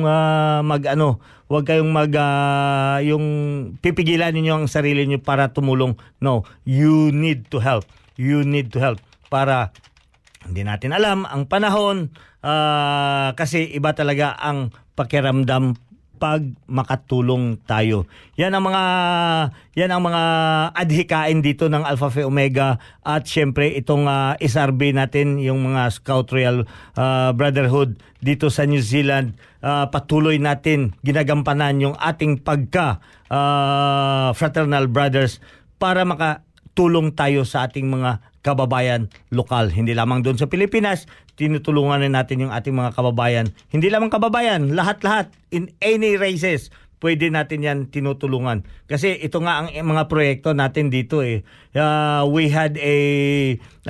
ah, 0.02 0.66
mag 0.66 0.82
ano, 0.90 1.22
wag 1.46 1.62
kayong 1.62 1.94
mag 1.94 2.10
ah, 2.18 2.98
yung 2.98 3.22
pipigilan 3.78 4.34
ninyo 4.34 4.58
ang 4.58 4.66
sarili 4.66 5.06
niyo 5.06 5.22
para 5.22 5.54
tumulong. 5.54 5.94
No, 6.18 6.42
you 6.66 7.14
need 7.14 7.46
to 7.54 7.62
help. 7.62 7.86
You 8.18 8.42
need 8.42 8.74
to 8.74 8.82
help 8.82 8.98
para 9.30 9.70
hindi 10.42 10.66
natin 10.66 10.90
alam 10.90 11.22
ang 11.22 11.46
panahon 11.46 12.10
ah, 12.42 13.30
kasi 13.38 13.62
iba 13.70 13.94
talaga 13.94 14.34
ang 14.42 14.74
pakiramdam 14.98 15.78
pag 16.22 16.46
makatulong 16.70 17.58
tayo. 17.66 18.06
Yan 18.38 18.54
ang 18.54 18.70
mga 18.70 18.84
yan 19.74 19.90
ang 19.90 20.06
mga 20.06 20.22
adhikain 20.70 21.42
dito 21.42 21.66
ng 21.66 21.82
Alpha 21.82 22.14
Phi 22.14 22.22
Omega 22.22 22.78
at 23.02 23.26
syempre 23.26 23.74
itong 23.74 24.06
ah, 24.06 24.38
SRB 24.38 24.94
natin 24.94 25.42
yung 25.42 25.66
mga 25.66 25.90
Scout 25.90 26.30
Royal 26.30 26.62
ah, 26.94 27.34
Brotherhood 27.34 27.98
dito 28.22 28.54
sa 28.54 28.62
New 28.70 28.78
Zealand 28.78 29.34
ah, 29.66 29.90
patuloy 29.90 30.38
natin 30.38 30.94
ginagampanan 31.02 31.82
yung 31.82 31.98
ating 31.98 32.38
pagka 32.38 33.02
ah, 33.26 34.30
fraternal 34.38 34.86
brothers 34.86 35.42
para 35.82 36.06
makatulong 36.06 37.10
tayo 37.18 37.42
sa 37.42 37.66
ating 37.66 37.90
mga 37.90 38.22
kababayan 38.46 39.10
lokal. 39.30 39.70
Hindi 39.70 39.94
lamang 39.94 40.22
doon 40.26 40.38
sa 40.38 40.50
Pilipinas, 40.50 41.06
tinutulungan 41.42 42.06
rin 42.06 42.14
natin 42.14 42.46
yung 42.46 42.54
ating 42.54 42.70
mga 42.70 42.94
kababayan. 42.94 43.50
Hindi 43.74 43.90
lamang 43.90 44.14
kababayan, 44.14 44.78
lahat-lahat 44.78 45.34
in 45.50 45.74
any 45.82 46.14
races 46.14 46.70
pwede 47.02 47.34
natin 47.34 47.66
yan 47.66 47.78
tinutulungan. 47.90 48.62
Kasi 48.86 49.18
ito 49.18 49.42
nga 49.42 49.66
ang 49.66 49.74
mga 49.74 50.06
proyekto 50.06 50.54
natin 50.54 50.86
dito 50.86 51.18
eh. 51.18 51.42
Uh, 51.74 52.22
we 52.30 52.46
had 52.46 52.78
a 52.78 52.98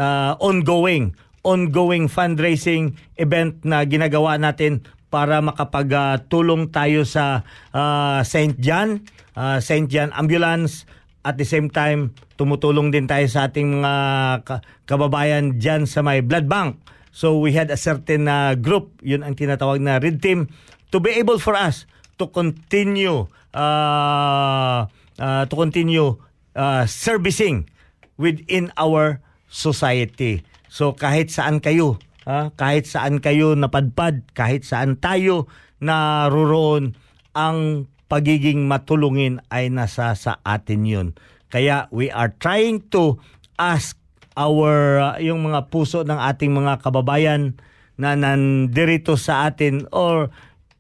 uh, 0.01 0.33
ongoing 0.41 1.13
ongoing 1.43 2.07
fundraising 2.07 2.95
event 3.19 3.67
na 3.67 3.83
ginagawa 3.83 4.39
natin 4.39 4.81
para 5.13 5.45
makapagtulong 5.45 6.73
tayo 6.73 7.05
sa 7.05 7.45
uh, 7.75 8.25
St. 8.25 8.57
John, 8.63 9.05
uh, 9.37 9.61
St. 9.61 9.91
John 9.91 10.15
Ambulance 10.17 10.89
at 11.27 11.37
the 11.37 11.45
same 11.45 11.69
time 11.69 12.15
tumutulong 12.39 12.91
din 12.91 13.07
tayo 13.07 13.27
sa 13.31 13.51
ating 13.51 13.83
mga 13.83 13.95
ka- 14.43 14.63
kababayan 14.89 15.61
dyan 15.61 15.85
sa 15.85 16.01
may 16.01 16.25
blood 16.25 16.49
bank. 16.49 16.79
So 17.13 17.37
we 17.37 17.53
had 17.53 17.69
a 17.69 17.77
certain 17.77 18.27
uh, 18.27 18.57
group, 18.57 18.97
yun 19.05 19.21
ang 19.21 19.37
tinatawag 19.37 19.85
na 19.85 20.01
red 20.01 20.25
team, 20.25 20.49
to 20.91 20.99
be 20.99 21.13
able 21.21 21.37
for 21.37 21.53
us 21.53 21.85
to 22.17 22.29
continue 22.29 23.29
uh, 23.53 24.89
uh, 25.21 25.43
to 25.47 25.55
continue 25.55 26.17
uh, 26.57 26.85
servicing 26.89 27.69
within 28.17 28.73
our 28.81 29.21
society. 29.53 30.41
So 30.73 30.97
kahit 30.97 31.29
saan 31.29 31.61
kayo, 31.61 32.01
ah, 32.25 32.49
kahit 32.57 32.89
saan 32.89 33.21
kayo 33.21 33.53
napadpad, 33.53 34.25
kahit 34.33 34.65
saan 34.65 34.97
tayo 34.97 35.53
naroroon, 35.85 36.97
ang 37.37 37.89
pagiging 38.09 38.69
matulungin 38.69 39.41
ay 39.53 39.69
nasa 39.69 40.13
sa 40.17 40.41
atin 40.45 40.85
yun. 40.85 41.09
Kaya 41.53 41.89
we 41.93 42.09
are 42.09 42.33
trying 42.41 42.81
to 42.93 43.21
ask 43.61 44.01
our 44.37 45.01
uh, 45.01 45.17
yung 45.21 45.45
mga 45.45 45.69
puso 45.69 46.03
ng 46.03 46.17
ating 46.17 46.53
mga 46.53 46.81
kababayan 46.81 47.57
na 48.01 48.17
nandirito 48.17 49.21
sa 49.21 49.49
atin 49.49 49.85
or 49.93 50.33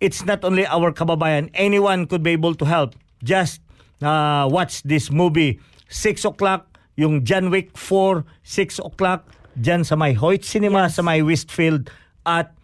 it's 0.03 0.27
not 0.27 0.43
only 0.43 0.67
our 0.67 0.91
kababayan, 0.91 1.53
anyone 1.55 2.09
could 2.09 2.25
be 2.25 2.35
able 2.35 2.57
to 2.57 2.67
help. 2.67 2.99
Just 3.23 3.63
uh, 4.03 4.49
watch 4.51 4.83
this 4.83 5.15
movie. 5.15 5.63
6 5.93 6.25
o'clock, 6.27 6.67
yung 6.99 7.23
John 7.23 7.53
Wick 7.53 7.77
4, 7.79 8.25
6 8.43 8.83
o'clock, 8.83 9.29
dyan 9.55 9.85
sa 9.85 9.95
may 9.95 10.17
Hoyt 10.17 10.43
Cinema, 10.43 10.89
sa 10.89 11.05
may 11.05 11.21
Westfield 11.21 11.93
at 12.25 12.57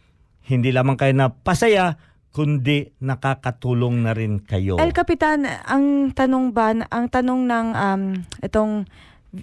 hindi 0.48 0.72
lamang 0.72 0.96
kayo 0.96 1.12
na 1.12 1.28
pasaya 1.28 2.00
kundi 2.32 2.94
nakakatulong 3.02 4.04
na 4.04 4.12
rin 4.16 4.40
kayo. 4.40 4.80
El 4.80 4.94
Capitan, 4.96 5.44
ang 5.44 6.14
tanong 6.14 6.54
ba, 6.54 6.70
ang 6.72 7.06
tanong 7.10 7.40
ng 7.44 7.68
um, 7.74 8.02
itong 8.40 8.88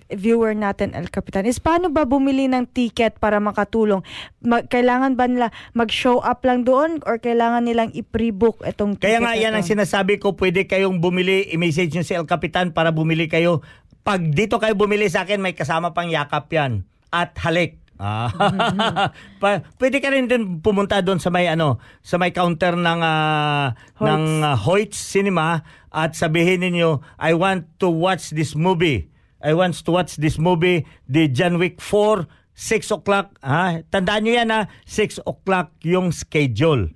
viewer 0.09 0.57
natin, 0.57 0.97
El 0.97 1.13
Capitan, 1.13 1.45
is 1.45 1.61
paano 1.61 1.93
ba 1.93 2.09
bumili 2.09 2.49
ng 2.49 2.65
ticket 2.65 3.21
para 3.21 3.37
makatulong? 3.37 4.01
Mag- 4.41 4.65
kailangan 4.65 5.13
ba 5.13 5.29
nila 5.29 5.47
mag-show 5.77 6.21
up 6.25 6.41
lang 6.41 6.65
doon 6.65 7.01
or 7.05 7.21
kailangan 7.21 7.65
nilang 7.65 7.93
i-pre-book 7.93 8.65
itong 8.65 8.97
ticket? 8.97 9.21
Kaya 9.21 9.21
nga 9.21 9.37
yan 9.37 9.53
na 9.53 9.61
ang 9.61 9.67
sinasabi 9.67 10.17
ko, 10.17 10.33
pwede 10.33 10.65
kayong 10.65 10.97
bumili, 10.97 11.53
i-message 11.53 11.93
nyo 11.93 12.03
si 12.05 12.17
El 12.17 12.25
Capitan 12.25 12.73
para 12.73 12.89
bumili 12.89 13.29
kayo. 13.29 13.61
Pag 14.01 14.33
dito 14.33 14.57
kayo 14.57 14.73
bumili 14.73 15.05
sa 15.09 15.25
akin, 15.25 15.41
may 15.41 15.53
kasama 15.53 15.93
pang 15.93 16.09
yakap 16.09 16.49
yan. 16.49 16.85
At 17.13 17.37
halik. 17.45 17.85
Ah. 17.95 18.27
pa, 19.41 19.63
pwede 19.79 20.03
ka 20.03 20.11
rin 20.11 20.27
din 20.27 20.59
pumunta 20.59 20.99
doon 20.99 21.15
sa 21.15 21.31
may 21.31 21.47
ano, 21.47 21.79
sa 22.03 22.19
may 22.19 22.35
counter 22.35 22.75
ng 22.75 22.99
ah, 22.99 23.71
Hoyts. 23.95 24.03
ng 24.03 24.23
ah, 24.43 24.55
Hoyts 24.59 24.99
Cinema 24.99 25.63
at 25.95 26.11
sabihin 26.11 26.59
ninyo, 26.59 26.99
I 27.15 27.31
want 27.39 27.71
to 27.79 27.87
watch 27.87 28.35
this 28.35 28.51
movie. 28.51 29.14
I 29.45 29.53
want 29.53 29.77
to 29.77 29.91
watch 29.93 30.17
this 30.17 30.41
movie, 30.41 30.89
the 31.05 31.29
John 31.29 31.61
Wick 31.61 31.77
4, 31.77 32.25
6 32.57 32.97
o'clock. 32.97 33.37
Ha? 33.45 33.85
Tandaan 33.93 34.25
nyo 34.25 34.33
yan 34.33 34.49
ha, 34.49 34.65
6 34.89 35.21
o'clock 35.21 35.69
yung 35.85 36.09
schedule. 36.09 36.89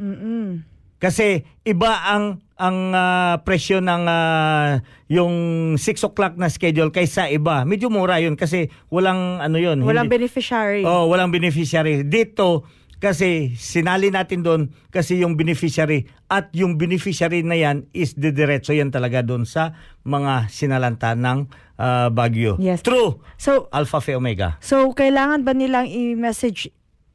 Kasi 1.00 1.46
iba 1.64 2.10
ang 2.10 2.42
ang 2.60 2.92
ah, 2.92 3.40
presyo 3.46 3.80
ng 3.80 4.04
ah, 4.04 4.82
yung 5.08 5.34
6 5.78 6.10
o'clock 6.12 6.36
na 6.36 6.50
schedule 6.52 6.92
kaysa 6.92 7.32
iba. 7.32 7.64
Medyo 7.64 7.88
mura 7.88 8.20
yun 8.20 8.36
kasi 8.36 8.68
walang 8.92 9.40
ano 9.40 9.56
yun. 9.62 9.86
Walang 9.86 10.10
hindi- 10.10 10.26
beneficiary. 10.26 10.84
Oh, 10.84 11.08
walang 11.08 11.32
beneficiary. 11.32 12.04
Dito, 12.04 12.68
kasi 13.00 13.56
sinali 13.56 14.12
natin 14.12 14.44
doon 14.44 14.62
kasi 14.92 15.24
yung 15.24 15.40
beneficiary 15.40 16.06
at 16.28 16.52
yung 16.52 16.76
beneficiary 16.76 17.42
na 17.42 17.56
yan 17.56 17.88
is 17.96 18.14
didiretso 18.14 18.76
yan 18.76 18.92
talaga 18.92 19.24
doon 19.24 19.48
sa 19.48 19.74
mga 20.04 20.52
sinalanta 20.52 21.16
ng 21.16 21.48
ah, 21.80 22.12
Baguio. 22.12 22.60
Yes. 22.60 22.84
True. 22.84 23.24
So, 23.40 23.72
Alpha 23.72 24.04
Phi 24.04 24.20
Omega. 24.20 24.60
so 24.60 24.92
kailangan 24.92 25.48
ba 25.48 25.56
nilang 25.56 25.88
i-message 25.88 26.70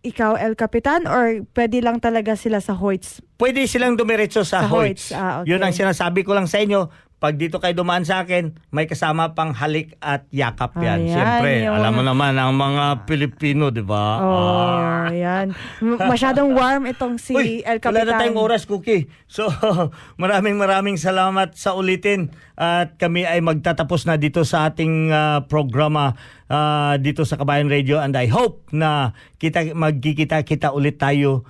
ikaw, 0.04 0.36
El 0.36 0.52
Capitan, 0.52 1.08
or 1.08 1.48
pwede 1.56 1.80
lang 1.80 1.96
talaga 1.96 2.36
sila 2.36 2.60
sa 2.60 2.76
Hoyts? 2.76 3.24
Pwede 3.40 3.64
silang 3.64 3.96
dumiretso 3.96 4.44
sa, 4.44 4.68
Sa 4.68 4.68
Hoyts. 4.68 5.08
Hoyts, 5.10 5.16
ah, 5.16 5.40
okay. 5.40 5.56
Yun 5.56 5.64
ang 5.64 5.72
sinasabi 5.72 6.20
ko 6.20 6.36
lang 6.36 6.44
sa 6.44 6.60
inyo. 6.60 6.92
Pag 7.24 7.40
dito 7.40 7.56
kayo 7.56 7.72
dumaan 7.72 8.04
sa 8.04 8.20
akin, 8.20 8.52
may 8.68 8.84
kasama 8.84 9.32
pang 9.32 9.56
halik 9.56 9.96
at 9.96 10.28
yakap 10.28 10.76
yan. 10.76 11.08
Ayan, 11.08 11.08
Siyempre, 11.08 11.52
yung- 11.64 11.72
alam 11.72 11.96
mo 11.96 12.04
naman 12.04 12.36
ang 12.36 12.52
mga 12.52 13.08
Pilipino, 13.08 13.72
di 13.72 13.80
ba? 13.80 14.20
Oh, 14.20 15.08
yan. 15.08 15.56
M- 15.80 16.04
Masyadong 16.04 16.52
warm 16.52 16.84
itong 16.84 17.16
si 17.16 17.32
Uy, 17.32 17.64
El 17.64 17.80
wala 17.80 18.04
Capitan. 18.04 18.12
na 18.12 18.20
tayong 18.20 18.36
oras, 18.36 18.68
Cookie. 18.68 19.08
So, 19.24 19.48
maraming 20.20 20.60
maraming 20.60 21.00
salamat 21.00 21.56
sa 21.56 21.72
ulitin. 21.72 22.28
At 22.60 23.00
kami 23.00 23.24
ay 23.24 23.40
magtatapos 23.40 24.04
na 24.04 24.20
dito 24.20 24.44
sa 24.44 24.68
ating 24.68 25.08
ah, 25.08 25.48
programa 25.48 26.12
ah, 26.52 27.00
dito 27.00 27.24
sa 27.24 27.40
Kabayan 27.40 27.72
Radio. 27.72 28.04
And 28.04 28.12
I 28.20 28.28
hope 28.28 28.68
na 28.68 29.16
kita 29.40 29.72
magkikita-kita 29.72 30.76
ulit 30.76 31.00
tayo 31.00 31.48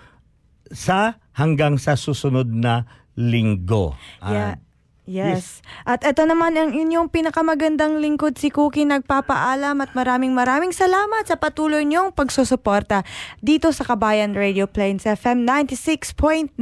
sa 0.70 1.18
hanggang 1.34 1.82
sa 1.82 1.98
susunod 1.98 2.46
na 2.46 2.86
linggo. 3.18 3.98
Yeah. 4.22 4.54
Ah, 4.54 4.63
Yes. 5.04 5.60
At 5.84 6.00
ito 6.00 6.24
naman 6.24 6.56
ang 6.56 6.72
inyong 6.72 7.12
pinakamagandang 7.12 8.00
lingkod 8.00 8.40
si 8.40 8.48
Cookie 8.48 8.88
nagpapaalam 8.88 9.76
at 9.84 9.92
maraming 9.92 10.32
maraming 10.32 10.72
salamat 10.72 11.28
sa 11.28 11.36
patuloy 11.36 11.84
niyong 11.84 12.16
pagsusuporta 12.16 13.04
dito 13.44 13.68
sa 13.68 13.84
Kabayan 13.84 14.32
Radio 14.32 14.64
Plains 14.64 15.04
FM 15.04 15.44
96.9. 15.44 16.56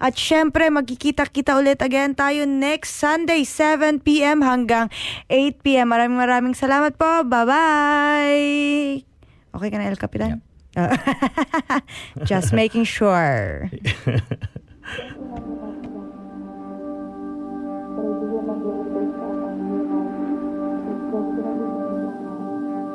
At 0.00 0.16
syempre 0.16 0.72
magkikita-kita 0.72 1.60
ulit 1.60 1.84
again 1.84 2.16
tayo 2.16 2.48
next 2.48 2.96
Sunday 2.96 3.44
7pm 3.44 4.40
hanggang 4.40 4.88
8pm. 5.28 5.84
Maraming 5.84 6.16
maraming 6.16 6.56
salamat 6.56 6.96
po. 6.96 7.20
Bye-bye! 7.28 9.04
Okay 9.54 9.68
ka 9.68 9.76
na, 9.76 9.92
El 9.92 10.00
Capitan? 10.00 10.40
Just 12.28 12.56
making 12.56 12.88
sure. 12.88 13.68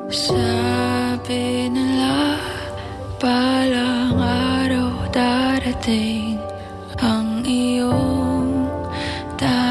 Sabi 0.09 1.69
nila 1.69 2.33
Palang 3.21 4.17
araw 4.17 5.05
darating 5.13 6.41
Ang 6.97 7.45
iyong 7.45 8.65
tanging 9.37 9.68